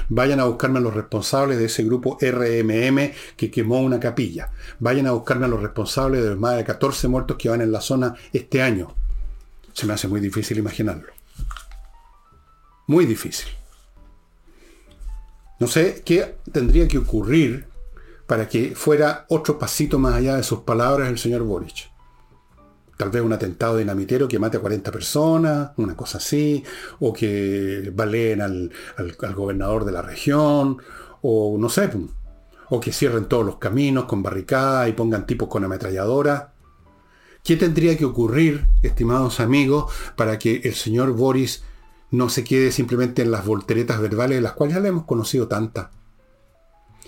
Vayan 0.10 0.40
a 0.40 0.46
buscarme 0.46 0.80
a 0.80 0.82
los 0.82 0.96
responsables 0.96 1.60
de 1.60 1.66
ese 1.66 1.84
grupo 1.84 2.18
RMM 2.20 3.12
que 3.38 3.52
quemó 3.52 3.82
una 3.82 4.00
capilla. 4.00 4.50
Vayan 4.80 5.06
a 5.06 5.12
buscarme 5.12 5.46
a 5.46 5.50
los 5.50 5.62
responsables 5.62 6.24
de 6.24 6.32
los 6.32 6.40
más 6.40 6.58
de 6.58 6.64
14 6.64 7.08
muertos 7.08 7.38
que 7.38 7.50
van 7.50 7.62
en 7.62 7.72
la 7.72 7.82
zona 7.82 8.16
este 8.34 8.64
año. 8.64 8.96
Se 9.74 9.86
me 9.86 9.94
hace 9.94 10.08
muy 10.08 10.20
difícil 10.20 10.58
imaginarlo. 10.58 11.14
Muy 12.88 13.06
difícil. 13.06 13.48
No 15.60 15.68
sé 15.68 16.02
qué 16.04 16.38
tendría 16.52 16.88
que 16.88 16.98
ocurrir 16.98 17.68
para 18.26 18.50
que 18.50 18.76
fuera 18.76 19.26
otro 19.30 19.60
pasito 19.60 20.00
más 20.00 20.16
allá 20.16 20.36
de 20.36 20.44
sus 20.44 20.62
palabras 20.62 21.10
el 21.10 21.20
señor 21.20 21.44
Boric 21.44 21.90
tal 22.98 23.12
vez 23.12 23.22
un 23.22 23.32
atentado 23.32 23.78
dinamitero 23.78 24.28
que 24.28 24.40
mate 24.40 24.58
a 24.58 24.60
40 24.60 24.92
personas, 24.92 25.72
una 25.78 25.96
cosa 25.96 26.18
así, 26.18 26.64
o 27.00 27.14
que 27.14 27.92
baleen 27.96 28.42
al, 28.42 28.72
gobernador 29.36 29.86
de 29.86 29.92
la 29.92 30.02
región, 30.02 30.78
o 31.22 31.58
no 31.60 31.70
sé, 31.70 31.90
o 32.70 32.80
que 32.80 32.92
cierren 32.92 33.26
todos 33.26 33.46
los 33.46 33.58
caminos 33.58 34.06
con 34.06 34.24
barricadas 34.24 34.90
y 34.90 34.94
pongan 34.94 35.28
tipos 35.28 35.48
con 35.48 35.64
ametralladora. 35.64 36.54
¿Qué 37.44 37.56
tendría 37.56 37.98
que 37.98 38.04
ocurrir, 38.04 38.68
estimados 38.82 39.40
amigos, 39.40 39.94
para 40.16 40.40
que 40.40 40.62
el 40.64 40.74
señor 40.74 41.14
Boris 41.14 41.64
no 42.10 42.30
se 42.30 42.44
quede 42.44 42.72
simplemente 42.72 43.22
en 43.22 43.32
las 43.32 43.46
volteretas 43.46 44.02
verbales, 44.02 44.38
de 44.38 44.42
las 44.42 44.54
cuales 44.54 44.76
ya 44.76 44.82
le 44.82 44.90
hemos 44.90 45.06
conocido 45.06 45.48
tantas? 45.48 45.90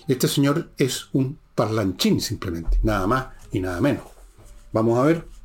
Este 0.08 0.28
señor 0.28 0.72
es 0.78 1.10
un 1.14 1.40
parlanchín 1.56 2.22
simplemente, 2.22 2.80
nada 2.84 3.06
más 3.08 3.28
y 3.52 3.60
nada 3.60 3.82
menos. 3.82 4.04
Vamos 4.72 4.98
a 4.98 5.04
ver 5.04 5.39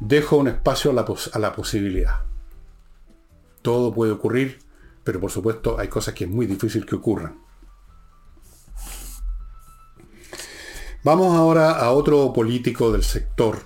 dejo 0.00 0.36
un 0.36 0.48
espacio 0.48 0.90
a 0.90 1.38
la, 1.38 1.52
posibilidad. 1.52 2.22
Todo 3.62 3.92
puede 3.92 4.12
ocurrir, 4.12 4.58
pero 5.04 5.20
por 5.20 5.30
supuesto 5.30 5.78
hay 5.78 5.88
cosas 5.88 6.14
que 6.14 6.24
es 6.24 6.30
muy 6.30 6.46
difícil 6.46 6.86
que 6.86 6.94
ocurran. 6.94 7.40
Vamos 11.04 11.36
ahora 11.36 11.72
a 11.72 11.92
otro 11.92 12.32
político 12.32 12.92
del 12.92 13.02
sector, 13.02 13.58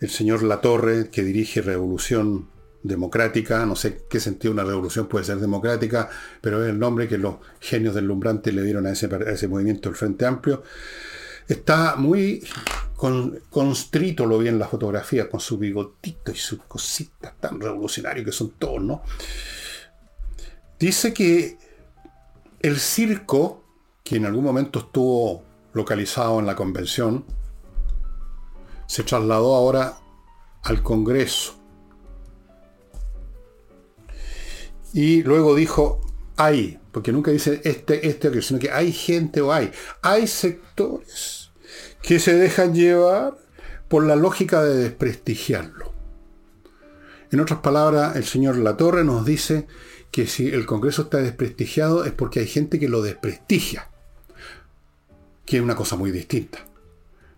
el 0.00 0.10
señor 0.10 0.42
Latorre, 0.42 1.10
que 1.10 1.22
dirige 1.22 1.62
Revolución 1.62 2.48
Democrática. 2.82 3.64
No 3.64 3.76
sé 3.76 4.04
qué 4.10 4.20
sentido 4.20 4.52
una 4.52 4.64
revolución 4.64 5.06
puede 5.06 5.24
ser 5.24 5.38
democrática, 5.38 6.10
pero 6.40 6.62
es 6.62 6.70
el 6.70 6.78
nombre 6.78 7.08
que 7.08 7.16
los 7.16 7.36
genios 7.60 7.94
del 7.94 8.06
lumbrante 8.06 8.52
le 8.52 8.62
dieron 8.62 8.86
a 8.86 8.90
ese, 8.90 9.06
a 9.06 9.30
ese 9.30 9.48
movimiento 9.48 9.88
del 9.88 9.96
Frente 9.96 10.26
Amplio. 10.26 10.62
Está 11.48 11.96
muy 11.96 12.44
con, 13.04 13.38
constrito, 13.50 14.24
lo 14.24 14.38
vi 14.38 14.50
la 14.50 14.66
fotografía, 14.66 15.28
con 15.28 15.38
su 15.38 15.58
bigotito 15.58 16.32
y 16.32 16.36
sus 16.36 16.62
cositas 16.62 17.34
tan 17.38 17.60
revolucionarios 17.60 18.24
que 18.24 18.32
son 18.32 18.52
todos, 18.52 18.82
¿no? 18.82 19.02
Dice 20.78 21.12
que 21.12 21.58
el 22.62 22.78
circo, 22.78 23.62
que 24.02 24.16
en 24.16 24.24
algún 24.24 24.42
momento 24.42 24.78
estuvo 24.78 25.42
localizado 25.74 26.40
en 26.40 26.46
la 26.46 26.56
convención, 26.56 27.26
se 28.86 29.02
trasladó 29.02 29.54
ahora 29.54 29.98
al 30.62 30.82
Congreso. 30.82 31.56
Y 34.94 35.22
luego 35.24 35.54
dijo, 35.54 36.00
hay, 36.38 36.80
porque 36.90 37.12
nunca 37.12 37.30
dice 37.30 37.60
este, 37.64 38.08
este, 38.08 38.40
sino 38.40 38.58
que 38.58 38.70
hay 38.70 38.92
gente 38.92 39.42
o 39.42 39.52
hay. 39.52 39.70
Hay 40.00 40.26
sectores 40.26 41.43
que 42.04 42.18
se 42.18 42.34
dejan 42.34 42.74
llevar 42.74 43.38
por 43.88 44.04
la 44.04 44.14
lógica 44.14 44.62
de 44.62 44.76
desprestigiarlo. 44.76 45.92
En 47.30 47.40
otras 47.40 47.60
palabras, 47.60 48.16
el 48.16 48.24
señor 48.24 48.58
Latorre 48.58 49.04
nos 49.04 49.24
dice 49.24 49.66
que 50.10 50.26
si 50.26 50.48
el 50.48 50.66
Congreso 50.66 51.02
está 51.02 51.18
desprestigiado 51.18 52.04
es 52.04 52.12
porque 52.12 52.40
hay 52.40 52.46
gente 52.46 52.78
que 52.78 52.88
lo 52.88 53.02
desprestigia, 53.02 53.88
que 55.46 55.56
es 55.56 55.62
una 55.62 55.74
cosa 55.74 55.96
muy 55.96 56.10
distinta. 56.10 56.58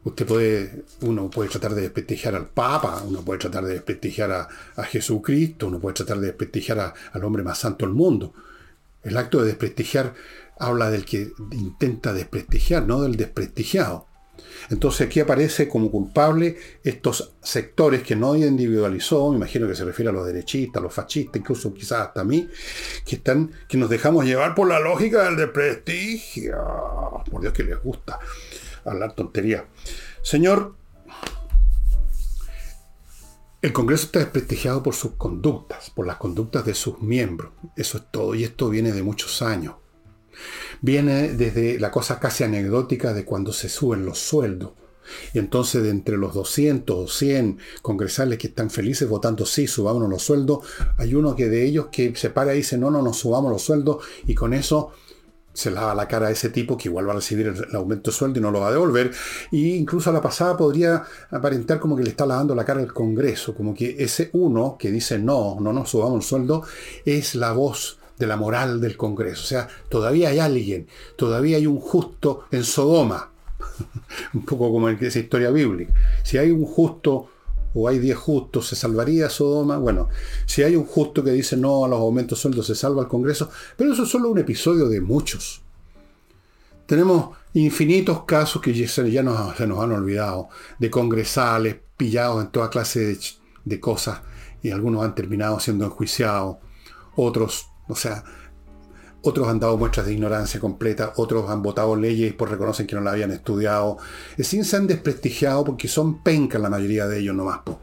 Usted 0.02 0.26
puede, 0.26 0.85
uno 1.00 1.31
puede 1.31 1.48
tratar 1.48 1.74
de 1.74 1.83
desprestigiar 1.83 2.35
al 2.35 2.48
Papa, 2.48 3.02
uno 3.07 3.22
puede 3.22 3.38
tratar 3.38 3.64
de 3.64 3.74
desprestigiar 3.74 4.31
a, 4.76 4.83
Jesucristo, 4.85 5.68
uno 5.68 5.81
puede 5.81 5.94
tratar 5.94 6.18
de 6.18 6.26
desprestigiar 6.26 6.92
al 7.12 7.24
hombre 7.24 7.42
más 7.42 7.59
santo 7.59 7.87
del 7.87 7.94
mundo. 7.94 8.35
El 9.02 9.16
acto 9.16 9.40
de 9.40 9.46
desprestigiar 9.46 10.14
habla 10.59 10.90
del 10.90 11.05
que 11.05 11.33
intenta 11.52 12.12
desprestigiar, 12.12 12.85
no 12.85 13.00
del 13.00 13.16
desprestigiado. 13.16 14.07
Entonces 14.70 15.07
aquí 15.07 15.20
aparece 15.20 15.68
como 15.68 15.90
culpable 15.90 16.57
estos 16.83 17.35
sectores 17.42 18.03
que 18.03 18.16
no 18.16 18.35
individualizó, 18.37 19.31
me 19.31 19.37
imagino 19.37 19.68
que 19.68 19.75
se 19.75 19.85
refiere 19.85 20.11
a 20.11 20.12
los 20.12 20.27
derechistas, 20.27 20.83
los 20.83 20.92
fascistas, 20.92 21.40
incluso 21.40 21.72
quizás 21.72 22.09
hasta 22.09 22.22
a 22.22 22.25
mí, 22.25 22.49
que, 23.05 23.16
están, 23.16 23.53
que 23.68 23.77
nos 23.77 23.88
dejamos 23.88 24.25
llevar 24.25 24.55
por 24.55 24.68
la 24.68 24.81
lógica 24.81 25.25
del 25.25 25.37
desprestigio. 25.37 26.57
Por 27.31 27.40
Dios 27.40 27.53
que 27.53 27.64
les 27.64 27.83
gusta 27.83 28.18
hablar 28.85 29.14
tontería. 29.14 29.66
Señor, 30.22 30.75
el 33.62 33.72
Congreso 33.72 34.07
está 34.07 34.20
desprestigiado 34.20 34.83
por 34.83 34.94
sus 34.94 35.12
conductas, 35.12 35.90
por 35.90 36.07
las 36.07 36.16
conductas 36.16 36.64
de 36.64 36.75
sus 36.75 37.01
miembros. 37.01 37.53
Eso 37.77 37.99
es 37.99 38.05
todo, 38.11 38.35
y 38.35 38.44
esto 38.44 38.68
viene 38.68 38.92
de 38.92 39.03
muchos 39.03 39.42
años. 39.42 39.75
Viene 40.81 41.33
desde 41.33 41.79
la 41.79 41.90
cosa 41.90 42.18
casi 42.18 42.44
anecdótica 42.44 43.12
de 43.12 43.25
cuando 43.25 43.53
se 43.53 43.68
suben 43.68 44.05
los 44.05 44.18
sueldos. 44.18 44.72
Y 45.33 45.38
entonces 45.38 45.83
de 45.83 45.90
entre 45.90 46.16
los 46.16 46.35
200 46.35 46.96
o 46.96 47.09
100 47.09 47.59
congresales 47.83 48.38
que 48.38 48.49
están 48.49 48.70
felices 48.70 49.09
votando 49.09 49.46
sí, 49.46 49.66
subámonos 49.66 50.09
los 50.09 50.22
sueldos, 50.22 50.66
hay 50.96 51.14
uno 51.14 51.37
que 51.37 51.49
de 51.49 51.64
ellos 51.64 51.87
que 51.92 52.14
se 52.16 52.31
para 52.31 52.55
y 52.55 52.59
dice 52.59 52.77
no, 52.77 52.90
no, 52.90 53.03
no 53.03 53.12
subamos 53.12 53.53
los 53.53 53.62
sueldos 53.62 54.05
y 54.27 54.35
con 54.35 54.53
eso 54.53 54.92
se 55.57 55.70
lava 55.70 55.94
la 55.94 56.07
cara 56.07 56.27
a 56.27 56.31
ese 56.31 56.51
tipo 56.51 56.77
que 56.77 56.90
igual 56.90 57.09
va 57.09 57.12
a 57.12 57.16
recibir 57.16 57.46
el, 57.46 57.75
aumento 57.75 58.11
de 58.11 58.16
sueldo 58.16 58.38
y 58.38 58.42
no 58.42 58.51
lo 58.51 58.61
va 58.61 58.68
a 58.68 58.72
devolver. 58.72 59.11
E 59.51 59.57
incluso 59.57 60.11
a 60.11 60.12
la 60.12 60.20
pasada 60.20 60.55
podría 60.55 61.03
aparentar 61.31 61.81
como 61.81 61.96
que 61.96 62.03
le 62.03 62.11
está 62.11 62.27
lavando 62.27 62.55
la 62.55 62.64
cara 62.64 62.81
al 62.81 62.92
Congreso, 62.92 63.55
como 63.55 63.75
que 63.75 63.96
ese 63.99 64.29
uno 64.35 64.77
que 64.79 64.90
dice 64.90 65.18
no, 65.18 65.57
no 65.59 65.72
nos 65.72 65.88
subamos 65.88 66.22
el 66.22 66.29
sueldo, 66.29 66.62
es 67.07 67.35
la 67.35 67.53
voz 67.53 67.99
de 68.18 68.26
la 68.26 68.37
moral 68.37 68.81
del 68.81 68.96
Congreso. 68.96 69.42
O 69.42 69.46
sea, 69.46 69.68
todavía 69.88 70.31
hay 70.31 70.38
alguien, 70.38 70.87
todavía 71.16 71.57
hay 71.57 71.66
un 71.66 71.81
justo 71.81 72.44
en 72.50 72.64
Sodoma. 72.64 73.31
un 74.35 74.44
poco 74.44 74.70
como 74.70 74.88
en 74.88 74.98
esa 75.05 75.18
historia 75.18 75.50
bíblica. 75.50 75.92
Si 76.22 76.38
hay 76.38 76.50
un 76.50 76.64
justo 76.64 77.29
o 77.74 77.88
hay 77.88 77.98
diez 77.98 78.16
justos, 78.16 78.68
¿se 78.68 78.76
salvaría 78.76 79.29
Sodoma? 79.29 79.76
Bueno, 79.76 80.09
si 80.46 80.62
hay 80.62 80.76
un 80.76 80.87
justo 80.87 81.22
que 81.22 81.33
dice 81.33 81.57
no 81.57 81.85
a 81.85 81.88
los 81.88 82.00
aumentos 82.00 82.40
sueldos, 82.40 82.66
se 82.66 82.74
salva 82.74 83.02
el 83.02 83.09
Congreso, 83.09 83.50
pero 83.76 83.92
eso 83.92 84.05
es 84.05 84.09
solo 84.09 84.31
un 84.31 84.38
episodio 84.38 84.88
de 84.88 85.00
muchos. 85.00 85.62
Tenemos 86.87 87.37
infinitos 87.52 88.24
casos 88.24 88.62
que 88.62 88.72
ya, 88.72 88.88
se 88.88 89.22
nos, 89.22 89.61
han 89.61 89.72
olvidado, 89.72 90.48
de 90.79 90.90
congresales 90.90 91.76
pillados 91.96 92.44
en 92.44 92.50
toda 92.50 92.70
clase 92.70 93.18
de 93.64 93.81
cosas, 93.81 94.20
y 94.62 94.70
algunos 94.70 95.05
han 95.05 95.14
terminado 95.14 95.61
siendo 95.61 95.85
enjuiciados, 95.85 96.59
otros 97.16 97.66
o 97.88 97.94
sea, 97.94 98.25
otros 99.22 99.49
han 99.49 99.59
dado 99.59 99.77
muestras 99.77 100.07
de 100.07 100.12
ignorancia 100.12 100.61
completa, 100.61 101.12
otros 101.16 101.51
han 101.51 101.62
votado 101.62 101.96
leyes 101.96 102.33
por 102.35 102.51
reconocen 102.51 102.87
que 102.87 102.94
no 102.94 103.03
la 103.03 103.11
habían 103.11 103.33
estudiado. 103.33 103.99
Es 104.37 104.49
sin 104.49 104.64
se 104.64 104.77
han 104.77 104.87
porque 105.64 105.88
son 105.88 106.22
pencas 106.22 106.61
la 106.61 106.70
mayoría 106.70 107.07
de 107.07 107.18
ellos 107.18 107.35
nomás. 107.35 107.61
Po. 107.64 107.81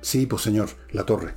Sí, 0.00 0.26
pues 0.26 0.42
señor, 0.42 0.70
la 0.92 1.04
torre. 1.04 1.34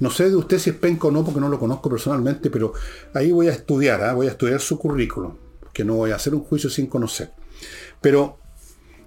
No 0.00 0.10
sé 0.10 0.30
de 0.30 0.36
usted 0.36 0.58
si 0.58 0.70
es 0.70 0.76
penca 0.76 1.08
o 1.08 1.10
no, 1.10 1.24
porque 1.24 1.40
no 1.40 1.48
lo 1.48 1.58
conozco 1.58 1.90
personalmente, 1.90 2.48
pero 2.48 2.72
ahí 3.12 3.32
voy 3.32 3.48
a 3.48 3.52
estudiar, 3.52 4.02
¿ah? 4.02 4.14
voy 4.14 4.28
a 4.28 4.30
estudiar 4.30 4.60
su 4.60 4.78
currículum, 4.78 5.36
que 5.72 5.84
no 5.84 5.94
voy 5.94 6.12
a 6.12 6.16
hacer 6.16 6.34
un 6.34 6.44
juicio 6.44 6.70
sin 6.70 6.86
conocer. 6.86 7.32
Pero 8.00 8.38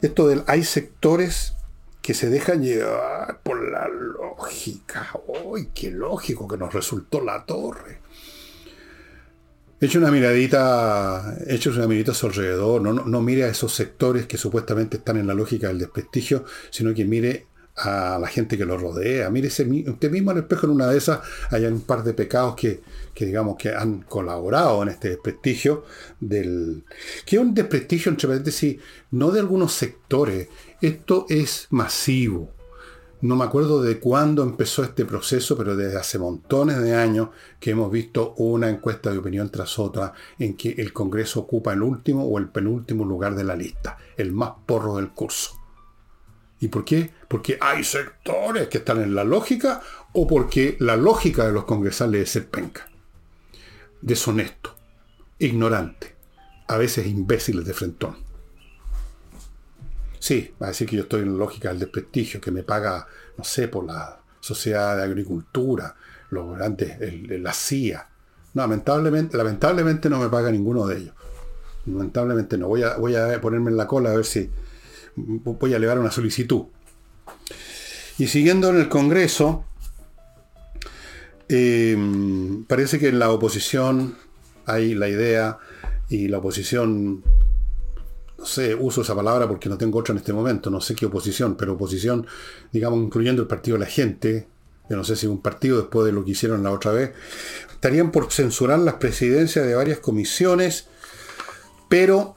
esto 0.02 0.28
del 0.28 0.44
hay 0.48 0.63
sectores 0.63 1.57
que 2.08 2.13
se 2.13 2.30
dejan 2.30 2.63
llevar 2.63 3.41
por 3.43 3.70
la 3.70 3.86
lógica. 3.89 5.10
¡Uy, 5.43 5.72
qué 5.74 5.91
lógico 5.91 6.48
que 6.48 6.56
nos 6.56 6.74
resultó 6.74 7.20
la 7.20 7.46
torre! 7.46 8.00
Eche 9.82 9.98
una 9.98 10.10
miradita, 10.10 11.38
eche 11.48 11.70
una 11.70 11.86
miradita 11.86 12.13
a 12.13 12.15
su 12.15 12.28
alrededor, 12.28 12.82
no, 12.82 12.93
no, 12.93 13.22
mire 13.22 13.43
a 13.43 13.50
esos 13.50 13.76
sectores 13.76 14.26
que 14.26 14.38
supuestamente 14.38 14.96
están 14.96 15.17
en 15.17 15.28
la 15.28 15.34
lógica 15.34 15.67
del 15.67 15.80
desprestigio, 15.80 16.46
sino 16.70 16.93
que 16.93 17.04
mire 17.04 17.48
a 17.78 18.17
la 18.20 18.28
gente 18.28 18.58
que 18.58 18.65
lo 18.65 18.78
rodea. 18.78 19.30
Mire 19.30 19.48
usted 19.48 20.10
mismo 20.10 20.32
al 20.32 20.38
espejo 20.38 20.65
en 20.65 20.72
una 20.72 20.88
de 20.88 20.98
esas, 20.98 21.20
hay 21.52 21.65
un 21.65 21.82
par 21.82 22.04
de 22.04 22.13
pecados 22.13 22.56
que, 22.56 22.82
digamos 23.20 23.56
que 23.58 23.70
han 23.70 24.02
colaborado 24.02 24.82
en 24.82 24.89
este 24.89 25.10
desprestigio 25.10 25.84
del. 26.20 26.86
que 27.26 27.36
es 27.36 27.41
un 27.41 27.54
desprestigio, 27.54 28.10
entre 28.10 28.28
paréntesis, 28.30 28.78
no 29.12 29.32
de 29.32 29.41
algunos 29.41 29.74
sectores. 29.74 30.48
Esto 30.82 31.26
es 31.28 31.66
masivo. 31.72 32.52
No 33.22 33.36
me 33.36 33.46
acuerdo 33.46 33.82
de 33.82 34.00
cuándo 34.00 34.44
empezó 34.44 34.84
este 34.84 35.06
proceso, 35.06 35.58
pero 35.58 35.76
desde 35.76 35.98
hace 35.98 36.20
montones 36.20 36.80
de 36.80 36.94
años 36.94 37.30
que 37.60 37.72
hemos 37.72 37.92
visto 37.92 38.36
una 38.38 38.70
encuesta 38.70 39.12
de 39.12 39.18
opinión 39.18 39.50
tras 39.50 39.80
otra 39.80 40.13
en 40.38 40.56
que 40.56 40.76
el 40.78 40.94
Congreso 40.94 41.40
ocupa 41.40 41.74
el 41.74 41.82
último 41.82 42.26
o 42.26 42.38
el 42.38 42.50
penúltimo 42.50 43.06
lugar 43.06 43.34
de 43.34 43.44
la 43.44 43.56
lista, 43.56 43.98
el 44.18 44.32
más 44.32 44.52
porro 44.68 44.98
del 44.98 45.10
curso. 45.10 45.60
¿Y 46.60 46.68
por 46.68 46.86
qué? 46.86 47.12
Porque 47.28 47.58
hay 47.60 47.84
sectores 47.84 48.68
que 48.68 48.78
están 48.78 49.02
en 49.02 49.16
la 49.16 49.24
lógica 49.24 49.82
o 50.13 50.28
porque 50.28 50.78
la 50.80 50.96
lógica 50.96 51.48
de 51.48 51.54
los 51.54 51.66
congresales 51.66 52.22
es 52.22 52.30
ser 52.30 52.50
penca, 52.50 52.88
deshonesto, 54.02 54.76
ignorante, 55.40 56.16
a 56.68 56.78
veces 56.78 57.08
imbéciles 57.08 57.66
de 57.66 57.74
frentón. 57.74 58.27
Sí, 60.28 60.54
va 60.62 60.66
a 60.66 60.70
decir 60.72 60.90
que 60.90 60.98
yo 60.98 61.04
estoy 61.04 61.22
en 61.22 61.38
lógica 61.38 61.70
del 61.70 61.80
desprestigio, 61.80 62.42
que 62.42 62.52
me 62.52 62.62
paga, 62.62 63.08
no 63.38 63.46
sé, 63.46 63.70
por 63.70 63.86
la 63.86 64.20
sociedad 64.42 64.98
de 64.98 65.04
agricultura, 65.04 65.96
los 66.32 66.58
grandes, 66.58 66.98
la 67.40 67.54
CIA. 67.54 68.10
Lamentablemente, 68.54 69.38
lamentablemente 69.38 70.10
no 70.10 70.20
me 70.20 70.28
paga 70.28 70.52
ninguno 70.52 70.86
de 70.86 70.98
ellos. 70.98 71.16
Lamentablemente 71.86 72.58
no. 72.58 72.68
Voy 72.68 72.84
a, 72.84 72.98
voy 72.98 73.16
a 73.16 73.40
ponerme 73.40 73.72
en 73.72 73.78
la 73.78 73.88
cola 73.88 74.12
a 74.12 74.16
ver 74.16 74.26
si 74.26 74.50
voy 75.16 75.74
a 75.74 75.78
elevar 75.78 75.98
una 75.98 76.12
solicitud. 76.12 76.63
Y 78.18 78.28
siguiendo 78.28 78.70
en 78.72 78.82
el 78.82 78.90
Congreso, 78.90 79.63
eh, 81.48 81.98
parece 82.68 83.00
que 83.00 83.08
en 83.08 83.20
la 83.20 83.32
oposición 83.32 84.18
hay 84.66 84.94
la 84.94 85.08
idea 85.08 85.58
y 86.10 86.28
la 86.28 86.40
oposición 86.40 87.24
no 88.38 88.45
sé, 88.45 88.76
uso 88.76 89.02
esa 89.02 89.15
palabra 89.15 89.47
porque 89.47 89.69
no 89.69 89.78
tengo 89.78 90.00
otra 90.00 90.13
en 90.13 90.19
este 90.19 90.34
momento, 90.34 90.69
no 90.69 90.80
sé 90.80 90.95
qué 90.95 91.06
oposición, 91.08 91.56
pero 91.56 91.73
oposición, 91.73 92.28
digamos, 92.71 93.00
incluyendo 93.00 93.41
el 93.41 93.47
partido 93.47 93.78
de 93.78 93.86
la 93.86 93.89
gente, 93.89 94.47
yo 94.89 94.95
no 94.95 95.04
sé 95.04 95.15
si 95.15 95.28
un 95.28 95.41
partido 95.41 95.78
después 95.78 96.06
de 96.06 96.12
lo 96.12 96.23
que 96.23 96.32
hicieron 96.32 96.63
la 96.63 96.71
otra 96.71 96.91
vez, 96.91 97.12
estarían 97.71 98.12
por 98.12 98.32
censurar 98.32 98.80
las 98.80 98.95
presidencias 98.95 99.65
de 99.65 99.76
varias 99.76 100.00
comisiones, 100.00 100.88
pero 101.89 102.36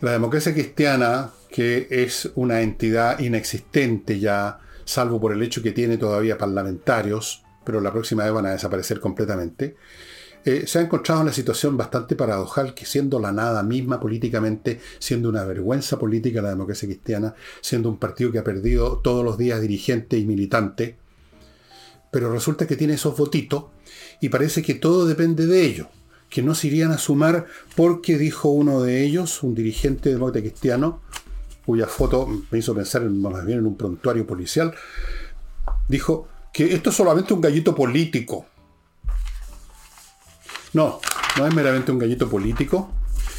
la 0.00 0.12
democracia 0.12 0.54
cristiana, 0.54 1.30
que 1.50 1.88
es 1.90 2.30
una 2.36 2.60
entidad 2.60 3.18
inexistente 3.18 4.20
ya, 4.20 4.60
salvo 4.84 5.20
por 5.20 5.32
el 5.32 5.42
hecho 5.42 5.62
que 5.62 5.72
tiene 5.72 5.98
todavía 5.98 6.38
parlamentarios, 6.38 7.42
pero 7.64 7.80
la 7.80 7.92
próxima 7.92 8.24
vez 8.24 8.32
van 8.32 8.46
a 8.46 8.52
desaparecer 8.52 9.00
completamente, 9.00 9.76
eh, 10.44 10.66
se 10.66 10.78
ha 10.78 10.82
encontrado 10.82 11.20
en 11.20 11.26
una 11.26 11.32
situación 11.32 11.76
bastante 11.76 12.16
paradojal 12.16 12.74
que 12.74 12.86
siendo 12.86 13.18
la 13.18 13.32
nada 13.32 13.62
misma 13.62 14.00
políticamente, 14.00 14.80
siendo 14.98 15.28
una 15.28 15.44
vergüenza 15.44 15.98
política 15.98 16.42
la 16.42 16.50
democracia 16.50 16.88
cristiana, 16.88 17.34
siendo 17.60 17.88
un 17.88 17.98
partido 17.98 18.30
que 18.30 18.38
ha 18.38 18.44
perdido 18.44 18.98
todos 18.98 19.24
los 19.24 19.36
días 19.36 19.60
dirigente 19.60 20.16
y 20.16 20.24
militante, 20.24 20.96
pero 22.10 22.32
resulta 22.32 22.66
que 22.66 22.76
tiene 22.76 22.94
esos 22.94 23.16
votitos 23.16 23.64
y 24.20 24.28
parece 24.28 24.62
que 24.62 24.74
todo 24.74 25.06
depende 25.06 25.46
de 25.46 25.64
ellos, 25.64 25.88
que 26.30 26.42
no 26.42 26.54
se 26.54 26.68
irían 26.68 26.92
a 26.92 26.98
sumar 26.98 27.46
porque 27.76 28.16
dijo 28.16 28.48
uno 28.48 28.82
de 28.82 29.04
ellos, 29.04 29.42
un 29.42 29.54
dirigente 29.54 30.10
demócrata 30.10 30.40
cristiano, 30.40 31.02
cuya 31.66 31.86
foto 31.86 32.26
me 32.50 32.58
hizo 32.58 32.74
pensar 32.74 33.04
más 33.04 33.44
bien 33.44 33.58
en 33.58 33.66
un 33.66 33.76
prontuario 33.76 34.26
policial, 34.26 34.72
dijo 35.88 36.28
que 36.52 36.72
esto 36.72 36.90
es 36.90 36.96
solamente 36.96 37.34
un 37.34 37.40
gallito 37.40 37.74
político 37.74 38.46
no, 40.72 41.00
no 41.36 41.46
es 41.46 41.54
meramente 41.54 41.92
un 41.92 41.98
gallito 41.98 42.28
político. 42.28 42.92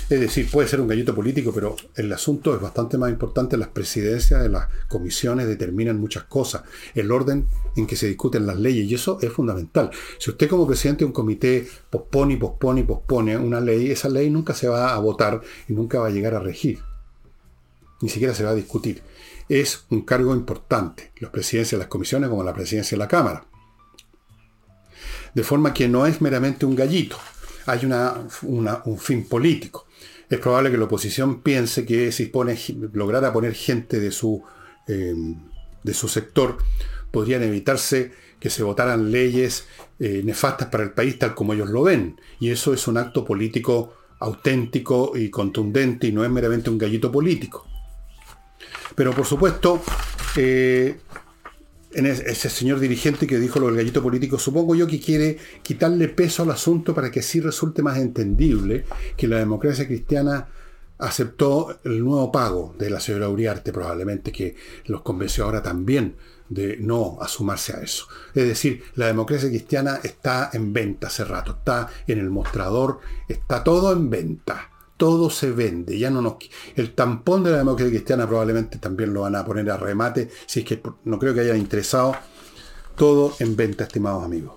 Es 0.10 0.20
decir, 0.20 0.50
puede 0.50 0.68
ser 0.68 0.82
un 0.82 0.88
gallito 0.88 1.14
político, 1.14 1.52
pero 1.54 1.76
el 1.96 2.12
asunto 2.12 2.56
es 2.56 2.60
bastante 2.60 2.98
más 2.98 3.12
importante. 3.12 3.58
Las 3.58 3.68
presidencias 3.68 4.42
de 4.42 4.50
las 4.50 4.68
comisiones 4.88 5.48
determinan 5.48 6.00
muchas 6.00 6.24
cosas. 6.24 6.64
El 6.96 7.12
orden 7.12 7.48
en 7.76 7.86
que 7.86 7.96
se 7.96 8.08
discuten 8.08 8.48
las 8.48 8.58
leyes, 8.58 8.90
y 8.90 8.96
eso 8.96 9.20
es 9.22 9.32
fundamental. 9.32 9.92
Si 10.18 10.32
usted 10.32 10.50
como 10.50 10.66
presidente 10.66 11.00
de 11.00 11.06
un 11.06 11.12
comité 11.12 11.68
pospone 11.92 12.34
y 12.34 12.38
pospone 12.38 12.82
y 12.82 12.84
pospone 12.86 13.38
una 13.38 13.62
ley, 13.62 13.92
esa 13.92 14.10
ley 14.10 14.32
nunca 14.32 14.56
se 14.56 14.68
va 14.68 14.96
a 14.96 14.98
votar 14.98 15.42
y 15.68 15.74
nunca 15.74 16.00
va 16.00 16.08
a 16.08 16.12
llegar 16.12 16.34
a 16.34 16.40
regir. 16.40 16.80
Ni 18.02 18.10
siquiera 18.10 18.34
se 18.34 18.44
va 18.44 18.50
a 18.50 18.56
discutir. 18.56 19.04
Es 19.48 19.86
un 19.92 20.02
cargo 20.02 20.34
importante. 20.34 21.12
Las 21.20 21.30
presidencias 21.30 21.78
de 21.78 21.84
las 21.84 21.88
comisiones 21.88 22.30
como 22.30 22.44
la 22.44 22.54
presidencia 22.56 22.96
de 22.96 23.00
la 23.00 23.08
Cámara. 23.08 23.46
De 25.34 25.44
forma 25.44 25.74
que 25.74 25.88
no 25.88 26.06
es 26.06 26.22
meramente 26.22 26.66
un 26.66 26.76
gallito, 26.76 27.18
hay 27.66 27.86
una, 27.86 28.16
un 28.42 28.98
fin 28.98 29.28
político. 29.28 29.88
Es 30.30 30.40
probable 30.40 30.70
que 30.70 30.78
la 30.78 30.86
oposición 30.86 31.42
piense 31.42 31.86
que 31.86 32.12
si 32.12 32.28
pone, 32.28 32.58
lograra 32.94 33.34
poner 33.34 33.56
gente 33.56 34.00
de 34.00 34.12
su, 34.12 34.44
em, 34.88 35.36
de 35.84 35.94
su 35.94 36.08
sector, 36.08 36.58
podrían 37.12 37.42
evitarse 37.42 38.12
que 38.40 38.50
se 38.50 38.64
votaran 38.64 39.12
leyes 39.12 39.66
eh, 40.00 40.22
nefastas 40.24 40.70
para 40.70 40.84
el 40.84 40.92
país 40.92 41.18
tal 41.18 41.34
como 41.34 41.54
ellos 41.54 41.70
lo 41.70 41.84
ven. 41.84 42.20
Y 42.40 42.52
eso 42.52 42.74
es 42.74 42.88
un 42.88 42.98
acto 42.98 43.26
político 43.26 43.96
auténtico 44.20 45.14
y 45.16 45.30
contundente 45.30 46.08
y 46.08 46.12
no 46.12 46.24
es 46.24 46.30
meramente 46.30 46.70
un 46.70 46.78
gallito 46.78 47.12
político. 47.12 47.66
Pero 48.96 49.14
por 49.14 49.26
supuesto, 49.26 49.82
eh, 50.36 51.00
ese 51.92 52.50
señor 52.50 52.80
dirigente 52.80 53.26
que 53.26 53.40
dijo 53.40 53.60
lo 53.60 53.68
del 53.68 53.78
gallito 53.78 54.04
político, 54.04 54.38
supongo 54.38 54.76
yo 54.76 54.88
que 54.88 55.00
quiere 55.00 55.38
quitarle 55.64 56.08
peso 56.08 56.44
al 56.44 56.52
asunto 56.52 56.94
para 56.94 57.10
que 57.10 57.22
así 57.22 57.40
resulte 57.40 57.82
más 57.82 57.98
entendible 57.98 58.86
que 59.18 59.28
la 59.28 59.38
democracia 59.38 59.88
cristiana 59.88 60.48
aceptó 61.00 61.80
el 61.84 62.04
nuevo 62.04 62.32
pago 62.32 62.76
de 62.78 62.90
la 62.90 63.00
señora 63.00 63.30
Uriarte, 63.30 63.72
probablemente 63.72 64.32
que 64.32 64.56
los 64.86 65.02
convenció 65.02 65.46
ahora 65.46 65.64
también 65.64 66.16
de 66.50 66.78
no 66.78 67.18
asumarse 67.22 67.76
a 67.76 67.82
eso. 67.82 68.08
Es 68.34 68.48
decir, 68.48 68.84
la 68.96 69.08
democracia 69.08 69.50
cristiana 69.50 70.00
está 70.04 70.50
en 70.54 70.74
venta 70.74 71.08
hace 71.08 71.24
rato, 71.24 71.54
está 71.60 71.90
en 72.08 72.20
el 72.20 72.30
mostrador, 72.30 73.00
está 73.28 73.64
todo 73.64 73.94
en 73.94 74.10
venta 74.10 74.69
todo 75.00 75.30
se 75.30 75.52
vende. 75.52 75.98
Ya 75.98 76.10
no 76.10 76.22
nos, 76.22 76.34
el 76.76 76.94
tampón 76.94 77.42
de 77.42 77.52
la 77.52 77.60
democracia 77.60 77.90
cristiana 77.90 78.28
probablemente 78.28 78.80
también 78.80 79.14
lo 79.14 79.22
van 79.22 79.36
a 79.38 79.46
poner 79.46 79.72
a 79.72 79.78
remate, 79.78 80.30
si 80.46 80.60
es 80.60 80.66
que 80.66 80.84
no 81.06 81.18
creo 81.18 81.34
que 81.34 81.40
hayan 81.40 81.58
interesado. 81.58 82.16
Todo 82.98 83.34
en 83.40 83.56
venta, 83.56 83.86
estimados 83.86 84.26
amigos. 84.26 84.56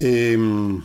Em, 0.00 0.82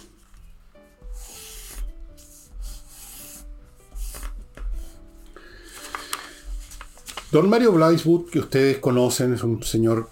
don 7.32 7.50
Mario 7.50 7.72
Blaiswood, 7.72 8.30
que 8.30 8.40
ustedes 8.40 8.78
conocen, 8.78 9.34
es 9.34 9.42
un 9.42 9.64
señor 9.64 10.08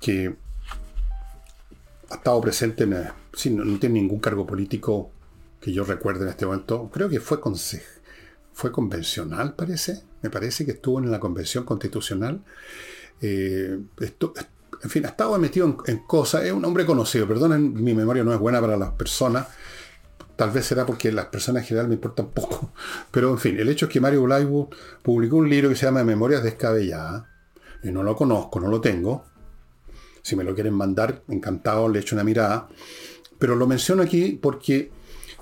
que 0.00 0.36
ha 2.10 2.14
estado 2.14 2.40
presente 2.40 2.84
en... 2.84 3.08
Sí, 3.32 3.50
no, 3.50 3.78
tiene 3.78 4.00
ningún 4.00 4.20
cargo 4.20 4.46
político 4.46 5.10
que 5.60 5.72
yo 5.72 5.84
recuerde 5.84 6.24
en 6.24 6.30
este 6.30 6.46
momento. 6.46 6.90
Creo 6.92 7.08
que 7.08 7.20
fue, 7.20 7.38
fue 8.52 8.72
convencional, 8.72 9.54
parece. 9.54 10.02
Me 10.22 10.30
parece 10.30 10.64
que 10.64 10.72
estuvo 10.72 10.98
en 10.98 11.10
la 11.10 11.20
convención 11.20 11.64
constitucional. 11.64 12.42
Eh, 13.20 13.78
en 14.82 14.90
fin, 14.90 15.04
ha 15.06 15.08
estado 15.08 15.38
metido 15.38 15.76
en, 15.86 15.98
cosas. 15.98 16.44
Es 16.44 16.52
un 16.52 16.64
hombre 16.64 16.86
conocido. 16.86 17.26
Perdonen, 17.26 17.74
mi 17.74 17.94
memoria 17.94 18.24
no 18.24 18.32
es 18.32 18.38
buena 18.38 18.60
para 18.60 18.76
las 18.76 18.90
personas. 18.92 19.48
Tal 20.36 20.50
vez 20.50 20.66
será 20.66 20.86
porque 20.86 21.10
las 21.10 21.26
personas 21.26 21.62
en 21.62 21.68
general 21.68 21.88
me 21.88 21.94
importan 21.94 22.28
poco. 22.28 22.72
Pero 23.10 23.30
en 23.30 23.38
fin, 23.38 23.58
el 23.58 23.68
hecho 23.68 23.86
es 23.86 23.92
que 23.92 24.00
Mario 24.00 24.22
Blywood 24.22 24.68
publicó 25.02 25.36
un 25.36 25.50
libro 25.50 25.68
que 25.68 25.74
se 25.74 25.86
llama 25.86 26.04
Memorias 26.04 26.42
descabelladas. 26.42 27.24
Y 27.82 27.90
no 27.90 28.02
lo 28.02 28.16
conozco, 28.16 28.60
no 28.60 28.68
lo 28.68 28.80
tengo. 28.80 29.24
Si 30.28 30.36
me 30.36 30.44
lo 30.44 30.54
quieren 30.54 30.74
mandar, 30.74 31.22
encantado, 31.28 31.88
le 31.88 32.00
echo 32.00 32.14
una 32.14 32.22
mirada. 32.22 32.68
Pero 33.38 33.56
lo 33.56 33.66
menciono 33.66 34.02
aquí 34.02 34.38
porque 34.42 34.90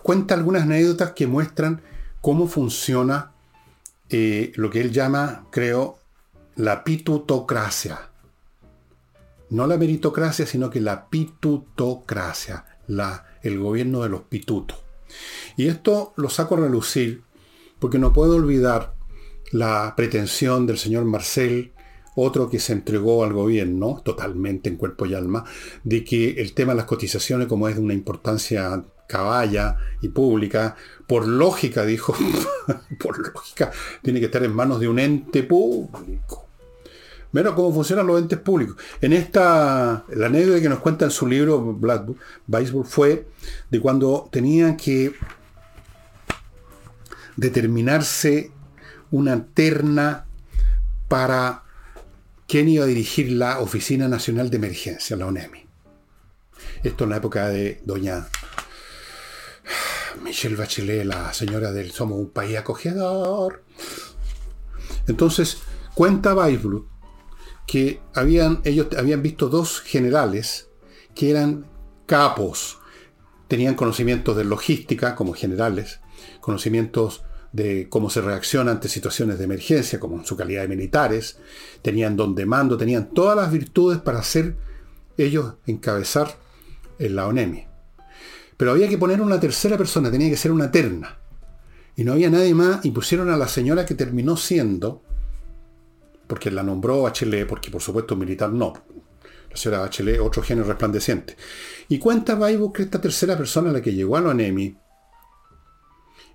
cuenta 0.00 0.34
algunas 0.34 0.62
anécdotas 0.62 1.10
que 1.10 1.26
muestran 1.26 1.82
cómo 2.20 2.46
funciona 2.46 3.32
eh, 4.10 4.52
lo 4.54 4.70
que 4.70 4.80
él 4.80 4.92
llama, 4.92 5.48
creo, 5.50 5.98
la 6.54 6.84
pitutocracia. 6.84 8.10
No 9.50 9.66
la 9.66 9.76
meritocracia, 9.76 10.46
sino 10.46 10.70
que 10.70 10.80
la 10.80 11.08
pitutocracia, 11.08 12.64
la, 12.86 13.26
el 13.42 13.58
gobierno 13.58 14.04
de 14.04 14.08
los 14.08 14.20
pitutos. 14.22 14.78
Y 15.56 15.66
esto 15.66 16.12
lo 16.14 16.30
saco 16.30 16.54
a 16.54 16.60
relucir 16.60 17.24
porque 17.80 17.98
no 17.98 18.12
puedo 18.12 18.36
olvidar 18.36 18.94
la 19.50 19.94
pretensión 19.96 20.64
del 20.64 20.78
señor 20.78 21.06
Marcel, 21.06 21.72
otro 22.16 22.50
que 22.50 22.58
se 22.58 22.72
entregó 22.72 23.22
al 23.22 23.32
gobierno 23.32 24.02
totalmente 24.04 24.68
en 24.68 24.76
cuerpo 24.76 25.06
y 25.06 25.14
alma, 25.14 25.44
de 25.84 26.02
que 26.02 26.30
el 26.40 26.54
tema 26.54 26.72
de 26.72 26.78
las 26.78 26.86
cotizaciones, 26.86 27.46
como 27.46 27.68
es 27.68 27.76
de 27.76 27.82
una 27.82 27.94
importancia 27.94 28.82
caballa 29.06 29.76
y 30.00 30.08
pública, 30.08 30.76
por 31.06 31.28
lógica, 31.28 31.84
dijo, 31.84 32.14
por 32.98 33.18
lógica, 33.18 33.70
tiene 34.02 34.18
que 34.18 34.26
estar 34.26 34.42
en 34.42 34.54
manos 34.54 34.80
de 34.80 34.88
un 34.88 34.98
ente 34.98 35.42
público. 35.44 36.46
Mira 37.32 37.54
cómo 37.54 37.72
funcionan 37.72 38.06
los 38.06 38.20
entes 38.20 38.38
públicos. 38.38 38.76
En 39.00 39.12
esta, 39.12 40.04
la 40.08 40.26
anécdota 40.26 40.60
que 40.60 40.68
nos 40.70 40.78
cuenta 40.78 41.04
en 41.04 41.10
su 41.10 41.26
libro 41.26 41.60
Blackbook, 41.74 42.86
fue 42.86 43.28
de 43.70 43.80
cuando 43.80 44.28
tenía 44.32 44.76
que 44.76 45.12
determinarse 47.36 48.50
una 49.10 49.44
terna 49.44 50.24
para 51.08 51.65
quién 52.46 52.68
iba 52.68 52.84
a 52.84 52.88
dirigir 52.88 53.32
la 53.32 53.60
Oficina 53.60 54.08
Nacional 54.08 54.50
de 54.50 54.56
Emergencia, 54.56 55.16
la 55.16 55.26
ONEMI. 55.26 55.66
Esto 56.82 57.04
en 57.04 57.10
la 57.10 57.16
época 57.16 57.48
de 57.48 57.80
doña 57.84 58.28
Michelle 60.22 60.56
Bachelet, 60.56 61.04
la 61.04 61.32
señora 61.32 61.72
del 61.72 61.90
Somos 61.90 62.18
un 62.18 62.30
país 62.30 62.56
acogedor. 62.56 63.64
Entonces, 65.06 65.58
cuenta 65.94 66.34
Weisblut 66.34 66.88
que 67.66 68.00
habían, 68.14 68.60
ellos 68.64 68.86
habían 68.96 69.22
visto 69.22 69.48
dos 69.48 69.80
generales 69.80 70.68
que 71.14 71.30
eran 71.30 71.66
capos, 72.06 72.78
tenían 73.48 73.74
conocimientos 73.74 74.36
de 74.36 74.44
logística 74.44 75.16
como 75.16 75.32
generales, 75.32 76.00
conocimientos 76.40 77.25
de 77.52 77.88
cómo 77.88 78.10
se 78.10 78.20
reacciona 78.20 78.72
ante 78.72 78.88
situaciones 78.88 79.38
de 79.38 79.44
emergencia, 79.44 79.98
como 80.00 80.16
en 80.18 80.24
su 80.24 80.36
calidad 80.36 80.62
de 80.62 80.68
militares, 80.68 81.38
tenían 81.82 82.16
don 82.16 82.34
de 82.34 82.46
mando, 82.46 82.76
tenían 82.76 83.10
todas 83.10 83.36
las 83.36 83.50
virtudes 83.50 83.98
para 83.98 84.18
hacer 84.18 84.56
ellos 85.16 85.54
encabezar 85.66 86.36
en 86.98 87.16
la 87.16 87.26
ONEMI. 87.26 87.66
Pero 88.56 88.70
había 88.70 88.88
que 88.88 88.98
poner 88.98 89.20
una 89.20 89.40
tercera 89.40 89.76
persona, 89.76 90.10
tenía 90.10 90.30
que 90.30 90.36
ser 90.36 90.52
una 90.52 90.70
terna. 90.70 91.18
Y 91.94 92.04
no 92.04 92.12
había 92.12 92.30
nadie 92.30 92.54
más, 92.54 92.84
y 92.84 92.90
pusieron 92.90 93.30
a 93.30 93.36
la 93.36 93.48
señora 93.48 93.86
que 93.86 93.94
terminó 93.94 94.36
siendo, 94.36 95.02
porque 96.26 96.50
la 96.50 96.62
nombró 96.62 97.02
Bachelet, 97.02 97.46
porque 97.46 97.70
por 97.70 97.82
supuesto 97.82 98.16
militar 98.16 98.50
no. 98.50 98.72
La 99.50 99.56
señora 99.56 99.80
Bachelet, 99.80 100.20
otro 100.20 100.42
genio 100.42 100.64
resplandeciente. 100.64 101.36
Y 101.88 101.98
cuenta 101.98 102.34
Baibo 102.34 102.72
que 102.72 102.82
esta 102.82 103.00
tercera 103.00 103.36
persona, 103.36 103.72
la 103.72 103.80
que 103.80 103.94
llegó 103.94 104.16
a 104.16 104.20
la 104.20 104.30
ONEMI, 104.30 104.76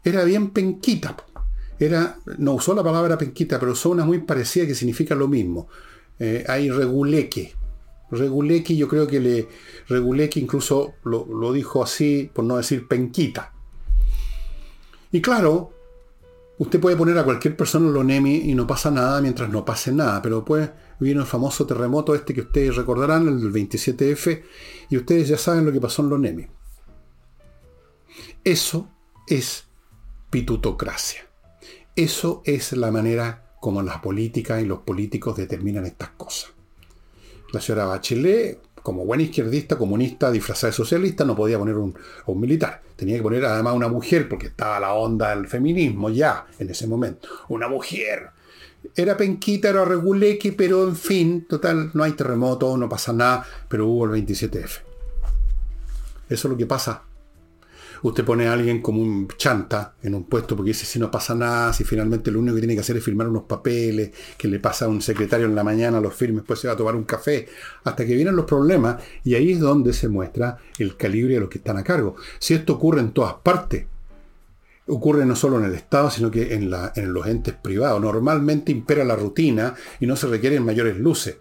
era 0.03 0.23
bien 0.23 0.49
penquita. 0.51 1.15
Era, 1.79 2.17
no 2.37 2.53
usó 2.53 2.75
la 2.75 2.83
palabra 2.83 3.17
penquita, 3.17 3.59
pero 3.59 3.71
usó 3.71 3.89
una 3.89 4.05
muy 4.05 4.19
parecida 4.19 4.67
que 4.67 4.75
significa 4.75 5.15
lo 5.15 5.27
mismo. 5.27 5.67
Eh, 6.19 6.45
hay 6.47 6.69
reguleque. 6.69 7.53
Reguleque, 8.11 8.75
yo 8.75 8.87
creo 8.87 9.07
que 9.07 9.19
le. 9.19 9.47
Reguleque 9.87 10.39
incluso 10.39 10.93
lo, 11.03 11.25
lo 11.25 11.51
dijo 11.53 11.83
así, 11.83 12.29
por 12.33 12.45
no 12.45 12.57
decir 12.57 12.87
penquita. 12.87 13.53
Y 15.11 15.21
claro, 15.21 15.73
usted 16.57 16.79
puede 16.79 16.95
poner 16.95 17.17
a 17.17 17.23
cualquier 17.23 17.57
persona 17.57 17.87
en 17.87 17.93
lo 17.93 18.03
NEMI 18.03 18.49
y 18.49 18.55
no 18.55 18.67
pasa 18.67 18.91
nada 18.91 19.19
mientras 19.19 19.49
no 19.49 19.65
pase 19.65 19.91
nada, 19.91 20.21
pero 20.21 20.37
después 20.37 20.69
vino 20.99 21.21
el 21.21 21.27
famoso 21.27 21.65
terremoto 21.65 22.13
este 22.13 22.33
que 22.33 22.41
ustedes 22.41 22.75
recordarán, 22.75 23.27
el 23.27 23.41
del 23.41 23.51
27F, 23.51 24.43
y 24.89 24.97
ustedes 24.97 25.27
ya 25.29 25.37
saben 25.37 25.65
lo 25.65 25.71
que 25.71 25.81
pasó 25.81 26.03
en 26.03 26.09
lo 26.09 26.17
NEMI. 26.17 26.47
Eso 28.43 28.87
es 29.27 29.65
pitutocracia. 30.31 31.21
Eso 31.95 32.41
es 32.45 32.71
la 32.73 32.89
manera 32.89 33.43
como 33.59 33.83
las 33.83 33.99
políticas 33.99 34.61
y 34.61 34.65
los 34.65 34.79
políticos 34.79 35.37
determinan 35.37 35.85
estas 35.85 36.09
cosas. 36.11 36.51
La 37.51 37.59
señora 37.61 37.85
Bachelet, 37.85 38.59
como 38.81 39.05
buena 39.05 39.23
izquierdista, 39.23 39.77
comunista, 39.77 40.31
disfrazada 40.31 40.71
de 40.71 40.77
socialista, 40.77 41.25
no 41.25 41.35
podía 41.35 41.59
poner 41.59 41.75
un, 41.75 41.93
militar. 42.39 42.81
Tenía 42.95 43.17
que 43.17 43.23
poner 43.23 43.45
además 43.45 43.75
una 43.75 43.89
mujer, 43.89 44.27
porque 44.29 44.47
estaba 44.47 44.79
la 44.79 44.93
onda 44.93 45.35
del 45.35 45.47
feminismo 45.47 46.09
ya 46.09 46.47
en 46.57 46.69
ese 46.69 46.87
momento. 46.87 47.27
Una 47.49 47.67
mujer. 47.67 48.29
Era 48.95 49.15
penquita, 49.15 49.69
era 49.69 49.85
reguleque, 49.85 50.53
pero 50.53 50.87
en 50.87 50.95
fin, 50.95 51.45
total, 51.47 51.91
no 51.93 52.03
hay 52.03 52.13
terremoto, 52.13 52.75
no 52.77 52.89
pasa 52.89 53.13
nada, 53.13 53.45
pero 53.67 53.85
hubo 53.85 54.05
el 54.05 54.25
27F. 54.25 54.79
Eso 56.29 56.47
es 56.47 56.51
lo 56.51 56.57
que 56.57 56.65
pasa 56.65 57.03
usted 58.03 58.25
pone 58.25 58.47
a 58.47 58.53
alguien 58.53 58.81
como 58.81 59.01
un 59.01 59.27
chanta 59.37 59.93
en 60.01 60.15
un 60.15 60.25
puesto 60.25 60.55
porque 60.55 60.69
dice 60.69 60.85
si 60.85 60.99
no 60.99 61.11
pasa 61.11 61.35
nada, 61.35 61.73
si 61.73 61.83
finalmente 61.83 62.31
lo 62.31 62.39
único 62.39 62.55
que 62.55 62.61
tiene 62.61 62.75
que 62.75 62.81
hacer 62.81 62.97
es 62.97 63.03
firmar 63.03 63.27
unos 63.27 63.43
papeles, 63.43 64.11
que 64.37 64.47
le 64.47 64.59
pasa 64.59 64.85
a 64.85 64.87
un 64.87 65.01
secretario 65.01 65.45
en 65.45 65.55
la 65.55 65.63
mañana, 65.63 66.01
los 66.01 66.13
firme, 66.13 66.37
después 66.37 66.59
se 66.59 66.67
va 66.67 66.73
a 66.73 66.77
tomar 66.77 66.95
un 66.95 67.03
café, 67.03 67.47
hasta 67.83 68.05
que 68.05 68.15
vienen 68.15 68.35
los 68.35 68.45
problemas 68.45 69.01
y 69.23 69.35
ahí 69.35 69.51
es 69.51 69.59
donde 69.59 69.93
se 69.93 70.09
muestra 70.09 70.57
el 70.79 70.97
calibre 70.97 71.35
de 71.35 71.39
los 71.41 71.49
que 71.49 71.59
están 71.59 71.77
a 71.77 71.83
cargo. 71.83 72.15
Si 72.39 72.53
esto 72.53 72.73
ocurre 72.73 73.01
en 73.01 73.11
todas 73.11 73.35
partes, 73.35 73.85
ocurre 74.87 75.25
no 75.25 75.35
solo 75.35 75.59
en 75.59 75.65
el 75.65 75.75
Estado, 75.75 76.09
sino 76.09 76.31
que 76.31 76.53
en, 76.53 76.71
en 76.95 77.13
los 77.13 77.27
entes 77.27 77.53
privados. 77.53 78.01
Normalmente 78.01 78.71
impera 78.71 79.03
la 79.03 79.15
rutina 79.15 79.75
y 79.99 80.05
no 80.05 80.15
se 80.15 80.27
requieren 80.27 80.65
mayores 80.65 80.97
luces, 80.97 81.37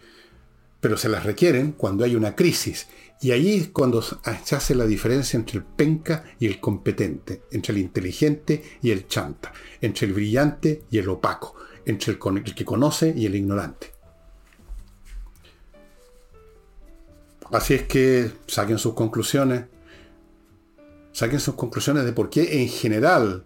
pero 0.80 0.96
se 0.96 1.08
las 1.08 1.24
requieren 1.24 1.72
cuando 1.72 2.04
hay 2.04 2.14
una 2.14 2.34
crisis. 2.34 2.86
Y 3.22 3.32
ahí 3.32 3.56
es 3.56 3.68
cuando 3.68 4.00
se 4.00 4.56
hace 4.56 4.74
la 4.74 4.86
diferencia 4.86 5.36
entre 5.36 5.58
el 5.58 5.64
penca 5.64 6.24
y 6.38 6.46
el 6.46 6.58
competente, 6.58 7.42
entre 7.50 7.72
el 7.72 7.78
inteligente 7.78 8.62
y 8.80 8.90
el 8.90 9.08
chanta, 9.08 9.52
entre 9.82 10.06
el 10.06 10.14
brillante 10.14 10.84
y 10.90 10.98
el 10.98 11.08
opaco, 11.10 11.54
entre 11.84 12.12
el, 12.12 12.18
que 12.54 12.64
conoce 12.64 13.12
y 13.14 13.26
el 13.26 13.34
ignorante. 13.34 13.92
Así 17.52 17.74
es 17.74 17.82
que 17.82 18.30
saquen 18.46 18.78
sus 18.78 18.94
conclusiones. 18.94 19.64
Saquen 21.12 21.40
sus 21.40 21.56
conclusiones 21.56 22.04
de 22.04 22.12
por 22.12 22.30
qué 22.30 22.62
en 22.62 22.68
general 22.68 23.44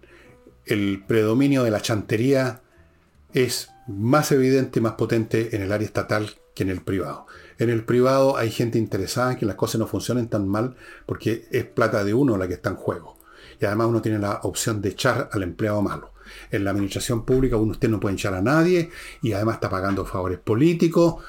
el 0.65 1.03
predominio 1.05 1.63
de 1.63 1.71
la 1.71 1.81
chantería 1.81 2.61
es 3.33 3.71
más 3.87 4.31
evidente 4.31 4.79
más 4.79 4.93
potente 4.93 5.55
en 5.55 5.63
el 5.63 5.71
área 5.71 5.85
estatal 5.85 6.35
que 6.53 6.63
en 6.63 6.69
el 6.69 6.81
privado. 6.81 7.27
En 7.57 7.69
el 7.69 7.85
privado 7.85 8.37
hay 8.37 8.51
gente 8.51 8.77
interesada 8.77 9.31
en 9.31 9.37
que 9.37 9.45
las 9.45 9.55
cosas 9.55 9.79
no 9.79 9.87
funcionen 9.87 10.27
tan 10.27 10.47
mal 10.47 10.75
porque 11.05 11.47
es 11.51 11.65
plata 11.65 12.03
de 12.03 12.13
uno 12.13 12.37
la 12.37 12.47
que 12.47 12.55
está 12.55 12.69
en 12.69 12.75
juego. 12.75 13.17
Y 13.59 13.65
además 13.65 13.87
uno 13.87 14.01
tiene 14.01 14.19
la 14.19 14.41
opción 14.43 14.81
de 14.81 14.89
echar 14.89 15.29
al 15.31 15.43
empleado 15.43 15.81
malo. 15.81 16.11
En 16.51 16.63
la 16.63 16.71
administración 16.71 17.25
pública 17.25 17.55
uno 17.55 17.71
usted 17.71 17.89
no 17.89 17.99
puede 17.99 18.15
echar 18.15 18.33
a 18.33 18.41
nadie 18.41 18.89
y 19.21 19.33
además 19.33 19.55
está 19.55 19.69
pagando 19.69 20.05
favores 20.05 20.39
políticos. 20.39 21.23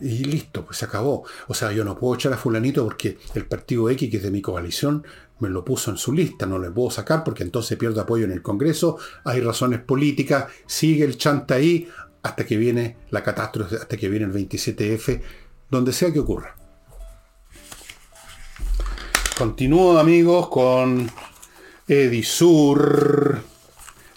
Y 0.00 0.24
listo, 0.24 0.64
pues 0.64 0.78
se 0.78 0.86
acabó. 0.86 1.24
O 1.48 1.54
sea, 1.54 1.72
yo 1.72 1.84
no 1.84 1.98
puedo 1.98 2.14
echar 2.14 2.32
a 2.32 2.38
fulanito 2.38 2.84
porque 2.84 3.18
el 3.34 3.46
partido 3.46 3.90
X, 3.90 4.10
que 4.10 4.16
es 4.16 4.22
de 4.22 4.30
mi 4.30 4.40
coalición, 4.40 5.04
me 5.40 5.50
lo 5.50 5.62
puso 5.62 5.90
en 5.90 5.98
su 5.98 6.12
lista. 6.12 6.46
No 6.46 6.58
le 6.58 6.70
puedo 6.70 6.90
sacar 6.90 7.22
porque 7.22 7.42
entonces 7.42 7.76
pierdo 7.76 8.00
apoyo 8.00 8.24
en 8.24 8.32
el 8.32 8.40
Congreso. 8.40 8.98
Hay 9.24 9.40
razones 9.40 9.80
políticas. 9.80 10.46
Sigue 10.66 11.04
el 11.04 11.18
chanta 11.18 11.56
ahí 11.56 11.86
hasta 12.22 12.44
que 12.44 12.56
viene 12.56 12.96
la 13.10 13.22
catástrofe, 13.22 13.76
hasta 13.76 13.96
que 13.96 14.08
viene 14.08 14.26
el 14.26 14.32
27F, 14.32 15.20
donde 15.70 15.92
sea 15.92 16.12
que 16.12 16.20
ocurra. 16.20 16.54
Continúo 19.38 19.98
amigos 19.98 20.48
con 20.48 21.10
Edisur, 21.88 23.40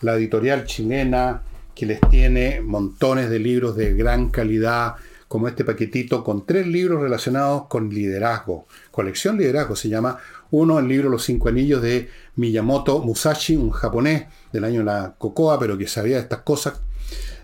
la 0.01 0.15
editorial 0.15 0.65
chilena 0.65 1.41
que 1.73 1.85
les 1.85 2.01
tiene 2.09 2.61
montones 2.61 3.29
de 3.29 3.39
libros 3.39 3.75
de 3.75 3.93
gran 3.93 4.29
calidad, 4.29 4.95
como 5.27 5.47
este 5.47 5.65
paquetito 5.65 6.23
con 6.23 6.45
tres 6.45 6.67
libros 6.67 7.01
relacionados 7.01 7.67
con 7.67 7.89
liderazgo. 7.89 8.67
Colección 8.91 9.37
Liderazgo 9.37 9.75
se 9.75 9.89
llama. 9.89 10.19
Uno, 10.51 10.77
el 10.77 10.87
libro 10.87 11.09
Los 11.09 11.23
Cinco 11.23 11.49
Anillos 11.49 11.81
de 11.81 12.07
Miyamoto 12.35 12.99
Musashi, 12.99 13.55
un 13.55 13.71
japonés 13.71 14.25
del 14.51 14.63
año 14.63 14.79
de 14.81 14.85
la 14.85 15.15
Cocoa, 15.17 15.57
pero 15.57 15.75
que 15.75 15.87
sabía 15.87 16.19
estas 16.19 16.41
cosas 16.41 16.81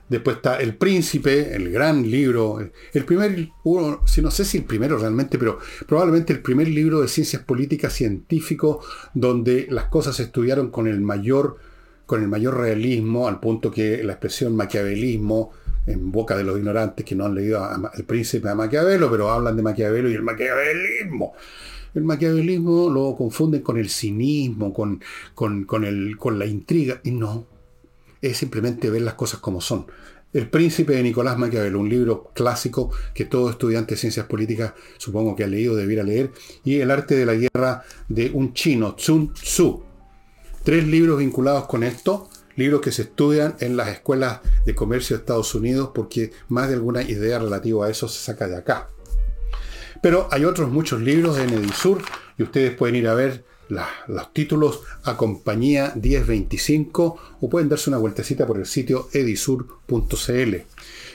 Después 0.10 0.38
está 0.38 0.60
El 0.60 0.76
Príncipe, 0.76 1.56
el 1.56 1.72
gran 1.72 2.10
libro, 2.10 2.60
el 2.60 3.06
primer, 3.06 3.50
si 4.06 4.22
no 4.22 4.32
sé 4.32 4.44
si 4.44 4.58
el 4.58 4.64
primero 4.64 4.98
realmente, 4.98 5.38
pero 5.38 5.60
probablemente 5.88 6.34
el 6.34 6.42
primer 6.42 6.68
libro 6.68 7.02
de 7.02 7.08
ciencias 7.08 7.44
políticas 7.44 7.94
científico 7.94 8.82
donde 9.14 9.68
las 9.70 9.86
cosas 9.86 10.16
se 10.16 10.24
estudiaron 10.24 10.72
con 10.72 10.88
el 10.88 11.00
mayor, 11.00 11.58
con 12.08 12.24
el 12.24 12.28
mayor 12.28 12.58
realismo, 12.58 13.28
al 13.28 13.40
punto 13.40 13.70
que 13.70 14.04
la 14.04 14.14
expresión 14.14 14.56
maquiavelismo, 14.56 15.52
en 15.86 16.12
boca 16.12 16.36
de 16.36 16.44
los 16.44 16.58
ignorantes 16.58 17.06
que 17.06 17.16
no 17.16 17.26
han 17.26 17.36
leído 17.36 17.68
El 17.96 18.04
Príncipe 18.04 18.50
a 18.50 18.56
Maquiavelo, 18.56 19.10
pero 19.10 19.30
hablan 19.30 19.56
de 19.56 19.64
Maquiavelo 19.64 20.10
y 20.10 20.14
el 20.14 20.24
maquiavelismo. 20.24 21.34
El 21.94 22.04
maquiavelismo 22.04 22.90
lo 22.90 23.16
confunden 23.16 23.62
con 23.62 23.78
el 23.78 23.90
cinismo, 23.90 24.74
con, 24.74 25.02
con, 25.34 25.64
con, 25.66 25.84
el, 25.86 26.18
con 26.18 26.38
la 26.38 26.46
intriga, 26.46 27.02
y 27.04 27.12
no, 27.12 27.48
es 28.22 28.38
simplemente 28.38 28.90
ver 28.90 29.02
las 29.02 29.14
cosas 29.16 29.40
como 29.40 29.62
son. 29.62 29.88
El 30.32 30.48
príncipe 30.48 30.94
de 30.94 31.02
Nicolás 31.02 31.40
Maquiavelo, 31.40 31.80
un 31.80 31.90
libro 31.90 32.32
clásico 32.36 32.92
que 33.16 33.26
todo 33.26 33.50
estudiante 33.50 33.96
de 33.96 34.00
ciencias 34.00 34.28
políticas 34.28 34.74
supongo 34.98 35.36
que 35.36 35.44
ha 35.44 35.48
leído, 35.48 35.76
debiera 35.76 36.04
leer, 36.04 36.32
y 36.64 36.80
El 36.80 36.92
arte 36.92 37.16
de 37.16 37.26
la 37.26 37.34
guerra 37.34 37.84
de 38.08 38.30
un 38.32 38.54
chino, 38.54 38.96
Sun 38.98 39.34
Tzu. 39.34 39.84
Tres 40.64 40.86
libros 40.86 41.18
vinculados 41.18 41.66
con 41.66 41.84
esto, 41.84 42.30
libros 42.56 42.82
que 42.82 42.92
se 42.92 43.04
estudian 43.04 43.56
en 43.60 43.76
las 43.76 43.88
escuelas 43.90 44.42
de 44.66 44.76
comercio 44.76 45.16
de 45.16 45.22
Estados 45.22 45.56
Unidos 45.56 45.92
porque 45.96 46.32
más 46.48 46.68
de 46.68 46.76
alguna 46.76 47.02
idea 47.02 47.40
relativa 47.40 47.88
a 47.88 47.90
eso 47.90 48.08
se 48.08 48.20
saca 48.20 48.48
de 48.48 48.58
acá. 48.58 48.90
Pero 50.04 50.28
hay 50.32 50.46
otros 50.46 50.70
muchos 50.70 51.02
libros 51.02 51.38
de 51.38 51.44
Edisur 51.44 52.04
y 52.38 52.44
ustedes 52.44 52.76
pueden 52.76 52.96
ir 52.96 53.08
a 53.08 53.16
ver 53.16 53.46
los 53.70 54.34
títulos 54.34 54.82
a 55.04 55.16
compañía 55.16 55.94
1025 55.96 57.18
o 57.40 57.50
pueden 57.50 57.70
darse 57.70 57.90
una 57.90 58.00
vueltecita 58.00 58.46
por 58.48 58.58
el 58.58 58.66
sitio 58.66 59.10
edisur.cl. 59.14 60.56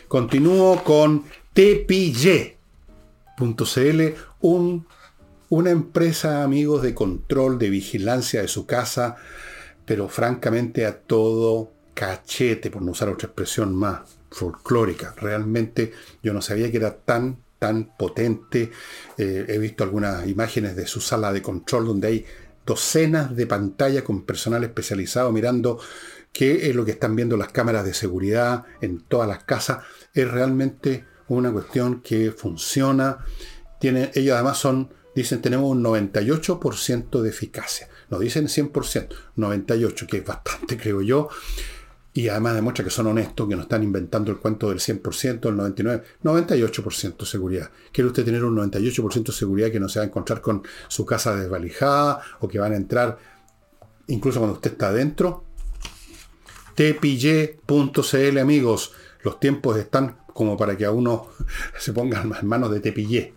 Continúo 0.08 0.84
con 0.84 1.24
tpy.cl, 1.52 2.54
un, 4.40 4.86
una 5.48 5.70
empresa, 5.70 6.42
amigos, 6.44 6.82
de 6.82 6.94
control, 6.94 7.58
de 7.58 7.70
vigilancia 7.70 8.42
de 8.42 8.48
su 8.48 8.66
casa, 8.66 9.16
pero 9.84 10.08
francamente 10.08 10.86
a 10.86 10.98
todo 10.98 11.72
cachete, 11.94 12.70
por 12.70 12.82
no 12.82 12.92
usar 12.92 13.08
otra 13.08 13.26
expresión 13.26 13.74
más 13.74 14.00
folclórica. 14.30 15.14
Realmente 15.16 15.92
yo 16.22 16.32
no 16.32 16.42
sabía 16.42 16.70
que 16.70 16.76
era 16.76 16.96
tan 16.96 17.38
tan 17.64 17.96
potente. 17.96 18.70
Eh, 19.16 19.46
he 19.48 19.58
visto 19.58 19.84
algunas 19.84 20.28
imágenes 20.28 20.76
de 20.76 20.86
su 20.86 21.00
sala 21.00 21.32
de 21.32 21.40
control 21.40 21.86
donde 21.86 22.08
hay 22.08 22.26
docenas 22.66 23.34
de 23.36 23.46
pantallas 23.46 24.02
con 24.02 24.24
personal 24.24 24.64
especializado 24.64 25.32
mirando 25.32 25.78
qué 26.32 26.68
es 26.68 26.74
lo 26.74 26.84
que 26.84 26.92
están 26.92 27.14
viendo 27.16 27.36
las 27.36 27.52
cámaras 27.52 27.84
de 27.84 27.94
seguridad 27.94 28.64
en 28.80 29.00
todas 29.00 29.28
las 29.28 29.44
casas. 29.44 29.84
Es 30.12 30.30
realmente 30.30 31.04
una 31.28 31.52
cuestión 31.52 32.00
que 32.00 32.32
funciona. 32.32 33.24
Tiene, 33.78 34.10
ellos 34.14 34.34
además 34.34 34.58
son, 34.58 34.92
dicen, 35.14 35.40
tenemos 35.40 35.70
un 35.70 35.82
98% 35.82 37.20
de 37.22 37.30
eficacia. 37.30 37.88
No 38.10 38.18
dicen 38.18 38.46
100%, 38.46 39.08
98%, 39.36 40.06
que 40.06 40.18
es 40.18 40.24
bastante, 40.24 40.76
creo 40.82 41.02
yo 41.02 41.28
y 42.16 42.28
además 42.28 42.54
demuestra 42.54 42.84
que 42.84 42.90
son 42.92 43.08
honestos, 43.08 43.48
que 43.48 43.56
no 43.56 43.62
están 43.62 43.82
inventando 43.82 44.30
el 44.30 44.38
cuento 44.38 44.68
del 44.68 44.78
100%, 44.78 45.48
el 45.48 45.56
99%, 45.56 46.02
98% 46.22 47.16
de 47.16 47.26
seguridad. 47.26 47.70
¿Quiere 47.90 48.06
usted 48.06 48.24
tener 48.24 48.44
un 48.44 48.56
98% 48.56 49.24
de 49.24 49.32
seguridad 49.32 49.72
que 49.72 49.80
no 49.80 49.88
se 49.88 49.98
va 49.98 50.04
a 50.04 50.08
encontrar 50.08 50.40
con 50.40 50.62
su 50.86 51.04
casa 51.04 51.34
desvalijada 51.34 52.20
o 52.38 52.46
que 52.46 52.60
van 52.60 52.72
a 52.72 52.76
entrar 52.76 53.18
incluso 54.06 54.38
cuando 54.38 54.54
usted 54.54 54.72
está 54.72 54.88
adentro? 54.88 55.44
tpille.cl 56.76 58.38
amigos, 58.38 58.92
los 59.22 59.40
tiempos 59.40 59.76
están 59.76 60.18
como 60.32 60.56
para 60.56 60.76
que 60.76 60.84
a 60.84 60.92
uno 60.92 61.28
se 61.78 61.92
ponga 61.92 62.22
en 62.22 62.46
manos 62.46 62.70
de 62.70 62.78
tepille. 62.78 63.34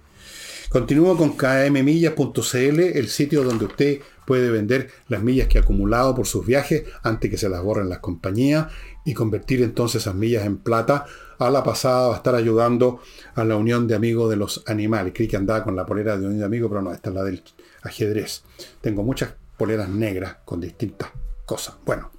Continúo 0.69 1.17
con 1.17 1.31
kmmillas.cl, 1.31 2.79
el 2.79 3.07
sitio 3.07 3.43
donde 3.43 3.65
usted 3.65 4.01
puede 4.27 4.51
vender 4.51 4.91
las 5.07 5.23
millas 5.23 5.47
que 5.47 5.57
ha 5.57 5.61
acumulado 5.61 6.13
por 6.13 6.27
sus 6.27 6.45
viajes 6.45 6.83
antes 7.01 7.31
que 7.31 7.37
se 7.37 7.47
las 7.47 7.63
borren 7.63 7.87
las 7.87 7.99
compañías 7.99 8.67
y 9.05 9.13
convertir 9.13 9.63
entonces 9.63 10.01
esas 10.01 10.15
millas 10.15 10.45
en 10.45 10.57
plata. 10.57 11.05
A 11.39 11.49
la 11.49 11.63
pasada 11.63 12.09
va 12.09 12.15
a 12.15 12.17
estar 12.17 12.35
ayudando 12.35 12.99
a 13.35 13.45
la 13.45 13.55
Unión 13.55 13.87
de 13.87 13.95
Amigos 13.95 14.29
de 14.29 14.35
los 14.35 14.63
Animales. 14.67 15.13
Creí 15.15 15.29
que 15.29 15.37
andaba 15.37 15.63
con 15.63 15.77
la 15.77 15.85
polera 15.85 16.17
de 16.17 16.25
Unión 16.25 16.39
de 16.39 16.45
Amigos, 16.45 16.69
pero 16.69 16.81
no, 16.81 16.91
esta 16.91 17.09
es 17.09 17.15
la 17.15 17.23
del 17.23 17.41
ajedrez. 17.83 18.43
Tengo 18.81 19.01
muchas 19.01 19.33
poleras 19.57 19.87
negras 19.87 20.37
con 20.43 20.59
distintas 20.59 21.09
cosas. 21.45 21.75
Bueno. 21.85 22.11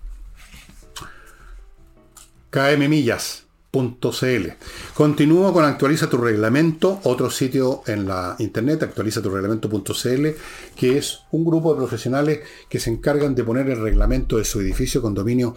KM 2.48 2.88
Millas. 2.88 3.47
.cl. 3.70 4.48
Continúo 4.94 5.52
con 5.52 5.64
Actualiza 5.64 6.08
tu 6.08 6.16
reglamento, 6.16 7.00
otro 7.04 7.30
sitio 7.30 7.82
en 7.86 8.06
la 8.06 8.34
internet, 8.38 8.82
actualiza 8.82 9.20
tu 9.20 9.30
reglamento.cl, 9.30 10.26
que 10.74 10.98
es 10.98 11.20
un 11.32 11.44
grupo 11.44 11.72
de 11.72 11.78
profesionales 11.78 12.40
que 12.68 12.80
se 12.80 12.90
encargan 12.90 13.34
de 13.34 13.44
poner 13.44 13.68
el 13.68 13.80
reglamento 13.80 14.38
de 14.38 14.44
su 14.44 14.60
edificio 14.60 15.02
condominio 15.02 15.54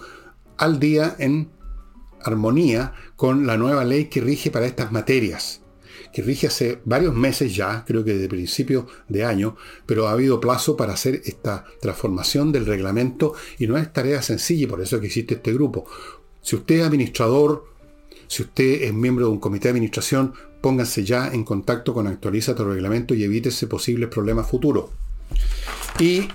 al 0.58 0.80
día 0.80 1.16
en 1.20 1.50
armonía 2.24 2.94
con 3.16 3.48
la 3.48 3.58
nueva 3.58 3.84
ley 3.84 4.06
que 4.06 4.22
rige 4.22 4.52
para 4.52 4.68
estas 4.68 4.92
materias, 4.92 5.62
que 6.14 6.22
rige 6.22 6.48
hace 6.48 6.82
varios 6.86 7.16
meses 7.16 7.56
ya, 7.56 7.84
creo 7.86 8.04
que 8.04 8.14
de 8.14 8.28
principio 8.28 8.88
de 9.08 9.24
año, 9.24 9.56
pero 9.86 10.08
ha 10.08 10.12
habido 10.12 10.40
plazo 10.40 10.76
para 10.76 10.94
hacer 10.94 11.22
esta 11.26 11.66
transformación 11.82 12.52
del 12.52 12.66
reglamento 12.66 13.34
y 13.58 13.68
no 13.68 13.78
es 13.78 13.92
tarea 13.92 14.22
sencilla, 14.22 14.64
y 14.64 14.68
por 14.68 14.82
eso 14.82 15.00
que 15.00 15.08
existe 15.08 15.36
este 15.36 15.54
grupo. 15.54 15.86
Si 16.42 16.56
usted 16.56 16.80
es 16.80 16.86
administrador, 16.86 17.71
si 18.32 18.42
usted 18.44 18.84
es 18.84 18.94
miembro 18.94 19.26
de 19.26 19.32
un 19.34 19.42
comité 19.42 19.68
de 19.68 19.72
administración, 19.72 20.34
pónganse 20.62 21.04
ya 21.04 21.28
en 21.34 21.44
contacto 21.44 21.94
con 21.94 22.08
Actualiza 22.08 22.56
tu 22.56 22.64
reglamento 22.64 23.14
y 23.14 23.26
evítese 23.26 23.68
posibles 23.68 24.08
problemas 24.08 24.50
futuros. 24.50 24.86
Y 26.00 26.30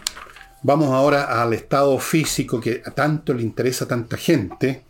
vamos 0.62 0.90
ahora 0.90 1.40
al 1.40 1.55
estado 1.55 1.99
físico 1.99 2.61
que 2.61 2.82
tanto 2.94 3.32
le 3.32 3.40
interesa 3.40 3.86
a 3.86 3.88
tanta 3.88 4.18
gente. 4.18 4.82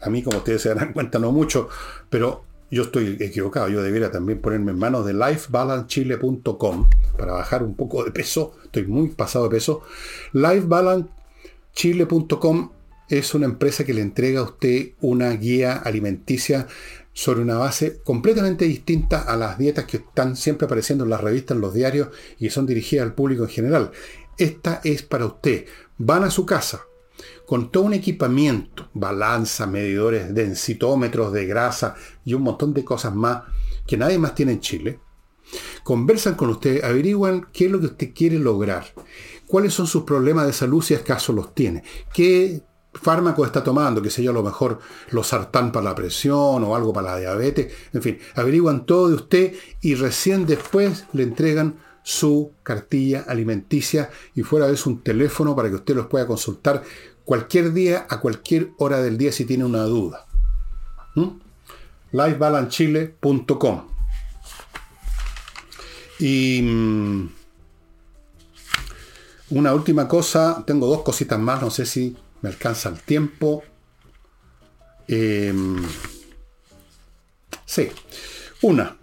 A 0.00 0.10
mí, 0.10 0.24
como 0.24 0.38
ustedes 0.38 0.62
se 0.62 0.70
darán 0.70 0.92
cuenta, 0.92 1.20
no 1.20 1.30
mucho, 1.30 1.68
pero 2.08 2.42
yo 2.68 2.82
estoy 2.82 3.16
equivocado. 3.20 3.68
Yo 3.68 3.80
debería 3.80 4.10
también 4.10 4.40
ponerme 4.40 4.72
en 4.72 4.78
manos 4.80 5.06
de 5.06 5.14
lifebalancechile.com 5.14 6.88
para 7.16 7.32
bajar 7.32 7.62
un 7.62 7.76
poco 7.76 8.02
de 8.02 8.10
peso. 8.10 8.56
Estoy 8.64 8.86
muy 8.86 9.10
pasado 9.10 9.44
de 9.44 9.50
peso. 9.50 9.82
lifebalancechile.com 10.32 12.70
es 13.10 13.34
una 13.34 13.46
empresa 13.46 13.84
que 13.84 13.92
le 13.92 14.00
entrega 14.00 14.40
a 14.40 14.44
usted 14.44 14.92
una 15.00 15.30
guía 15.32 15.74
alimenticia 15.76 16.68
sobre 17.12 17.42
una 17.42 17.58
base 17.58 18.00
completamente 18.04 18.64
distinta 18.64 19.22
a 19.22 19.36
las 19.36 19.58
dietas 19.58 19.84
que 19.84 19.98
están 19.98 20.36
siempre 20.36 20.66
apareciendo 20.66 21.04
en 21.04 21.10
las 21.10 21.20
revistas, 21.20 21.56
en 21.56 21.60
los 21.60 21.74
diarios 21.74 22.08
y 22.38 22.50
son 22.50 22.66
dirigidas 22.66 23.04
al 23.04 23.14
público 23.14 23.42
en 23.42 23.50
general. 23.50 23.90
Esta 24.38 24.80
es 24.84 25.02
para 25.02 25.26
usted. 25.26 25.66
Van 25.98 26.22
a 26.24 26.30
su 26.30 26.46
casa 26.46 26.82
con 27.46 27.72
todo 27.72 27.82
un 27.82 27.94
equipamiento, 27.94 28.88
balanza, 28.94 29.66
medidores, 29.66 30.32
densitómetros 30.32 31.32
de 31.32 31.46
grasa 31.46 31.96
y 32.24 32.34
un 32.34 32.42
montón 32.42 32.72
de 32.72 32.84
cosas 32.84 33.14
más 33.14 33.42
que 33.86 33.96
nadie 33.96 34.18
más 34.18 34.36
tiene 34.36 34.52
en 34.52 34.60
Chile. 34.60 35.00
Conversan 35.82 36.36
con 36.36 36.50
usted, 36.50 36.84
averiguan 36.84 37.48
qué 37.52 37.66
es 37.66 37.72
lo 37.72 37.80
que 37.80 37.86
usted 37.86 38.14
quiere 38.14 38.38
lograr, 38.38 38.94
cuáles 39.48 39.74
son 39.74 39.88
sus 39.88 40.04
problemas 40.04 40.46
de 40.46 40.52
salud 40.52 40.80
si 40.80 40.94
acaso 40.94 41.32
los 41.32 41.52
tiene, 41.54 41.82
qué 42.14 42.62
fármaco 42.92 43.44
está 43.44 43.62
tomando, 43.62 44.02
que 44.02 44.10
sé 44.10 44.22
yo, 44.22 44.30
a 44.30 44.34
lo 44.34 44.42
mejor 44.42 44.80
los 45.10 45.28
sartán 45.28 45.72
para 45.72 45.84
la 45.84 45.94
presión 45.94 46.64
o 46.64 46.74
algo 46.74 46.92
para 46.92 47.12
la 47.12 47.18
diabetes, 47.18 47.72
en 47.92 48.02
fin, 48.02 48.18
averiguan 48.34 48.86
todo 48.86 49.08
de 49.08 49.14
usted 49.14 49.54
y 49.80 49.94
recién 49.94 50.46
después 50.46 51.04
le 51.12 51.22
entregan 51.22 51.76
su 52.02 52.52
cartilla 52.62 53.24
alimenticia 53.28 54.10
y 54.34 54.42
fuera 54.42 54.66
de 54.66 54.74
eso 54.74 54.90
un 54.90 55.02
teléfono 55.02 55.54
para 55.54 55.68
que 55.68 55.76
usted 55.76 55.94
los 55.94 56.06
pueda 56.06 56.26
consultar 56.26 56.82
cualquier 57.24 57.72
día, 57.72 58.06
a 58.08 58.20
cualquier 58.20 58.70
hora 58.78 59.00
del 59.00 59.16
día 59.16 59.32
si 59.32 59.44
tiene 59.44 59.64
una 59.64 59.82
duda. 59.84 60.26
¿Mm? 61.14 61.28
livebalancechile.com 62.12 63.82
Y 66.18 66.62
mm, 66.62 67.28
una 69.50 69.74
última 69.74 70.08
cosa, 70.08 70.64
tengo 70.66 70.86
dos 70.86 71.02
cositas 71.02 71.38
más, 71.38 71.62
no 71.62 71.70
sé 71.70 71.86
si 71.86 72.16
me 72.42 72.48
alcanza 72.48 72.88
el 72.88 73.00
tiempo. 73.00 73.62
Em, 75.06 75.82
sí. 77.64 77.88
Una. 78.62 78.96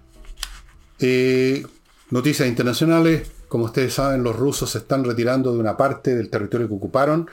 Eh, 0.99 1.65
noticias 2.11 2.47
internacionales. 2.47 3.29
Como 3.47 3.65
ustedes 3.65 3.93
saben, 3.93 4.23
los 4.23 4.35
rusos 4.35 4.69
se 4.69 4.79
están 4.79 5.03
retirando 5.03 5.53
de 5.53 5.59
una 5.59 5.77
parte 5.77 6.15
del 6.15 6.29
territorio 6.29 6.67
que 6.67 6.73
ocuparon, 6.73 7.29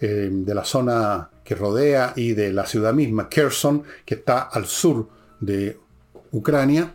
em, 0.00 0.44
de 0.44 0.54
la 0.54 0.64
zona 0.64 1.30
que 1.44 1.54
rodea 1.54 2.12
y 2.16 2.32
de 2.32 2.52
la 2.52 2.66
ciudad 2.66 2.94
misma, 2.94 3.28
Kherson, 3.28 3.82
que 4.04 4.14
está 4.14 4.42
al 4.42 4.66
sur 4.66 5.08
de 5.40 5.78
Ucrania. 6.32 6.94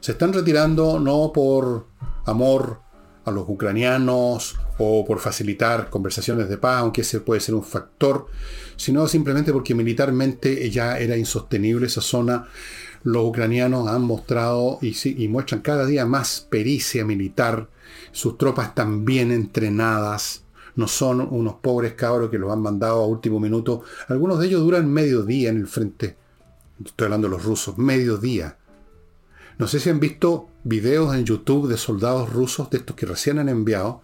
Se 0.00 0.12
están 0.12 0.32
retirando 0.32 1.00
no 1.00 1.32
por 1.32 1.86
amor 2.26 2.80
a 3.24 3.30
los 3.30 3.48
ucranianos 3.48 4.56
o 4.78 5.04
por 5.04 5.20
facilitar 5.20 5.88
conversaciones 5.90 6.48
de 6.48 6.58
paz, 6.58 6.80
aunque 6.80 7.02
ese 7.02 7.20
puede 7.20 7.40
ser 7.40 7.54
un 7.54 7.62
factor, 7.62 8.26
sino 8.76 9.06
simplemente 9.06 9.52
porque 9.52 9.74
militarmente 9.74 10.68
ya 10.70 10.98
era 10.98 11.16
insostenible 11.16 11.86
esa 11.86 12.00
zona. 12.00 12.48
Los 13.04 13.24
ucranianos 13.26 13.86
han 13.88 14.02
mostrado 14.02 14.78
y, 14.80 15.28
muestran 15.28 15.60
cada 15.60 15.86
día 15.86 16.06
más 16.06 16.46
pericia 16.48 17.04
militar, 17.04 17.68
sus 18.12 18.38
tropas 18.38 18.68
están 18.68 19.04
bien 19.04 19.30
entrenadas, 19.30 20.44
no 20.76 20.88
son 20.88 21.20
unos 21.20 21.54
pobres 21.56 21.92
cabros 21.92 22.30
que 22.30 22.38
los 22.38 22.50
han 22.50 22.60
mandado 22.60 23.02
a 23.02 23.06
último 23.06 23.38
minuto. 23.38 23.82
Algunos 24.08 24.40
de 24.40 24.46
ellos 24.46 24.62
duran 24.62 24.90
medio 24.90 25.22
día 25.22 25.50
en 25.50 25.58
el 25.58 25.66
frente. 25.68 26.16
Estoy 26.84 27.04
hablando 27.04 27.28
de 27.28 27.32
los 27.36 27.44
rusos, 27.44 27.78
medio 27.78 28.16
día. 28.16 28.56
No 29.58 29.68
sé 29.68 29.78
si 29.78 29.90
han 29.90 30.00
visto 30.00 30.48
videos 30.64 31.14
en 31.14 31.24
YouTube 31.24 31.68
de 31.68 31.76
soldados 31.76 32.32
rusos, 32.32 32.70
de 32.70 32.78
estos 32.78 32.96
que 32.96 33.06
recién 33.06 33.38
han 33.38 33.48
enviado, 33.48 34.02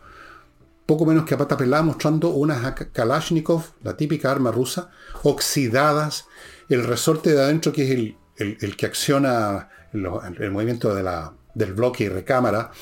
poco 0.90 1.06
menos 1.06 1.24
que 1.24 1.34
a 1.34 1.38
pata 1.38 1.56
pelada, 1.56 1.84
mostrando 1.84 2.30
unas 2.30 2.74
Kalashnikov, 2.74 3.62
la 3.84 3.96
típica 3.96 4.32
arma 4.32 4.50
rusa, 4.50 4.90
oxidadas, 5.22 6.26
el 6.68 6.82
resorte 6.82 7.32
de 7.32 7.40
adentro 7.40 7.70
que 7.70 7.84
es 7.84 8.14
el, 8.38 8.76
que 8.76 8.86
acciona 8.86 9.68
el, 9.92 10.50
movimiento 10.50 10.92
de 10.92 11.04
la, 11.04 11.32
del 11.54 11.74
bloque 11.74 12.02
y 12.02 12.08
recámara, 12.08 12.72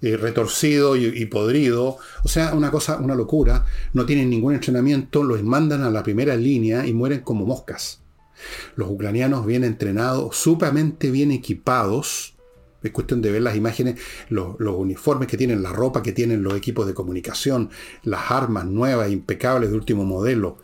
eh, 0.00 0.16
retorcido 0.16 0.96
y, 0.96 1.26
podrido. 1.26 1.98
O 2.24 2.28
sea, 2.28 2.54
una 2.54 2.70
cosa, 2.70 2.96
una 2.96 3.14
locura. 3.14 3.66
No 3.92 4.06
tienen 4.06 4.30
ningún 4.30 4.54
entrenamiento, 4.54 5.22
los 5.22 5.42
mandan 5.42 5.82
a 5.82 5.90
la 5.90 6.02
primera 6.02 6.36
línea 6.36 6.86
y 6.86 6.94
mueren 6.94 7.20
como 7.20 7.44
moscas. 7.44 8.00
Los 8.76 8.88
ucranianos 8.88 9.44
bien 9.44 9.62
entrenados, 9.62 10.38
sumamente 10.38 11.10
bien 11.10 11.32
equipados, 11.32 12.37
es 12.82 12.92
cuestión 12.92 13.20
de 13.20 13.32
ver 13.32 13.42
las 13.42 13.56
imágenes, 13.56 14.00
los, 14.28 14.56
uniformes 14.60 15.28
que 15.28 15.36
tienen, 15.36 15.62
la 15.62 15.72
ropa 15.72 16.02
que 16.02 16.12
tienen 16.12 16.42
los 16.42 16.54
equipos 16.54 16.86
de 16.86 16.94
comunicación, 16.94 17.70
las 18.04 18.30
armas 18.30 18.66
nuevas, 18.66 19.10
impecables 19.10 19.70
de 19.70 19.76
último 19.76 20.04
modelo. 20.04 20.58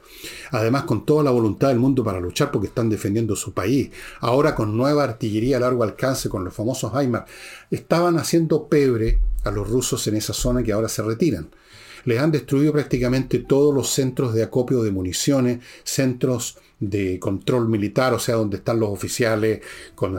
Además, 0.52 0.84
con 0.84 1.04
toda 1.04 1.24
la 1.24 1.32
voluntad 1.32 1.68
del 1.68 1.80
mundo 1.80 2.04
para 2.04 2.20
luchar 2.20 2.52
porque 2.52 2.68
están 2.68 2.88
defendiendo 2.88 3.34
su 3.34 3.52
país. 3.52 3.90
Ahora 4.20 4.54
con 4.54 4.76
nueva 4.76 5.02
artillería 5.02 5.56
a 5.56 5.60
largo 5.60 5.82
alcance, 5.82 6.28
con 6.28 6.44
los 6.44 6.54
famosos 6.54 6.92
HIMARS. 6.92 7.28
Estaban 7.70 8.18
haciendo 8.18 8.68
pebre 8.68 9.18
a 9.42 9.50
los 9.50 9.68
rusos 9.68 10.06
en 10.06 10.16
esa 10.16 10.32
zona 10.32 10.62
que 10.62 10.72
ahora 10.72 10.88
se 10.88 11.02
retiran. 11.02 11.48
Les 12.04 12.20
han 12.20 12.30
destruido 12.30 12.72
prácticamente 12.72 13.38
todos 13.40 13.74
los 13.74 13.88
centros 13.88 14.34
de 14.34 14.42
acopio 14.42 14.82
de 14.82 14.92
municiones, 14.92 15.60
centros 15.84 16.58
de 16.78 17.18
control 17.18 17.68
militar, 17.68 18.12
o 18.12 18.18
sea, 18.18 18.36
donde 18.36 18.58
están 18.58 18.78
los 18.78 18.90
oficiales 18.90 19.62
con, 19.94 20.14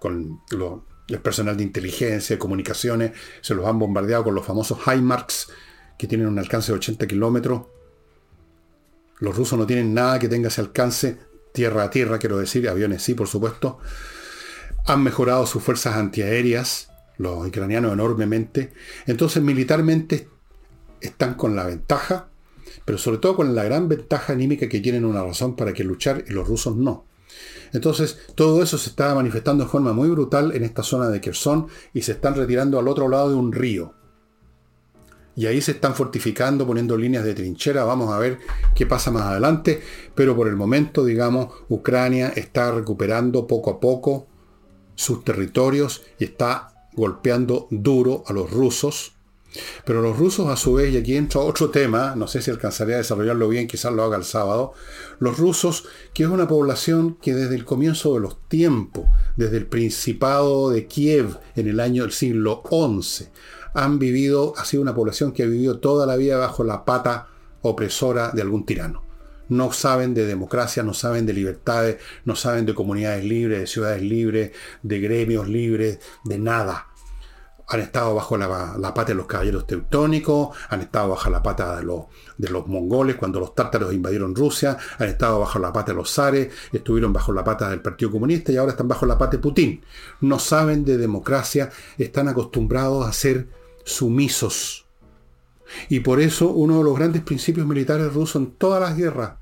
con 0.00 0.40
los 0.50 0.80
el 1.14 1.20
personal 1.20 1.56
de 1.56 1.64
inteligencia, 1.64 2.36
de 2.36 2.38
comunicaciones, 2.38 3.12
se 3.40 3.54
los 3.54 3.66
han 3.66 3.78
bombardeado 3.78 4.24
con 4.24 4.34
los 4.34 4.44
famosos 4.44 4.78
HIMARS, 4.86 5.48
que 5.98 6.06
tienen 6.06 6.28
un 6.28 6.38
alcance 6.38 6.72
de 6.72 6.78
80 6.78 7.06
kilómetros. 7.06 7.62
Los 9.18 9.36
rusos 9.36 9.58
no 9.58 9.66
tienen 9.66 9.92
nada 9.92 10.18
que 10.18 10.28
tenga 10.28 10.48
ese 10.48 10.60
alcance, 10.60 11.18
tierra 11.52 11.84
a 11.84 11.90
tierra, 11.90 12.18
quiero 12.18 12.38
decir, 12.38 12.68
aviones 12.68 13.02
sí, 13.02 13.14
por 13.14 13.28
supuesto. 13.28 13.78
Han 14.86 15.02
mejorado 15.02 15.46
sus 15.46 15.62
fuerzas 15.62 15.96
antiaéreas, 15.96 16.90
los 17.18 17.46
ucranianos 17.46 17.92
enormemente. 17.92 18.72
Entonces, 19.06 19.42
militarmente 19.42 20.28
están 21.00 21.34
con 21.34 21.54
la 21.54 21.66
ventaja, 21.66 22.28
pero 22.84 22.96
sobre 22.96 23.18
todo 23.18 23.36
con 23.36 23.54
la 23.54 23.64
gran 23.64 23.88
ventaja 23.88 24.32
anímica 24.32 24.68
que 24.68 24.80
tienen 24.80 25.04
una 25.04 25.22
razón 25.22 25.54
para 25.54 25.72
que 25.72 25.84
luchar 25.84 26.24
y 26.26 26.32
los 26.32 26.48
rusos 26.48 26.76
no. 26.76 27.09
Entonces, 27.72 28.18
todo 28.34 28.62
eso 28.62 28.78
se 28.78 28.90
está 28.90 29.14
manifestando 29.14 29.64
de 29.64 29.70
forma 29.70 29.92
muy 29.92 30.08
brutal 30.08 30.52
en 30.54 30.64
esta 30.64 30.82
zona 30.82 31.08
de 31.08 31.20
Kherson 31.20 31.68
y 31.94 32.02
se 32.02 32.12
están 32.12 32.34
retirando 32.34 32.78
al 32.78 32.88
otro 32.88 33.08
lado 33.08 33.30
de 33.30 33.36
un 33.36 33.52
río. 33.52 33.94
Y 35.36 35.46
ahí 35.46 35.60
se 35.60 35.72
están 35.72 35.94
fortificando, 35.94 36.66
poniendo 36.66 36.96
líneas 36.96 37.24
de 37.24 37.34
trinchera. 37.34 37.84
Vamos 37.84 38.12
a 38.12 38.18
ver 38.18 38.38
qué 38.74 38.84
pasa 38.84 39.10
más 39.10 39.22
adelante. 39.22 39.80
Pero 40.14 40.36
por 40.36 40.48
el 40.48 40.56
momento, 40.56 41.04
digamos, 41.04 41.48
Ucrania 41.68 42.30
está 42.30 42.72
recuperando 42.72 43.46
poco 43.46 43.70
a 43.70 43.80
poco 43.80 44.26
sus 44.94 45.24
territorios 45.24 46.02
y 46.18 46.24
está 46.24 46.88
golpeando 46.94 47.68
duro 47.70 48.24
a 48.26 48.32
los 48.32 48.50
rusos 48.50 49.14
pero 49.84 50.02
los 50.02 50.18
rusos, 50.18 50.48
a 50.48 50.56
su 50.56 50.74
vez, 50.74 50.92
y 50.92 50.96
aquí 50.96 51.16
entra 51.16 51.40
otro 51.40 51.70
tema, 51.70 52.14
no 52.16 52.26
sé 52.26 52.42
si 52.42 52.50
alcanzaría 52.50 52.96
a 52.96 52.98
desarrollarlo 52.98 53.48
bien, 53.48 53.66
quizás 53.66 53.92
lo 53.92 54.02
haga 54.04 54.16
el 54.16 54.24
sábado, 54.24 54.72
los 55.18 55.38
rusos, 55.38 55.86
que 56.14 56.24
es 56.24 56.28
una 56.28 56.48
población 56.48 57.16
que 57.20 57.34
desde 57.34 57.54
el 57.54 57.64
comienzo 57.64 58.14
de 58.14 58.20
los 58.20 58.48
tiempos, 58.48 59.06
desde 59.36 59.56
el 59.56 59.66
Principado 59.66 60.70
de 60.70 60.86
Kiev 60.86 61.38
en 61.56 61.68
el 61.68 61.80
año 61.80 62.02
del 62.02 62.12
siglo 62.12 62.62
XI, 62.68 63.28
han 63.74 63.98
vivido, 63.98 64.54
ha 64.56 64.64
sido 64.64 64.82
una 64.82 64.94
población 64.94 65.32
que 65.32 65.42
ha 65.42 65.46
vivido 65.46 65.78
toda 65.78 66.06
la 66.06 66.16
vida 66.16 66.38
bajo 66.38 66.64
la 66.64 66.84
pata 66.84 67.28
opresora 67.62 68.30
de 68.30 68.42
algún 68.42 68.64
tirano. 68.64 69.04
No 69.48 69.72
saben 69.72 70.14
de 70.14 70.26
democracia, 70.26 70.84
no 70.84 70.94
saben 70.94 71.26
de 71.26 71.32
libertades, 71.32 71.96
no 72.24 72.36
saben 72.36 72.66
de 72.66 72.74
comunidades 72.74 73.24
libres, 73.24 73.58
de 73.60 73.66
ciudades 73.66 74.02
libres, 74.02 74.52
de 74.82 75.00
gremios 75.00 75.48
libres, 75.48 75.98
de 76.24 76.38
nada 76.38 76.89
han 77.70 77.80
estado 77.80 78.16
bajo 78.16 78.36
la, 78.36 78.48
pata 78.94 79.04
de 79.04 79.14
los 79.14 79.26
caballeros 79.26 79.64
teutónicos, 79.64 80.56
han 80.68 80.80
estado 80.80 81.10
bajo 81.10 81.30
la 81.30 81.40
pata 81.40 81.76
de 81.76 81.84
los, 81.84 82.06
de 82.36 82.50
los 82.50 82.66
mongoles 82.66 83.14
cuando 83.14 83.38
los 83.38 83.54
tártaros 83.54 83.94
invadieron 83.94 84.34
Rusia, 84.34 84.76
han 84.98 85.08
estado 85.08 85.38
bajo 85.38 85.60
la 85.60 85.72
pata 85.72 85.92
de 85.92 85.96
los 85.96 86.12
zares, 86.12 86.52
estuvieron 86.72 87.12
bajo 87.12 87.32
la 87.32 87.44
pata 87.44 87.70
del 87.70 87.80
Partido 87.80 88.10
Comunista 88.10 88.50
y 88.50 88.56
ahora 88.56 88.72
están 88.72 88.88
bajo 88.88 89.06
la 89.06 89.16
pata 89.16 89.36
de 89.36 89.38
Putin. 89.38 89.84
No 90.20 90.40
saben 90.40 90.84
de 90.84 90.98
democracia, 90.98 91.70
están 91.96 92.26
acostumbrados 92.26 93.06
a 93.06 93.12
ser 93.12 93.48
sumisos. 93.84 94.88
Y 95.88 96.00
por 96.00 96.20
eso 96.20 96.50
uno 96.50 96.78
de 96.78 96.84
los 96.84 96.98
grandes 96.98 97.22
principios 97.22 97.68
militares 97.68 98.12
rusos 98.12 98.42
en 98.42 98.50
todas 98.50 98.80
las 98.80 98.96
guerras, 98.96 99.34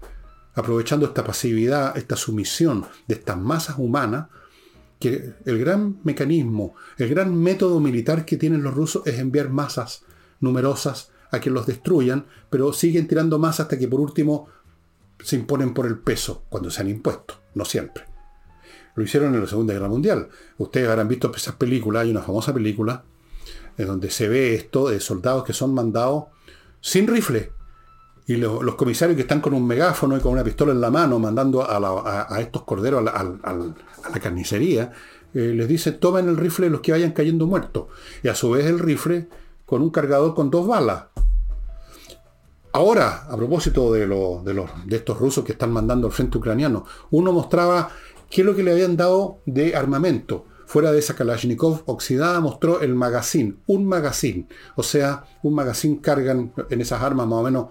aprovechando 0.54 1.06
esta 1.06 1.24
pasividad, 1.24 1.96
esta 1.96 2.16
sumisión 2.16 2.84
de 3.06 3.14
estas 3.14 3.38
masas 3.38 3.76
humanas, 3.78 4.26
que 4.98 5.34
el 5.44 5.58
gran 5.58 5.98
mecanismo, 6.02 6.74
el 6.96 7.08
gran 7.08 7.34
método 7.36 7.80
militar 7.80 8.24
que 8.24 8.36
tienen 8.36 8.62
los 8.62 8.74
rusos 8.74 9.06
es 9.06 9.18
enviar 9.18 9.50
masas 9.50 10.02
numerosas 10.40 11.10
a 11.30 11.40
que 11.40 11.50
los 11.50 11.66
destruyan, 11.66 12.26
pero 12.50 12.72
siguen 12.72 13.06
tirando 13.06 13.38
masas 13.38 13.60
hasta 13.60 13.78
que 13.78 13.88
por 13.88 14.00
último 14.00 14.48
se 15.20 15.36
imponen 15.36 15.74
por 15.74 15.86
el 15.86 15.98
peso, 15.98 16.44
cuando 16.48 16.70
se 16.70 16.80
han 16.80 16.88
impuesto, 16.88 17.34
no 17.54 17.64
siempre. 17.64 18.04
Lo 18.94 19.02
hicieron 19.02 19.34
en 19.34 19.40
la 19.40 19.46
Segunda 19.46 19.74
Guerra 19.74 19.88
Mundial. 19.88 20.28
Ustedes 20.56 20.88
habrán 20.88 21.08
visto 21.08 21.32
esas 21.34 21.54
películas, 21.54 22.02
hay 22.02 22.10
una 22.10 22.22
famosa 22.22 22.52
película 22.52 23.04
en 23.76 23.86
donde 23.86 24.10
se 24.10 24.28
ve 24.28 24.54
esto 24.54 24.88
de 24.88 24.98
soldados 24.98 25.44
que 25.44 25.52
son 25.52 25.72
mandados 25.72 26.24
sin 26.80 27.06
rifle, 27.06 27.52
y 28.28 28.36
los 28.36 28.74
comisarios 28.74 29.16
que 29.16 29.22
están 29.22 29.40
con 29.40 29.54
un 29.54 29.66
megáfono 29.66 30.14
y 30.14 30.20
con 30.20 30.32
una 30.32 30.44
pistola 30.44 30.72
en 30.72 30.82
la 30.82 30.90
mano 30.90 31.18
mandando 31.18 31.62
a, 31.62 32.36
estos 32.40 32.62
corderos 32.62 33.00
a 33.08 33.24
la, 33.24 34.20
carnicería, 34.20 34.92
eh, 35.32 35.54
les 35.56 35.66
dice 35.66 35.92
tomen 35.92 36.28
el 36.28 36.36
rifle 36.36 36.68
los 36.68 36.82
que 36.82 36.92
vayan 36.92 37.12
cayendo 37.12 37.46
muertos. 37.46 37.86
Y 38.22 38.28
a 38.28 38.34
su 38.34 38.50
vez 38.50 38.66
el 38.66 38.80
rifle 38.80 39.28
con 39.64 39.80
un 39.80 39.88
cargador 39.88 40.34
con 40.34 40.50
dos 40.50 40.66
balas. 40.66 41.04
Ahora, 42.74 43.26
a 43.30 43.34
propósito 43.34 43.94
de, 43.94 44.00
de, 44.00 44.06
los, 44.06 44.70
de 44.84 44.96
estos 44.96 45.18
rusos 45.18 45.42
que 45.42 45.52
están 45.52 45.72
mandando 45.72 46.06
al 46.06 46.12
frente 46.12 46.36
ucraniano, 46.36 46.84
uno 47.10 47.32
mostraba 47.32 47.88
qué 48.28 48.42
es 48.42 48.46
lo 48.46 48.54
que 48.54 48.62
le 48.62 48.72
habían 48.72 48.98
dado 48.98 49.38
de 49.46 49.74
armamento. 49.74 50.44
Fuera 50.66 50.92
de 50.92 50.98
esa 50.98 51.16
Kalashnikov 51.16 51.84
oxidada 51.86 52.40
mostró 52.40 52.82
el 52.82 52.94
magazine, 52.94 53.56
un 53.66 53.86
magazine. 53.86 54.46
O 54.76 54.82
sea, 54.82 55.24
un 55.42 55.54
magazine 55.54 55.98
cargan 56.02 56.52
en 56.68 56.80
esas 56.82 57.00
armas 57.00 57.26
más 57.26 57.38
o 57.38 57.42
menos 57.42 57.66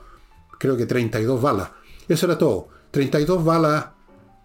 creo 0.57 0.77
que 0.77 0.85
32 0.85 1.41
balas. 1.41 1.69
Eso 2.07 2.25
era 2.25 2.37
todo. 2.37 2.69
32 2.91 3.43
balas, 3.43 3.87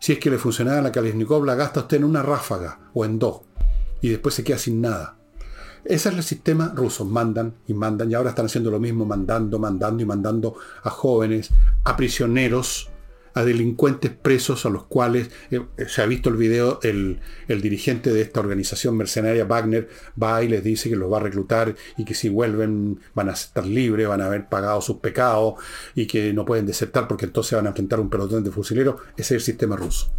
si 0.01 0.13
es 0.13 0.19
que 0.19 0.31
le 0.31 0.39
funcionaba 0.39 0.83
la 0.83 0.93
Kalashnikov, 0.93 1.45
la 1.45 1.55
gasta 1.55 1.81
usted 1.81 1.99
en 1.99 2.05
una 2.05 2.23
ráfaga 2.23 2.91
o 2.95 3.05
en 3.05 3.19
dos. 3.19 3.43
Y 4.01 4.09
después 4.09 4.35
se 4.35 4.45
queda 4.45 4.59
sin 4.59 4.81
nada. 4.81 5.17
Ese 5.85 6.09
es 6.11 6.15
el 6.15 6.23
sistema 6.23 6.73
ruso. 6.75 7.05
Mandan 7.05 7.55
y 7.67 7.75
mandan. 7.75 8.11
Y 8.11 8.15
ahora 8.15 8.31
están 8.31 8.47
haciendo 8.47 8.71
lo 8.71 8.79
mismo, 8.79 9.05
mandando, 9.05 9.59
mandando 9.59 10.03
y 10.03 10.07
mandando 10.07 10.55
a 10.83 10.91
jóvenes, 10.91 11.51
a 11.85 11.97
prisioneros 11.97 12.92
a 13.35 13.45
delincuentes 13.45 14.11
presos 14.11 14.67
a 14.67 14.71
los 14.71 14.85
cuales, 14.85 15.31
eh, 15.51 15.63
se 15.87 16.03
ha 16.03 16.07
visto 16.07 16.29
el 16.29 16.37
video, 16.37 16.81
el, 16.83 17.21
dirigente 17.49 18.13
de 18.13 18.23
esta 18.23 18.41
organización 18.41 18.97
mercenaria, 18.97 19.45
Wagner, 19.45 19.89
va 20.21 20.43
y 20.43 20.49
les 20.49 20.65
dice 20.65 20.89
que 20.89 20.97
los 20.97 21.13
va 21.13 21.19
a 21.19 21.21
reclutar 21.21 21.75
y 21.97 22.05
que 22.05 22.15
si 22.15 22.29
vuelven 22.29 23.01
van 23.15 23.29
a 23.29 23.33
estar 23.33 23.67
libres, 23.67 24.09
van 24.09 24.21
a 24.21 24.27
haber 24.27 24.49
pagado 24.49 24.81
sus 24.81 24.97
pecados 24.97 25.55
y 25.95 26.07
que 26.07 26.33
no 26.33 26.45
pueden 26.45 26.67
desertar 26.67 27.09
porque 27.09 27.27
entonces 27.27 27.57
van 27.57 27.67
a 27.67 27.71
enfrentar 27.71 28.01
un 28.01 28.11
pelotón 28.11 28.45
de 28.45 28.51
fusileros. 28.51 28.97
Ese 29.17 29.23
es 29.23 29.31
el 29.33 29.41
sistema 29.41 29.77
ruso. 29.77 30.11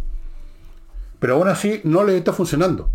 Pero 1.18 1.34
aún 1.34 1.48
así 1.48 1.80
no 1.84 2.04
les 2.04 2.16
está 2.16 2.32
funcionando. 2.32 2.90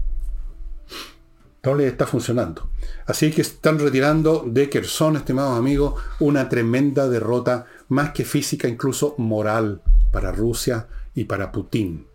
No 1.63 1.75
les 1.75 1.91
está 1.91 2.07
funcionando. 2.07 2.69
Así 3.05 3.31
que 3.31 3.41
están 3.41 3.79
retirando 3.79 4.43
de 4.47 4.69
Kherson, 4.69 5.17
estimados 5.17 5.57
amigos, 5.57 6.01
una 6.19 6.47
tremenda 6.47 7.09
derrota, 7.09 7.65
más 7.89 8.11
que 8.11 8.23
física, 8.23 8.67
incluso 8.67 9.15
moral 9.17 9.81
para 10.11 10.31
Rusia 10.31 10.87
y 11.15 11.25
para 11.25 11.51
Putin, 11.51 12.07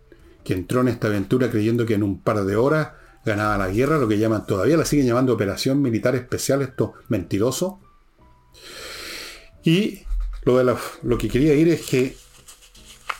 que 0.43 0.53
entró 0.53 0.81
en 0.81 0.89
esta 0.89 1.07
aventura 1.07 1.49
creyendo 1.49 1.85
que 1.85 1.95
en 1.95 2.03
un 2.03 2.21
par 2.21 2.43
de 2.43 2.55
horas 2.55 2.89
ganaba 3.25 3.57
la 3.57 3.69
guerra, 3.69 3.97
lo 3.97 4.07
que 4.07 4.19
llaman 4.19 4.45
todavía, 4.45 4.77
la 4.77 4.85
siguen 4.85 5.07
llamando 5.07 5.33
operación 5.33 5.81
militar 5.81 6.15
especial, 6.15 6.61
esto 6.61 6.93
mentiroso. 7.09 7.79
Y 9.63 10.03
lo, 10.43 10.57
de 10.57 10.77
lo 11.01 11.17
que 11.17 11.27
quería 11.27 11.55
ir 11.55 11.69
es 11.69 11.85
que 11.85 12.15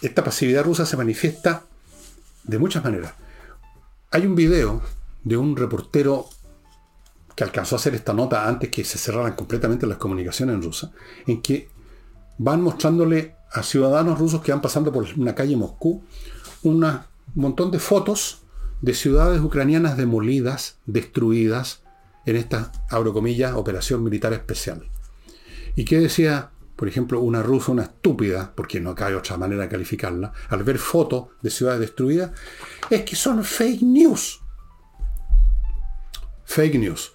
esta 0.01 0.23
pasividad 0.23 0.63
rusa 0.63 0.86
se 0.86 0.95
manifiesta 0.95 1.63
de 2.43 2.59
muchas 2.59 2.84
maneras. 2.84 3.13
Hay 4.11 4.26
un 4.26 4.36
video 4.36 4.82
de 5.23 5.38
un 5.38 5.55
reportero 5.57 6.30
que 7.36 7.43
alcanzó 7.43 7.76
a 7.76 7.80
hacer 7.80 7.95
esta 7.95 8.13
nota 8.13 8.47
antes 8.47 8.69
que 8.69 8.86
se 8.86 8.97
cerraran 8.97 9.34
completamente 9.34 9.88
las 9.88 9.97
comunicaciones 9.97 10.55
en 10.55 10.61
rusa, 10.61 10.91
en 11.28 11.41
que 11.41 11.69
van 12.38 12.61
mostrándole 12.61 13.34
a 13.56 13.64
ciudadanos 13.64 14.20
rusos 14.20 14.41
que 14.41 14.51
van 14.51 14.62
pasando 14.62 14.91
por 14.91 15.08
una 15.16 15.34
calle 15.34 15.56
Moscú 15.56 16.03
un 16.64 16.86
montón 17.36 17.72
de 17.72 17.80
fotos 17.80 18.41
de 18.82 18.93
ciudades 18.93 19.39
ucranianas 19.41 19.95
demolidas, 19.95 20.78
destruidas 20.86 21.84
en 22.26 22.36
esta, 22.36 22.72
abro 22.89 23.14
comillas, 23.14 23.53
operación 23.53 24.03
militar 24.03 24.34
especial. 24.34 24.89
¿Y 25.76 25.86
qué 25.86 25.99
decía, 25.99 26.51
por 26.76 26.89
ejemplo, 26.89 27.22
una 27.22 27.41
rusa, 27.41 27.72
una 27.72 27.84
estúpida, 27.84 28.51
porque 28.56 28.82
no 28.82 28.93
cabe 28.93 29.16
otra 29.16 29.38
manera 29.38 29.64
de 29.64 29.70
calificarla, 29.70 30.34
al 30.49 30.64
ver 30.64 30.78
fotos 30.78 31.28
de 31.41 31.49
ciudades 31.49 31.80
destruidas? 31.80 32.32
Es 32.89 33.03
que 33.03 33.16
son 33.16 33.43
fake 33.43 33.84
news. 33.84 34.41
Fake 36.43 36.76
news. 36.78 37.14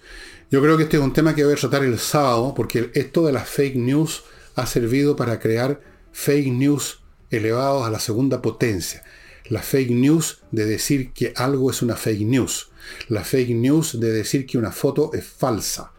Yo 0.49 0.61
creo 0.61 0.75
que 0.75 0.83
este 0.83 0.97
es 0.97 1.03
un 1.03 1.13
tema 1.13 1.35
que 1.35 1.43
voy 1.43 1.53
a 1.53 1.57
tratar 1.57 1.83
el 1.83 1.99
sábado, 1.99 2.53
porque 2.55 2.89
esto 2.95 3.25
de 3.25 3.33
las 3.33 3.47
fake 3.47 3.75
news 3.75 4.23
ha 4.55 4.65
servido 4.65 5.15
para 5.15 5.39
crear 5.39 5.90
fake 6.11 6.51
news 6.51 7.01
elevados 7.29 7.85
a 7.85 7.89
la 7.89 7.99
segunda 7.99 8.41
potencia. 8.41 9.03
La 9.45 9.61
fake 9.61 9.91
news 9.91 10.43
de 10.51 10.65
decir 10.65 11.11
que 11.13 11.33
algo 11.35 11.71
es 11.71 11.81
una 11.81 11.95
fake 11.95 12.21
news. 12.21 12.69
La 13.07 13.23
fake 13.23 13.55
news 13.55 13.99
de 13.99 14.11
decir 14.11 14.45
que 14.45 14.57
una 14.57 14.71
foto 14.71 15.11
es 15.13 15.25
falsa. 15.25 15.91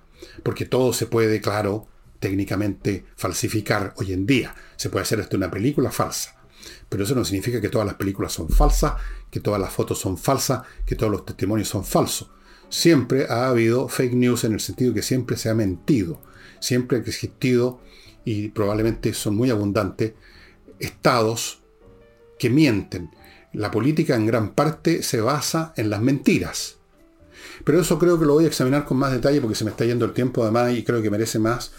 Porque 0.43 0.65
todo 0.65 0.93
se 0.93 1.07
puede, 1.07 1.41
claro, 1.41 1.87
técnicamente 2.19 3.05
falsificar 3.17 3.95
hoy 3.97 4.13
en 4.13 4.27
día. 4.27 4.55
Se 4.77 4.89
puede 4.89 5.03
hacer 5.03 5.21
hasta 5.21 5.37
una 5.37 5.51
película 5.51 5.91
falsa. 5.91 6.37
Pero 6.89 7.05
eso 7.05 7.15
no 7.15 7.25
significa 7.25 7.61
que 7.61 7.69
todas 7.69 7.87
las 7.87 7.97
películas 7.97 8.33
son 8.33 8.49
falsas, 8.49 8.95
que 9.31 9.41
todas 9.41 9.61
las 9.61 9.73
fotos 9.73 9.99
son 9.99 10.17
falsas, 10.17 10.63
que 10.87 10.95
todos 10.95 11.11
los 11.11 11.25
testimonios 11.25 11.69
son 11.69 11.85
falsos. 11.85 12.31
Siempre 12.69 13.27
ha 13.29 13.49
habido 13.49 13.89
fake 13.89 14.15
news 14.15 14.45
en 14.45 14.53
el 14.53 14.61
sentido 14.61 14.95
que 14.95 15.03
siempre 15.03 15.37
se 15.37 15.51
ha 15.51 15.55
mentido. 15.55 16.23
Siempre 16.61 16.97
ha 16.97 17.01
existido, 17.01 17.81
y 18.25 18.49
probablemente 18.49 19.15
son 19.15 19.37
muy 19.37 19.51
abundantes, 19.51 20.15
estados 20.79 21.63
que 22.39 22.51
mienten. 22.51 23.11
La 23.53 23.71
política 23.71 24.17
en 24.17 24.27
gran 24.27 24.55
parte 24.55 25.03
se 25.03 25.21
basa 25.21 25.73
en 25.77 25.91
las 25.91 26.01
mentiras. 26.01 26.79
Pero 27.65 27.81
eso 27.81 27.99
creo 27.99 28.19
que 28.19 28.25
lo 28.25 28.35
voy 28.35 28.45
a 28.45 28.49
examinar 28.49 28.85
con 28.85 28.97
más 28.97 29.13
detalle 29.13 29.41
porque 29.41 29.55
se 29.55 29.65
me 29.65 29.71
está 29.71 29.85
yendo 29.85 30.05
el 30.05 30.13
tiempo 30.13 30.43
además 30.43 30.73
y 30.73 30.85
creo 30.85 31.03
que 31.03 31.11
merece 31.11 31.39
más 31.39 31.73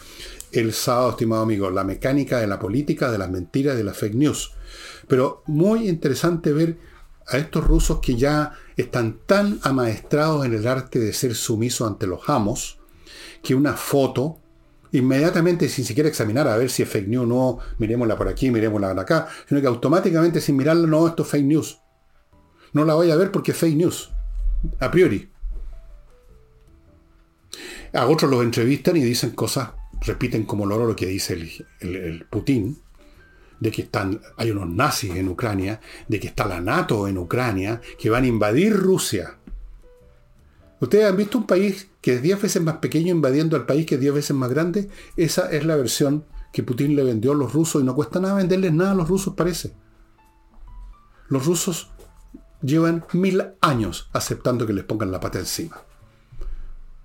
el 0.51 0.71
sábado, 0.73 1.11
estimado 1.11 1.41
amigo, 1.41 1.69
la 1.71 1.83
mecánica 1.83 2.39
de 2.39 2.47
la 2.47 2.59
política, 2.59 3.11
de 3.11 3.17
las 3.17 3.31
mentiras, 3.31 3.75
de 3.75 3.83
las 3.83 3.97
fake 3.97 4.15
news. 4.15 4.51
Pero 5.07 5.43
muy 5.47 5.89
interesante 5.89 6.53
ver 6.53 6.77
a 7.27 7.37
estos 7.37 7.65
rusos 7.65 7.99
que 7.99 8.15
ya 8.15 8.53
están 8.77 9.19
tan 9.25 9.59
amaestrados 9.63 10.45
en 10.45 10.53
el 10.53 10.67
arte 10.67 10.99
de 10.99 11.13
ser 11.13 11.35
sumisos 11.35 11.87
ante 11.87 12.07
los 12.07 12.29
amos, 12.29 12.79
que 13.41 13.55
una 13.55 13.73
foto, 13.73 14.39
inmediatamente 14.93 15.67
sin 15.69 15.85
siquiera 15.85 16.07
examinar 16.07 16.47
a 16.47 16.55
ver 16.55 16.69
si 16.69 16.83
es 16.83 16.89
fake 16.89 17.07
news 17.07 17.23
o 17.23 17.27
no, 17.27 17.59
miremosla 17.79 18.15
por 18.15 18.27
aquí, 18.27 18.51
miremosla 18.51 18.89
por 18.89 18.99
acá, 18.99 19.27
sino 19.49 19.59
que 19.59 19.67
automáticamente 19.67 20.39
sin 20.39 20.55
mirarla, 20.55 20.87
no, 20.87 21.07
esto 21.07 21.23
es 21.23 21.29
fake 21.29 21.45
news. 21.45 21.79
No 22.73 22.85
la 22.85 22.93
voy 22.93 23.11
a 23.11 23.15
ver 23.15 23.31
porque 23.31 23.51
es 23.51 23.57
fake 23.57 23.75
news, 23.75 24.11
a 24.79 24.89
priori. 24.89 25.29
A 27.93 28.07
otros 28.07 28.29
los 28.29 28.43
entrevistan 28.43 28.95
y 28.97 29.03
dicen 29.03 29.31
cosas, 29.31 29.71
repiten 30.01 30.45
como 30.45 30.65
loro 30.65 30.85
lo 30.85 30.95
que 30.95 31.07
dice 31.07 31.33
el, 31.79 32.25
Putin, 32.29 32.77
de 33.59 33.71
que 33.71 33.83
están, 33.83 34.21
hay 34.37 34.51
unos 34.51 34.69
nazis 34.69 35.15
en 35.15 35.27
Ucrania, 35.27 35.79
de 36.07 36.19
que 36.19 36.27
está 36.27 36.45
la 36.45 36.61
NATO 36.61 37.07
en 37.07 37.17
Ucrania, 37.17 37.81
que 37.99 38.09
van 38.09 38.25
a 38.25 38.27
invadir 38.27 38.73
Rusia. 38.73 39.39
¿Ustedes 40.83 41.05
han 41.05 41.15
visto 41.15 41.37
un 41.37 41.47
país 41.47 41.87
que 42.01 42.15
es 42.15 42.21
10 42.21 42.41
veces 42.41 42.61
más 42.61 42.75
pequeño 42.79 43.09
invadiendo 43.09 43.55
al 43.55 43.65
país 43.65 43.85
que 43.85 43.95
es 43.95 44.01
10 44.01 44.15
veces 44.15 44.35
más 44.35 44.49
grande? 44.49 44.89
Esa 45.15 45.49
es 45.49 45.65
la 45.65 45.77
versión 45.77 46.25
que 46.51 46.61
Putin 46.61 46.97
le 46.97 47.05
vendió 47.05 47.31
a 47.31 47.35
los 47.35 47.53
rusos 47.53 47.81
y 47.81 47.85
no 47.85 47.95
cuesta 47.95 48.19
nada 48.19 48.33
venderles 48.33 48.73
nada 48.73 48.91
a 48.91 48.95
los 48.95 49.07
rusos, 49.07 49.33
parece. 49.33 49.73
Los 51.29 51.45
rusos 51.45 51.89
llevan 52.61 53.05
mil 53.13 53.45
años 53.61 54.09
aceptando 54.11 54.67
que 54.67 54.73
les 54.73 54.83
pongan 54.83 55.09
la 55.09 55.21
pata 55.21 55.39
encima. 55.39 55.81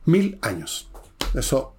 Mil 0.07 0.41
años. 0.43 0.91
Eso, 1.35 1.77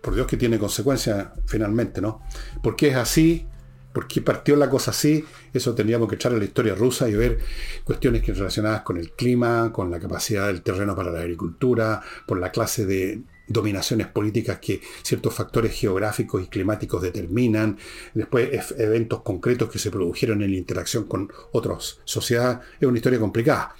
por 0.00 0.14
Dios 0.14 0.28
que 0.28 0.36
tiene 0.36 0.56
consecuencias 0.56 1.30
finalmente, 1.46 2.00
¿no? 2.00 2.22
Porque 2.62 2.90
es 2.90 2.96
así, 2.96 3.48
¿Por 3.92 4.06
qué 4.06 4.22
partió 4.22 4.54
la 4.54 4.70
cosa 4.70 4.92
así? 4.92 5.24
Eso 5.52 5.74
tendríamos 5.74 6.08
que 6.08 6.14
echar 6.14 6.32
a 6.32 6.36
la 6.36 6.44
historia 6.44 6.74
rusa 6.74 7.08
y 7.08 7.14
ver 7.14 7.38
cuestiones 7.82 8.22
que 8.22 8.32
relacionadas 8.32 8.82
con 8.82 8.96
el 8.96 9.12
clima, 9.12 9.72
con 9.72 9.90
la 9.90 9.98
capacidad 9.98 10.46
del 10.46 10.62
terreno 10.62 10.94
para 10.94 11.10
la 11.10 11.20
agricultura, 11.20 12.00
por 12.26 12.38
la 12.38 12.52
clase 12.52 12.86
de 12.86 13.22
dominaciones 13.48 14.06
políticas 14.06 14.60
que 14.60 14.80
ciertos 15.02 15.34
factores 15.34 15.72
geográficos 15.72 16.42
y 16.42 16.46
climáticos 16.46 17.02
determinan, 17.02 17.78
después 18.14 18.72
eventos 18.78 19.22
concretos 19.22 19.68
que 19.68 19.80
se 19.80 19.90
produjeron 19.90 20.40
en 20.42 20.52
la 20.52 20.56
interacción 20.56 21.04
con 21.04 21.30
otras 21.52 21.98
sociedades. 22.04 22.60
Es 22.80 22.86
una 22.86 22.96
historia 22.96 23.18
complicada. 23.18 23.74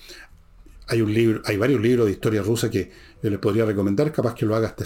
Hay, 0.89 1.03
un 1.03 1.15
libro, 1.15 1.41
hay 1.45 1.57
varios 1.57 1.81
libros 1.81 2.07
de 2.07 2.13
historia 2.13 2.43
rusa 2.43 2.69
que 2.69 2.91
yo 3.23 3.31
les 3.31 3.39
podría 3.39 3.65
recomendar, 3.65 4.11
capaz 4.13 4.35
que 4.35 4.45
lo 4.45 4.57
haga 4.57 4.67
este 4.67 4.85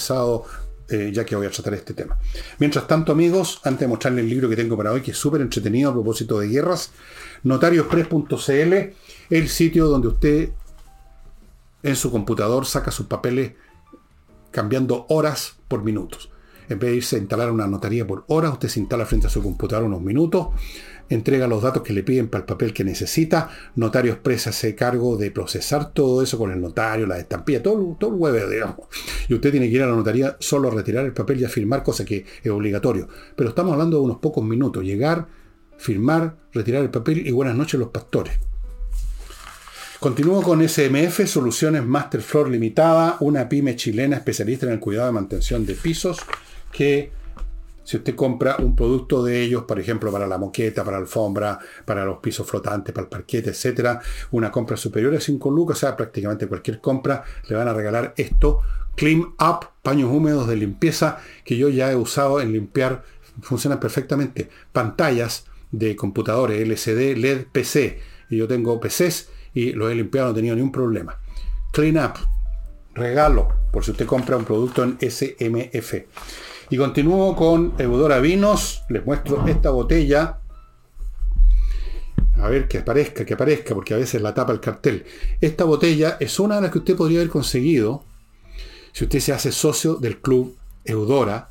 eh, 0.89 1.11
ya 1.13 1.25
que 1.25 1.37
voy 1.37 1.47
a 1.47 1.51
tratar 1.51 1.75
este 1.75 1.95
tema. 1.95 2.19
Mientras 2.59 2.87
tanto, 2.87 3.13
amigos, 3.13 3.61
antes 3.65 3.81
de 3.81 3.89
mostrarles 3.89 4.25
el 4.25 4.31
libro 4.31 4.49
que 4.49 4.57
tengo 4.57 4.77
para 4.77 4.93
hoy, 4.93 5.01
que 5.01 5.13
es 5.13 5.17
súper 5.17 5.41
entretenido 5.41 5.91
a 5.91 5.93
propósito 5.93 6.39
de 6.39 6.49
guerras, 6.49 6.91
notariospress.cl, 7.43 8.75
el 9.31 9.49
sitio 9.49 9.87
donde 9.87 10.09
usted 10.09 10.51
en 11.83 11.97
su 11.97 12.11
computador 12.11 12.67
saca 12.67 12.91
sus 12.91 13.07
papeles 13.07 13.53
cambiando 14.51 15.07
horas 15.09 15.57
por 15.69 15.83
minutos. 15.83 16.31
En 16.69 16.79
vez 16.79 16.91
de 16.91 16.97
irse 16.97 17.17
a 17.17 17.19
instalar 17.19 17.51
una 17.51 17.67
notaría 17.67 18.07
por 18.07 18.25
horas, 18.29 18.53
usted 18.53 18.69
se 18.69 18.81
instala 18.81 19.05
frente 19.05 19.27
a 19.27 19.31
su 19.31 19.43
computador 19.43 19.85
unos 19.85 20.01
minutos 20.01 20.49
entrega 21.09 21.47
los 21.47 21.63
datos 21.63 21.83
que 21.83 21.93
le 21.93 22.03
piden 22.03 22.29
para 22.29 22.43
el 22.43 22.47
papel 22.47 22.73
que 22.73 22.85
necesita, 22.85 23.51
Notario 23.77 24.13
Expresa 24.13 24.53
se 24.53 24.75
cargo 24.75 25.17
de 25.17 25.31
procesar 25.31 25.93
todo 25.93 26.23
eso 26.23 26.39
con 26.39 26.51
el 26.51 26.61
notario, 26.61 27.07
la 27.07 27.19
estampilla, 27.19 27.63
todo, 27.63 27.97
todo 27.99 28.11
el 28.11 28.17
web, 28.17 28.51
digamos. 28.51 28.87
Y 29.29 29.35
usted 29.35 29.51
tiene 29.51 29.69
que 29.69 29.77
ir 29.77 29.83
a 29.83 29.87
la 29.87 29.97
notaría 29.97 30.37
solo 30.41 30.69
a 30.69 30.75
retirar 30.75 31.05
el 31.05 31.13
papel 31.13 31.41
y 31.41 31.45
a 31.45 31.49
firmar, 31.49 31.83
cosa 31.83 32.05
que 32.05 32.25
es 32.43 32.51
obligatorio. 32.51 33.09
Pero 33.37 33.51
estamos 33.51 33.73
hablando 33.73 33.99
de 33.99 34.05
unos 34.05 34.19
pocos 34.19 34.45
minutos, 34.45 34.85
llegar, 34.85 35.27
firmar, 35.77 36.37
retirar 36.53 36.83
el 36.83 36.91
papel 36.91 37.27
y 37.27 37.31
buenas 37.31 37.57
noches 37.57 37.79
los 37.79 37.91
pastores. 37.91 38.39
Continúo 40.01 40.43
con 40.43 40.67
SMF, 40.69 41.27
Soluciones 41.27 41.83
Master 41.83 42.21
Floor 42.21 42.51
Limitada, 42.51 43.17
una 43.21 43.49
pyme 43.49 43.75
chilena 43.75 44.17
especialista 44.17 44.67
en 44.67 44.73
el 44.73 44.79
cuidado 44.79 45.11
y 45.11 45.15
mantención 45.15 45.65
de 45.65 45.75
pisos 45.75 46.19
que 46.73 47.11
si 47.85 47.99
usted 47.99 48.15
compra 48.15 48.57
un 48.59 48.75
producto 48.75 49.23
de 49.23 49.43
ellos, 49.43 49.65
por 49.65 49.79
ejemplo, 49.79 50.11
para 50.11 50.27
la 50.27 50.39
moqueta, 50.39 50.83
para 50.83 50.97
la 50.97 51.03
alfombra, 51.03 51.59
para 51.85 52.05
los 52.05 52.19
pisos 52.19 52.47
flotantes, 52.49 52.95
para 52.95 53.05
el 53.05 53.11
parquete, 53.11 53.51
etcétera, 53.51 54.01
una 54.31 54.51
compra 54.51 54.77
superior 54.77 55.15
a 55.15 55.21
5 55.21 55.51
lucas, 55.51 55.77
o 55.77 55.81
sea, 55.81 55.97
prácticamente 55.97 56.49
cualquier 56.49 56.81
compra, 56.81 57.23
le 57.49 57.55
van 57.55 57.69
a 57.69 57.75
regalar 57.75 58.15
esto. 58.17 58.61
Clean 58.97 59.21
Up, 59.21 59.69
paños 59.83 60.11
húmedos 60.11 60.49
de 60.49 60.57
limpieza, 60.57 61.19
que 61.45 61.57
yo 61.57 61.69
ya 61.69 61.93
he 61.93 61.97
usado 61.97 62.41
en 62.41 62.53
limpiar, 62.53 63.05
funcionan 63.43 63.81
perfectamente. 63.81 64.49
Pantallas 64.73 65.47
de 65.71 65.97
computadores 65.97 66.61
LCD, 66.61 67.17
LED, 67.17 67.47
PC. 67.53 68.01
Y 68.31 68.39
yo 68.39 68.49
tengo 68.49 68.81
PCs 68.81 69.29
y 69.53 69.73
los 69.73 69.93
he 69.93 69.95
limpiado, 69.95 70.29
no 70.29 70.33
he 70.33 70.37
tenido 70.37 70.57
ningún 70.57 70.73
problema. 70.73 71.19
Clean 71.73 71.97
Up, 71.99 72.15
regalo, 72.95 73.49
por 73.73 73.85
si 73.85 73.91
usted 73.91 74.07
compra 74.07 74.37
un 74.37 74.45
producto 74.45 74.83
en 74.85 74.97
SMF. 75.01 75.95
Y 76.71 76.77
continúo 76.77 77.37
con 77.37 77.75
Eudora 77.79 78.21
Vinos. 78.21 78.83
Les 78.89 79.05
muestro 79.05 79.47
esta 79.47 79.71
botella. 79.71 80.41
A 82.41 82.49
ver 82.49 82.69
que 82.69 82.79
aparezca, 82.79 83.25
que 83.25 83.35
aparezca, 83.35 83.75
porque 83.75 83.95
a 83.95 83.99
veces 83.99 84.21
la 84.23 84.35
tapa 84.35 84.53
el 84.53 84.61
cartel. 84.61 85.05
Esta 85.41 85.65
botella 85.65 86.17
es 86.21 86.41
una 86.41 86.57
de 86.57 86.63
las 86.63 86.71
que 86.71 86.79
usted 86.79 86.97
podría 86.97 87.21
haber 87.21 87.31
conseguido 87.31 88.05
si 88.93 89.05
usted 89.05 89.21
se 89.21 89.33
hace 89.33 89.53
socio 89.53 89.97
del 89.97 90.21
club 90.21 90.57
Eudora 90.85 91.51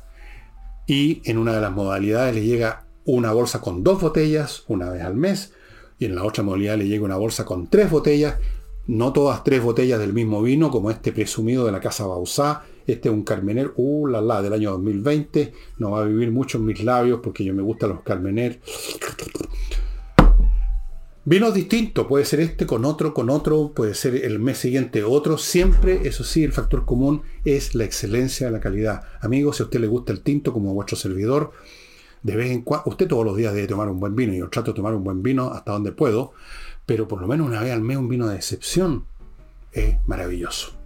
y 0.86 1.22
en 1.24 1.38
una 1.38 1.54
de 1.54 1.60
las 1.60 1.72
modalidades 1.72 2.34
le 2.34 2.44
llega 2.44 2.84
una 3.04 3.32
bolsa 3.32 3.60
con 3.60 3.84
dos 3.84 4.00
botellas 4.00 4.64
una 4.68 4.90
vez 4.90 5.02
al 5.02 5.14
mes 5.14 5.52
y 5.98 6.06
en 6.06 6.14
la 6.14 6.24
otra 6.24 6.42
modalidad 6.42 6.78
le 6.78 6.88
llega 6.88 7.04
una 7.04 7.16
bolsa 7.16 7.44
con 7.44 7.68
tres 7.68 7.90
botellas, 7.90 8.36
no 8.86 9.12
todas 9.12 9.44
tres 9.44 9.62
botellas 9.62 10.00
del 10.00 10.12
mismo 10.12 10.42
vino 10.42 10.70
como 10.70 10.90
este 10.90 11.12
presumido 11.12 11.66
de 11.66 11.72
la 11.72 11.80
casa 11.80 12.06
Bausá 12.06 12.64
este 12.86 13.08
es 13.08 13.14
un 13.14 13.22
Carmener, 13.22 13.72
uh, 13.76 14.06
la, 14.06 14.20
la, 14.20 14.42
del 14.42 14.52
año 14.52 14.72
2020. 14.72 15.52
No 15.78 15.92
va 15.92 16.02
a 16.02 16.04
vivir 16.04 16.30
mucho 16.30 16.58
en 16.58 16.66
mis 16.66 16.82
labios 16.82 17.20
porque 17.22 17.44
yo 17.44 17.54
me 17.54 17.62
gustan 17.62 17.90
los 17.90 18.02
Carmener. 18.02 18.60
Vinos 21.26 21.54
distintos, 21.54 22.06
puede 22.06 22.26
ser 22.26 22.40
este 22.40 22.66
con 22.66 22.84
otro, 22.84 23.14
con 23.14 23.30
otro, 23.30 23.72
puede 23.74 23.94
ser 23.94 24.26
el 24.26 24.38
mes 24.40 24.58
siguiente 24.58 25.04
otro. 25.04 25.38
Siempre, 25.38 26.06
eso 26.06 26.22
sí, 26.22 26.44
el 26.44 26.52
factor 26.52 26.84
común 26.84 27.22
es 27.46 27.74
la 27.74 27.84
excelencia, 27.84 28.50
la 28.50 28.60
calidad. 28.60 29.04
Amigos, 29.22 29.56
si 29.56 29.62
a 29.62 29.64
usted 29.64 29.80
le 29.80 29.86
gusta 29.86 30.12
el 30.12 30.20
tinto 30.20 30.52
como 30.52 30.74
vuestro 30.74 30.98
servidor, 30.98 31.52
de 32.22 32.36
vez 32.36 32.50
en 32.50 32.60
cuando, 32.60 32.90
usted 32.90 33.08
todos 33.08 33.24
los 33.24 33.38
días 33.38 33.54
debe 33.54 33.66
tomar 33.66 33.88
un 33.88 34.00
buen 34.00 34.14
vino. 34.14 34.34
Yo 34.34 34.50
trato 34.50 34.72
de 34.72 34.76
tomar 34.76 34.94
un 34.94 35.02
buen 35.02 35.22
vino 35.22 35.50
hasta 35.50 35.72
donde 35.72 35.92
puedo, 35.92 36.34
pero 36.84 37.08
por 37.08 37.22
lo 37.22 37.26
menos 37.26 37.46
una 37.46 37.62
vez 37.62 37.72
al 37.72 37.80
mes 37.80 37.96
un 37.96 38.10
vino 38.10 38.28
de 38.28 38.36
excepción 38.36 39.06
es 39.72 39.96
maravilloso. 40.06 40.83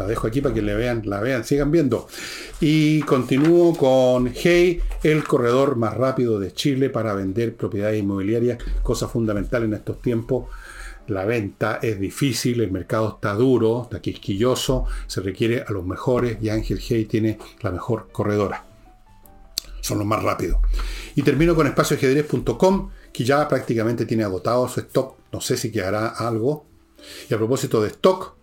La 0.00 0.06
dejo 0.06 0.28
aquí 0.28 0.40
para 0.40 0.54
que 0.54 0.62
le 0.62 0.74
vean, 0.74 1.02
la 1.04 1.20
vean, 1.20 1.44
sigan 1.44 1.70
viendo. 1.70 2.08
Y 2.58 3.02
continúo 3.02 3.76
con 3.76 4.32
Hey, 4.34 4.80
el 5.02 5.24
corredor 5.24 5.76
más 5.76 5.94
rápido 5.94 6.40
de 6.40 6.54
Chile 6.54 6.88
para 6.88 7.12
vender 7.12 7.54
propiedades 7.54 8.00
inmobiliarias, 8.00 8.56
cosa 8.82 9.08
fundamental 9.08 9.64
en 9.64 9.74
estos 9.74 10.00
tiempos. 10.00 10.46
La 11.08 11.26
venta 11.26 11.80
es 11.82 12.00
difícil, 12.00 12.62
el 12.62 12.70
mercado 12.70 13.10
está 13.16 13.34
duro, 13.34 13.82
está 13.82 14.00
quisquilloso, 14.00 14.86
se 15.06 15.20
requiere 15.20 15.66
a 15.68 15.70
los 15.70 15.84
mejores 15.84 16.38
y 16.40 16.48
Ángel 16.48 16.80
Hey 16.80 17.04
tiene 17.04 17.38
la 17.60 17.70
mejor 17.70 18.08
corredora. 18.10 18.64
son 19.82 19.98
los 19.98 20.06
más 20.06 20.22
rápidos. 20.22 20.60
Y 21.14 21.20
termino 21.20 21.54
con 21.54 21.66
espacioajedrez.com, 21.66 22.88
que 23.12 23.24
ya 23.24 23.46
prácticamente 23.46 24.06
tiene 24.06 24.24
agotado 24.24 24.66
su 24.66 24.80
stock. 24.80 25.18
No 25.30 25.42
sé 25.42 25.58
si 25.58 25.70
quedará 25.70 26.08
algo. 26.08 26.64
Y 27.28 27.34
a 27.34 27.36
propósito 27.36 27.82
de 27.82 27.88
stock, 27.88 28.39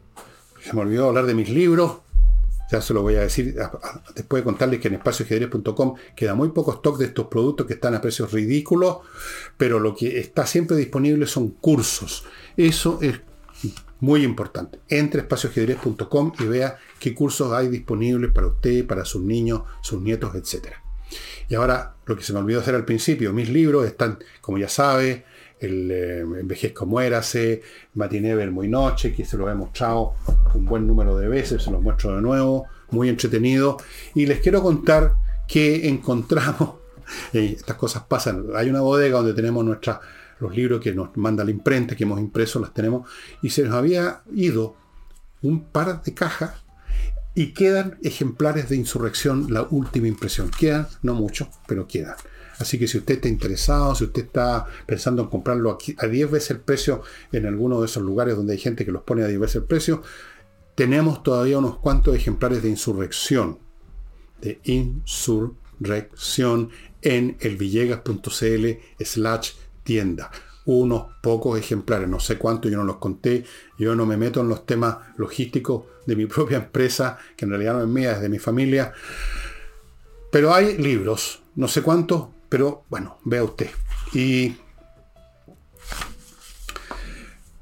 se 0.68 0.76
me 0.76 0.82
olvidó 0.82 1.08
hablar 1.08 1.26
de 1.26 1.34
mis 1.34 1.50
libros. 1.50 2.00
Ya 2.70 2.82
se 2.82 2.94
lo 2.94 3.02
voy 3.02 3.16
a 3.16 3.22
decir 3.22 3.56
después 4.14 4.42
de 4.42 4.44
contarles 4.44 4.82
que 4.82 4.90
en 4.90 4.96
espacioajedrez.com 4.96 5.96
queda 6.14 6.36
muy 6.36 6.50
poco 6.50 6.74
stock 6.74 6.98
de 6.98 7.06
estos 7.06 7.28
productos 7.28 7.66
que 7.66 7.76
están 7.76 7.96
a 7.96 8.02
precios 8.02 8.34
ridículos, 8.34 8.98
pero 9.56 9.80
lo 9.80 9.96
que 9.96 10.20
está 10.20 10.46
siempre 10.46 10.76
disponible 10.76 11.26
son 11.28 11.52
cursos. 11.52 12.26
Eso 12.58 13.00
es 13.02 13.22
muy 14.02 14.24
importante. 14.24 14.80
Entre 14.90 15.22
espacioajedrez.com 15.22 16.34
y 16.40 16.44
vea 16.44 16.78
qué 17.00 17.16
cursos 17.16 17.54
hay 17.54 17.70
disponibles 17.70 18.34
para 18.34 18.48
usted, 18.48 18.86
para 18.86 19.06
sus 19.06 19.22
niños, 19.22 19.62
sus 19.82 20.02
nietos, 20.02 20.36
etc. 20.36 20.74
Y 21.48 21.56
ahora, 21.56 21.96
lo 22.06 22.18
que 22.18 22.24
se 22.24 22.34
me 22.34 22.40
olvidó 22.40 22.60
hacer 22.60 22.76
al 22.76 22.84
principio, 22.84 23.32
mis 23.32 23.48
libros 23.48 23.86
están, 23.86 24.20
como 24.42 24.58
ya 24.58 24.68
sabe, 24.68 25.24
el 25.60 25.92
eh, 25.92 26.20
Envejezco 26.20 26.86
Muérase, 26.86 27.62
Matiné 27.96 28.36
Muy 28.48 28.68
Noche, 28.68 29.14
que 29.14 29.26
se 29.26 29.38
lo 29.38 29.50
he 29.50 29.56
mostrado 29.56 30.14
un 30.54 30.66
buen 30.66 30.86
número 30.86 31.18
de 31.18 31.28
veces, 31.28 31.64
se 31.64 31.72
los 31.72 31.82
muestro 31.82 32.16
de 32.16 32.22
nuevo, 32.22 32.66
muy 32.92 33.10
entretenido. 33.10 33.78
Y 34.16 34.26
les 34.26 34.40
quiero 34.40 34.62
contar 34.62 35.14
que 35.48 35.88
encontramos, 35.88 36.76
estas 37.34 37.76
cosas 37.78 38.04
pasan, 38.04 38.46
hay 38.56 38.70
una 38.70 38.82
bodega 38.82 39.18
donde 39.18 39.34
tenemos 39.34 39.64
nuestras 39.64 40.00
los 40.40 40.56
libros 40.56 40.82
que 40.82 40.94
nos 40.94 41.16
manda 41.18 41.44
la 41.44 41.52
imprenta, 41.52 41.96
que 41.96 42.04
hemos 42.04 42.20
impreso, 42.20 42.60
las 42.60 42.74
tenemos, 42.74 43.10
y 43.42 43.50
se 43.50 43.64
nos 43.64 43.74
había 43.74 44.22
ido 44.34 44.76
un 45.42 45.64
par 45.66 46.04
de 46.04 46.14
cajas 46.14 46.52
y 47.34 47.54
quedan 47.54 47.98
ejemplares 48.04 48.70
de 48.70 48.76
insurrección, 48.76 49.54
la 49.54 49.64
última 49.70 50.08
impresión. 50.08 50.50
Quedan, 50.50 50.88
no 51.04 51.14
mucho, 51.14 51.50
pero 51.68 51.88
quedan. 51.88 52.16
Así 52.60 52.80
que 52.80 52.88
si 52.88 52.98
usted 52.98 53.16
está 53.16 53.28
interesado, 53.28 53.94
si 53.96 54.06
usted 54.06 54.26
está 54.26 54.66
pensando 54.86 55.24
en 55.24 55.30
comprarlo 55.30 55.72
aquí 55.72 55.96
a 56.00 56.08
10 56.08 56.32
veces 56.32 56.52
el 56.52 56.60
precio 56.60 57.02
en 57.32 57.46
alguno 57.46 57.80
de 57.80 57.86
esos 57.86 58.04
lugares 58.04 58.36
donde 58.36 58.54
hay 58.54 58.60
gente 58.60 58.86
que 58.86 58.92
los 58.92 59.04
pone 59.04 59.24
a 59.24 59.28
10 59.28 59.40
veces 59.40 59.56
el 59.58 59.66
precio, 59.66 60.02
tenemos 60.76 61.24
todavía 61.24 61.58
unos 61.58 61.80
cuantos 61.80 62.16
ejemplares 62.16 62.64
de 62.64 62.70
insurrección. 62.70 63.60
De 64.42 64.60
insurrección 64.64 66.70
en 67.02 67.38
elvillegas.cl 67.40 68.66
slash 69.04 69.52
tienda. 69.84 70.32
Unos 70.66 71.08
pocos 71.24 71.58
ejemplares, 71.58 72.10
no 72.10 72.20
sé 72.20 72.38
cuántos, 72.38 72.70
yo 72.70 72.78
no 72.78 72.84
los 72.84 72.98
conté. 72.98 73.46
Yo 73.80 73.96
no 73.96 74.06
me 74.06 74.18
meto 74.18 74.42
en 74.42 74.50
los 74.50 74.66
temas 74.66 74.98
logísticos 75.18 75.86
de 76.06 76.16
mi 76.16 76.26
propia 76.28 76.58
empresa, 76.58 77.18
que 77.36 77.46
en 77.46 77.52
realidad 77.52 77.74
no 77.74 77.82
es 77.82 77.88
mía, 77.88 78.12
es 78.12 78.22
de 78.22 78.30
mi 78.30 78.40
familia. 78.40 78.94
Pero 80.32 80.54
hay 80.54 80.78
libros, 80.78 81.42
no 81.56 81.68
sé 81.68 81.82
cuántos, 81.82 82.28
pero 82.50 82.84
bueno, 82.90 83.18
vea 83.24 83.44
usted. 83.44 83.70
Y 84.14 84.56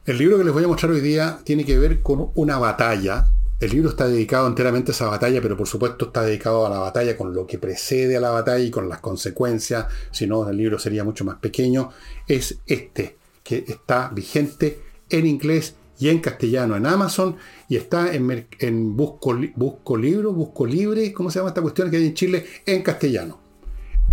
el 0.05 0.17
libro 0.17 0.38
que 0.38 0.43
les 0.43 0.53
voy 0.53 0.63
a 0.63 0.67
mostrar 0.67 0.91
hoy 0.91 1.01
día 1.01 1.39
tiene 1.43 1.65
que 1.65 1.79
ver 1.79 2.01
con 2.01 2.29
una 2.36 2.59
batalla. 2.59 3.25
El 3.59 3.71
libro 3.71 3.89
está 3.89 4.07
dedicado 4.07 4.47
enteramente 4.47 4.91
a 4.91 4.93
esa 4.93 5.07
batalla, 5.07 5.41
pero 5.41 5.57
por 5.57 5.67
supuesto 5.67 6.05
está 6.05 6.21
dedicado 6.21 6.65
a 6.65 6.69
la 6.69 6.79
batalla 6.79 7.17
con 7.17 7.33
lo 7.33 7.47
que 7.47 7.57
precede 7.57 8.17
a 8.17 8.19
la 8.19 8.29
batalla 8.29 8.63
y 8.63 8.69
con 8.69 8.88
las 8.88 8.99
consecuencias. 8.99 9.88
Si 10.11 10.27
no, 10.27 10.47
el 10.47 10.57
libro 10.57 10.77
sería 10.77 11.03
mucho 11.03 11.25
más 11.25 11.38
pequeño. 11.38 11.89
Es 12.27 12.59
este, 12.67 13.17
que 13.43 13.65
está 13.67 14.09
vigente 14.09 14.79
en 15.09 15.25
inglés 15.25 15.75
y 15.97 16.09
en 16.09 16.19
castellano 16.19 16.75
en 16.75 16.86
Amazon 16.86 17.38
y 17.69 17.77
está 17.77 18.13
en, 18.13 18.47
en 18.59 18.95
Busco, 18.95 19.36
Busco 19.55 19.97
Libro, 19.97 20.33
Busco 20.33 20.65
Libre, 20.65 21.13
¿cómo 21.13 21.31
se 21.31 21.39
llama 21.39 21.49
esta 21.49 21.61
cuestión 21.61 21.89
que 21.89 21.97
hay 21.97 22.07
en 22.07 22.13
Chile? 22.13 22.45
En 22.65 22.83
castellano. 22.83 23.44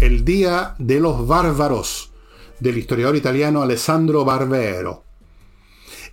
El 0.03 0.25
Día 0.25 0.75
de 0.81 0.99
los 0.99 1.29
Bárbaros, 1.29 2.11
del 2.59 2.77
historiador 2.77 3.15
italiano 3.15 3.63
Alessandro 3.63 4.25
Barbero. 4.25 5.05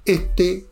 Este 0.06 0.68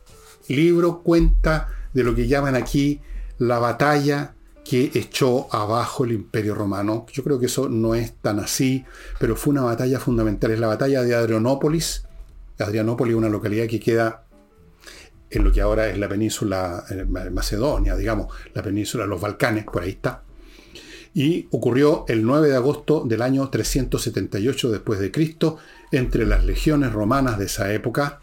libro 0.46 1.02
cuenta 1.02 1.66
de 1.92 2.04
lo 2.04 2.14
que 2.14 2.28
llaman 2.28 2.54
aquí 2.54 3.00
la 3.38 3.58
batalla 3.58 4.36
que 4.64 4.92
echó 4.94 5.52
abajo 5.52 6.04
el 6.04 6.12
imperio 6.12 6.54
romano. 6.54 7.06
Yo 7.12 7.24
creo 7.24 7.40
que 7.40 7.46
eso 7.46 7.68
no 7.68 7.96
es 7.96 8.14
tan 8.22 8.38
así, 8.38 8.84
pero 9.18 9.34
fue 9.34 9.50
una 9.50 9.62
batalla 9.62 9.98
fundamental. 9.98 10.52
Es 10.52 10.60
la 10.60 10.68
batalla 10.68 11.02
de 11.02 11.16
Adrianópolis. 11.16 12.04
Adrianópolis 12.60 13.14
es 13.14 13.18
una 13.18 13.28
localidad 13.28 13.66
que 13.66 13.80
queda 13.80 14.26
en 15.28 15.42
lo 15.42 15.50
que 15.50 15.60
ahora 15.60 15.88
es 15.88 15.98
la 15.98 16.08
península 16.08 16.84
eh, 16.88 17.04
Macedonia, 17.32 17.96
digamos, 17.96 18.32
la 18.54 18.62
península 18.62 19.02
de 19.02 19.10
los 19.10 19.20
Balcanes, 19.20 19.64
por 19.64 19.82
ahí 19.82 19.90
está. 19.90 20.22
Y 21.14 21.48
ocurrió 21.50 22.04
el 22.08 22.24
9 22.24 22.48
de 22.48 22.56
agosto 22.56 23.04
del 23.04 23.22
año 23.22 23.48
378 23.48 24.70
después 24.70 25.00
de 25.00 25.10
Cristo 25.10 25.58
entre 25.90 26.26
las 26.26 26.44
legiones 26.44 26.92
romanas 26.92 27.38
de 27.38 27.46
esa 27.46 27.72
época 27.72 28.20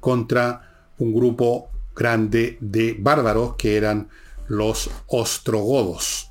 contra 0.00 0.86
un 0.98 1.12
grupo 1.14 1.70
grande 1.94 2.58
de 2.60 2.96
bárbaros 2.98 3.56
que 3.56 3.76
eran 3.76 4.08
los 4.48 4.90
ostrogodos. 5.06 6.28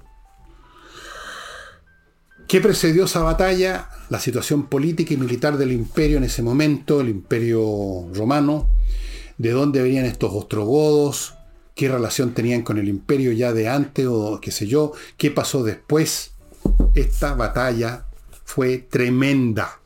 ¿Qué 2.48 2.60
precedió 2.60 3.06
esa 3.06 3.24
batalla? 3.24 3.88
La 4.10 4.20
situación 4.20 4.68
política 4.68 5.14
y 5.14 5.18
militar 5.18 5.58
del 5.58 5.72
imperio 5.72 6.18
en 6.18 6.26
ese 6.26 6.44
momento, 6.44 7.00
el 7.00 7.10
imperio 7.10 8.10
romano, 8.14 8.68
de 9.38 9.52
dónde 9.52 9.82
venían 9.82 10.06
estos 10.06 10.34
ostrogodos, 10.34 11.34
qué 11.82 11.90
relación 11.90 12.36
tenían 12.36 12.62
con 12.62 12.78
el 12.78 12.88
imperio 12.88 13.32
ya 13.32 13.54
de 13.54 13.68
antes 13.68 14.06
o 14.08 14.40
qué 14.40 14.52
sé 14.52 14.68
yo, 14.68 14.92
qué 15.18 15.32
pasó 15.32 15.64
después. 15.64 16.34
Esta 16.94 17.34
batalla 17.34 18.06
fue 18.46 18.78
tremenda. 18.78 19.80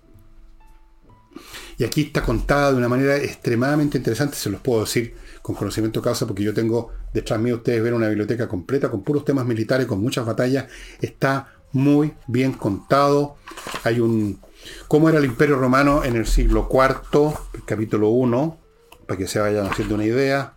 Y 1.78 1.86
aquí 1.86 2.02
está 2.02 2.22
contada 2.22 2.74
de 2.74 2.80
una 2.80 2.90
manera 2.90 3.16
extremadamente 3.16 3.98
interesante, 3.98 4.36
se 4.36 4.50
los 4.50 4.60
puedo 4.60 4.82
decir 4.82 5.16
con 5.42 5.56
conocimiento 5.56 6.02
causa, 6.02 6.28
porque 6.28 6.44
yo 6.44 6.54
tengo 6.54 6.92
detrás 7.14 7.40
mío, 7.40 7.56
ustedes 7.56 7.82
ven 7.82 7.94
una 7.94 8.10
biblioteca 8.10 8.50
completa 8.50 8.92
con 8.92 9.02
puros 9.02 9.24
temas 9.24 9.46
militares, 9.46 9.88
con 9.88 10.02
muchas 10.02 10.26
batallas. 10.26 10.66
Está 11.00 11.54
muy 11.72 12.14
bien 12.28 12.52
contado. 12.52 13.38
Hay 13.86 14.02
un... 14.02 14.42
¿Cómo 14.90 15.08
era 15.08 15.20
el 15.20 15.24
imperio 15.24 15.56
romano 15.56 16.04
en 16.04 16.18
el 16.18 16.26
siglo 16.26 16.68
IV? 16.70 17.36
Capítulo 17.64 18.10
1 18.10 18.66
para 19.08 19.18
que 19.18 19.28
se 19.28 19.40
vayan 19.40 19.68
haciendo 19.68 19.96
una 19.96 20.06
idea. 20.06 20.54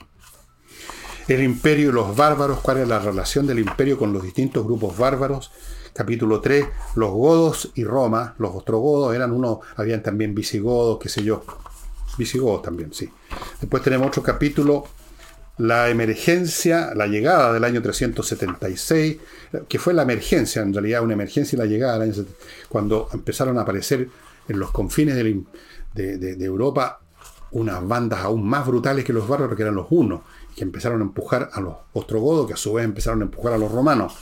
El 1.28 1.42
imperio 1.42 1.90
y 1.90 1.92
los 1.92 2.16
bárbaros, 2.16 2.60
cuál 2.60 2.78
es 2.78 2.88
la 2.88 2.98
relación 2.98 3.46
del 3.46 3.58
imperio 3.58 3.98
con 3.98 4.14
los 4.14 4.22
distintos 4.22 4.64
grupos 4.64 4.96
bárbaros. 4.96 5.52
Capítulo 5.92 6.40
3, 6.40 6.64
los 6.94 7.10
godos 7.10 7.70
y 7.74 7.84
Roma, 7.84 8.34
los 8.38 8.54
ostrogodos 8.54 9.14
eran 9.14 9.32
uno, 9.32 9.60
habían 9.76 10.02
también 10.02 10.34
visigodos, 10.34 10.98
qué 10.98 11.10
sé 11.10 11.22
yo. 11.22 11.44
Visigodos 12.16 12.62
también, 12.62 12.94
sí. 12.94 13.10
Después 13.60 13.82
tenemos 13.82 14.08
otro 14.08 14.22
capítulo, 14.22 14.86
la 15.58 15.90
emergencia, 15.90 16.94
la 16.94 17.06
llegada 17.06 17.52
del 17.52 17.64
año 17.64 17.82
376, 17.82 19.18
que 19.68 19.78
fue 19.78 19.92
la 19.92 20.04
emergencia, 20.04 20.62
en 20.62 20.72
realidad 20.72 21.02
una 21.02 21.12
emergencia 21.12 21.56
y 21.56 21.58
la 21.58 21.66
llegada 21.66 21.98
del 21.98 22.10
año 22.10 22.24
cuando 22.70 23.10
empezaron 23.12 23.58
a 23.58 23.62
aparecer 23.62 24.08
en 24.48 24.58
los 24.58 24.70
confines 24.70 25.14
de, 25.14 26.16
de 26.16 26.44
Europa 26.44 27.00
unas 27.50 27.86
bandas 27.86 28.20
aún 28.20 28.46
más 28.46 28.66
brutales 28.66 29.04
que 29.04 29.12
los 29.12 29.28
bárbaros, 29.28 29.56
que 29.56 29.62
eran 29.62 29.74
los 29.74 29.86
unos, 29.90 30.20
que 30.58 30.64
empezaron 30.64 31.00
a 31.00 31.04
empujar 31.04 31.50
a 31.52 31.60
los 31.60 31.76
ostrogodos, 31.92 32.48
que 32.48 32.54
a 32.54 32.56
su 32.56 32.72
vez 32.72 32.84
empezaron 32.84 33.20
a 33.22 33.24
empujar 33.26 33.52
a 33.52 33.58
los 33.58 33.70
romanos. 33.70 34.16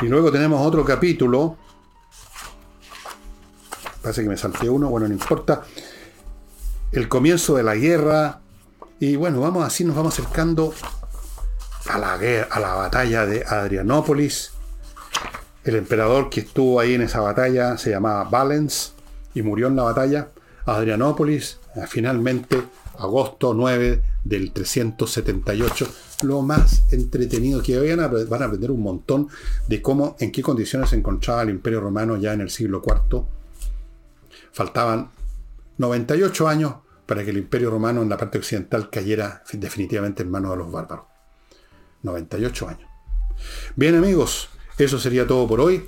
Y 0.00 0.06
luego 0.06 0.32
tenemos 0.32 0.66
otro 0.66 0.82
capítulo, 0.82 1.58
parece 4.00 4.22
que 4.22 4.30
me 4.30 4.36
salté 4.38 4.70
uno, 4.70 4.88
bueno, 4.88 5.06
no 5.06 5.12
importa, 5.12 5.62
el 6.90 7.06
comienzo 7.06 7.54
de 7.54 7.62
la 7.62 7.74
guerra, 7.74 8.40
y 8.98 9.16
bueno, 9.16 9.40
vamos 9.40 9.64
así, 9.64 9.84
nos 9.84 9.94
vamos 9.94 10.18
acercando 10.18 10.72
a 11.90 11.98
la, 11.98 12.16
guerra, 12.16 12.48
a 12.50 12.58
la 12.58 12.74
batalla 12.74 13.26
de 13.26 13.44
Adrianópolis. 13.44 14.52
El 15.64 15.76
emperador 15.76 16.30
que 16.30 16.40
estuvo 16.40 16.80
ahí 16.80 16.94
en 16.94 17.02
esa 17.02 17.20
batalla 17.20 17.76
se 17.76 17.90
llamaba 17.90 18.24
Valens 18.24 18.94
y 19.34 19.42
murió 19.42 19.66
en 19.66 19.76
la 19.76 19.82
batalla. 19.82 20.28
Adrianópolis, 20.64 21.58
eh, 21.76 21.84
finalmente, 21.86 22.62
agosto 22.98 23.54
9 23.54 24.02
del 24.24 24.52
378, 24.52 25.88
lo 26.22 26.42
más 26.42 26.84
entretenido 26.92 27.62
que 27.62 27.78
vayan 27.78 28.00
a, 28.00 28.08
van 28.08 28.42
a 28.42 28.46
aprender 28.46 28.70
un 28.70 28.82
montón 28.82 29.28
de 29.68 29.82
cómo, 29.82 30.16
en 30.20 30.30
qué 30.30 30.42
condiciones 30.42 30.90
se 30.90 30.96
encontraba 30.96 31.42
el 31.42 31.50
Imperio 31.50 31.80
Romano 31.80 32.16
ya 32.16 32.32
en 32.32 32.40
el 32.40 32.50
siglo 32.50 32.82
IV. 32.84 33.24
Faltaban 34.52 35.10
98 35.78 36.48
años 36.48 36.74
para 37.06 37.24
que 37.24 37.30
el 37.30 37.38
Imperio 37.38 37.70
Romano 37.70 38.02
en 38.02 38.08
la 38.08 38.16
parte 38.16 38.38
occidental 38.38 38.90
cayera 38.90 39.42
definitivamente 39.52 40.22
en 40.22 40.30
manos 40.30 40.52
de 40.52 40.56
los 40.58 40.70
bárbaros. 40.70 41.06
98 42.02 42.68
años. 42.68 42.88
Bien 43.76 43.94
amigos, 43.94 44.48
eso 44.78 44.98
sería 44.98 45.26
todo 45.26 45.46
por 45.46 45.60
hoy. 45.60 45.84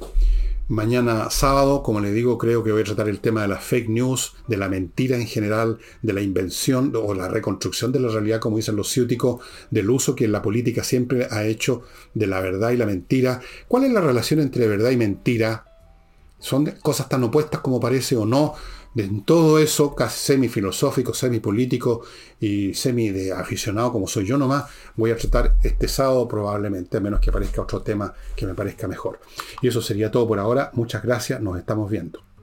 Mañana 0.68 1.28
sábado, 1.28 1.82
como 1.82 2.00
le 2.00 2.10
digo, 2.10 2.38
creo 2.38 2.64
que 2.64 2.72
voy 2.72 2.80
a 2.80 2.84
tratar 2.84 3.10
el 3.10 3.20
tema 3.20 3.42
de 3.42 3.48
las 3.48 3.62
fake 3.62 3.90
news, 3.90 4.32
de 4.48 4.56
la 4.56 4.70
mentira 4.70 5.18
en 5.18 5.26
general, 5.26 5.78
de 6.00 6.14
la 6.14 6.22
invención 6.22 6.90
o 6.96 7.12
la 7.12 7.28
reconstrucción 7.28 7.92
de 7.92 8.00
la 8.00 8.08
realidad, 8.08 8.40
como 8.40 8.56
dicen 8.56 8.74
los 8.74 8.88
ciúticos, 8.88 9.44
del 9.70 9.90
uso 9.90 10.14
que 10.14 10.26
la 10.26 10.40
política 10.40 10.82
siempre 10.82 11.28
ha 11.30 11.44
hecho 11.44 11.82
de 12.14 12.26
la 12.26 12.40
verdad 12.40 12.70
y 12.70 12.78
la 12.78 12.86
mentira. 12.86 13.42
¿Cuál 13.68 13.84
es 13.84 13.92
la 13.92 14.00
relación 14.00 14.40
entre 14.40 14.66
verdad 14.66 14.90
y 14.90 14.96
mentira? 14.96 15.66
Son 16.38 16.64
cosas 16.80 17.10
tan 17.10 17.22
opuestas 17.24 17.60
como 17.60 17.78
parece 17.78 18.16
o 18.16 18.24
no. 18.24 18.54
En 18.96 19.24
todo 19.24 19.58
eso, 19.58 19.94
casi 19.94 20.18
semi-filosófico, 20.20 21.12
semi-político 21.14 22.02
y 22.38 22.74
semi 22.74 23.10
de 23.10 23.32
aficionado 23.32 23.92
como 23.92 24.06
soy 24.06 24.24
yo 24.24 24.38
nomás, 24.38 24.66
voy 24.94 25.10
a 25.10 25.16
tratar 25.16 25.56
este 25.62 25.88
sábado 25.88 26.28
probablemente, 26.28 26.96
a 26.96 27.00
menos 27.00 27.20
que 27.20 27.30
aparezca 27.30 27.62
otro 27.62 27.82
tema 27.82 28.14
que 28.36 28.46
me 28.46 28.54
parezca 28.54 28.86
mejor. 28.86 29.20
Y 29.62 29.68
eso 29.68 29.82
sería 29.82 30.10
todo 30.10 30.28
por 30.28 30.38
ahora. 30.38 30.70
Muchas 30.74 31.02
gracias, 31.02 31.40
nos 31.40 31.58
estamos 31.58 31.90
viendo. 31.90 32.33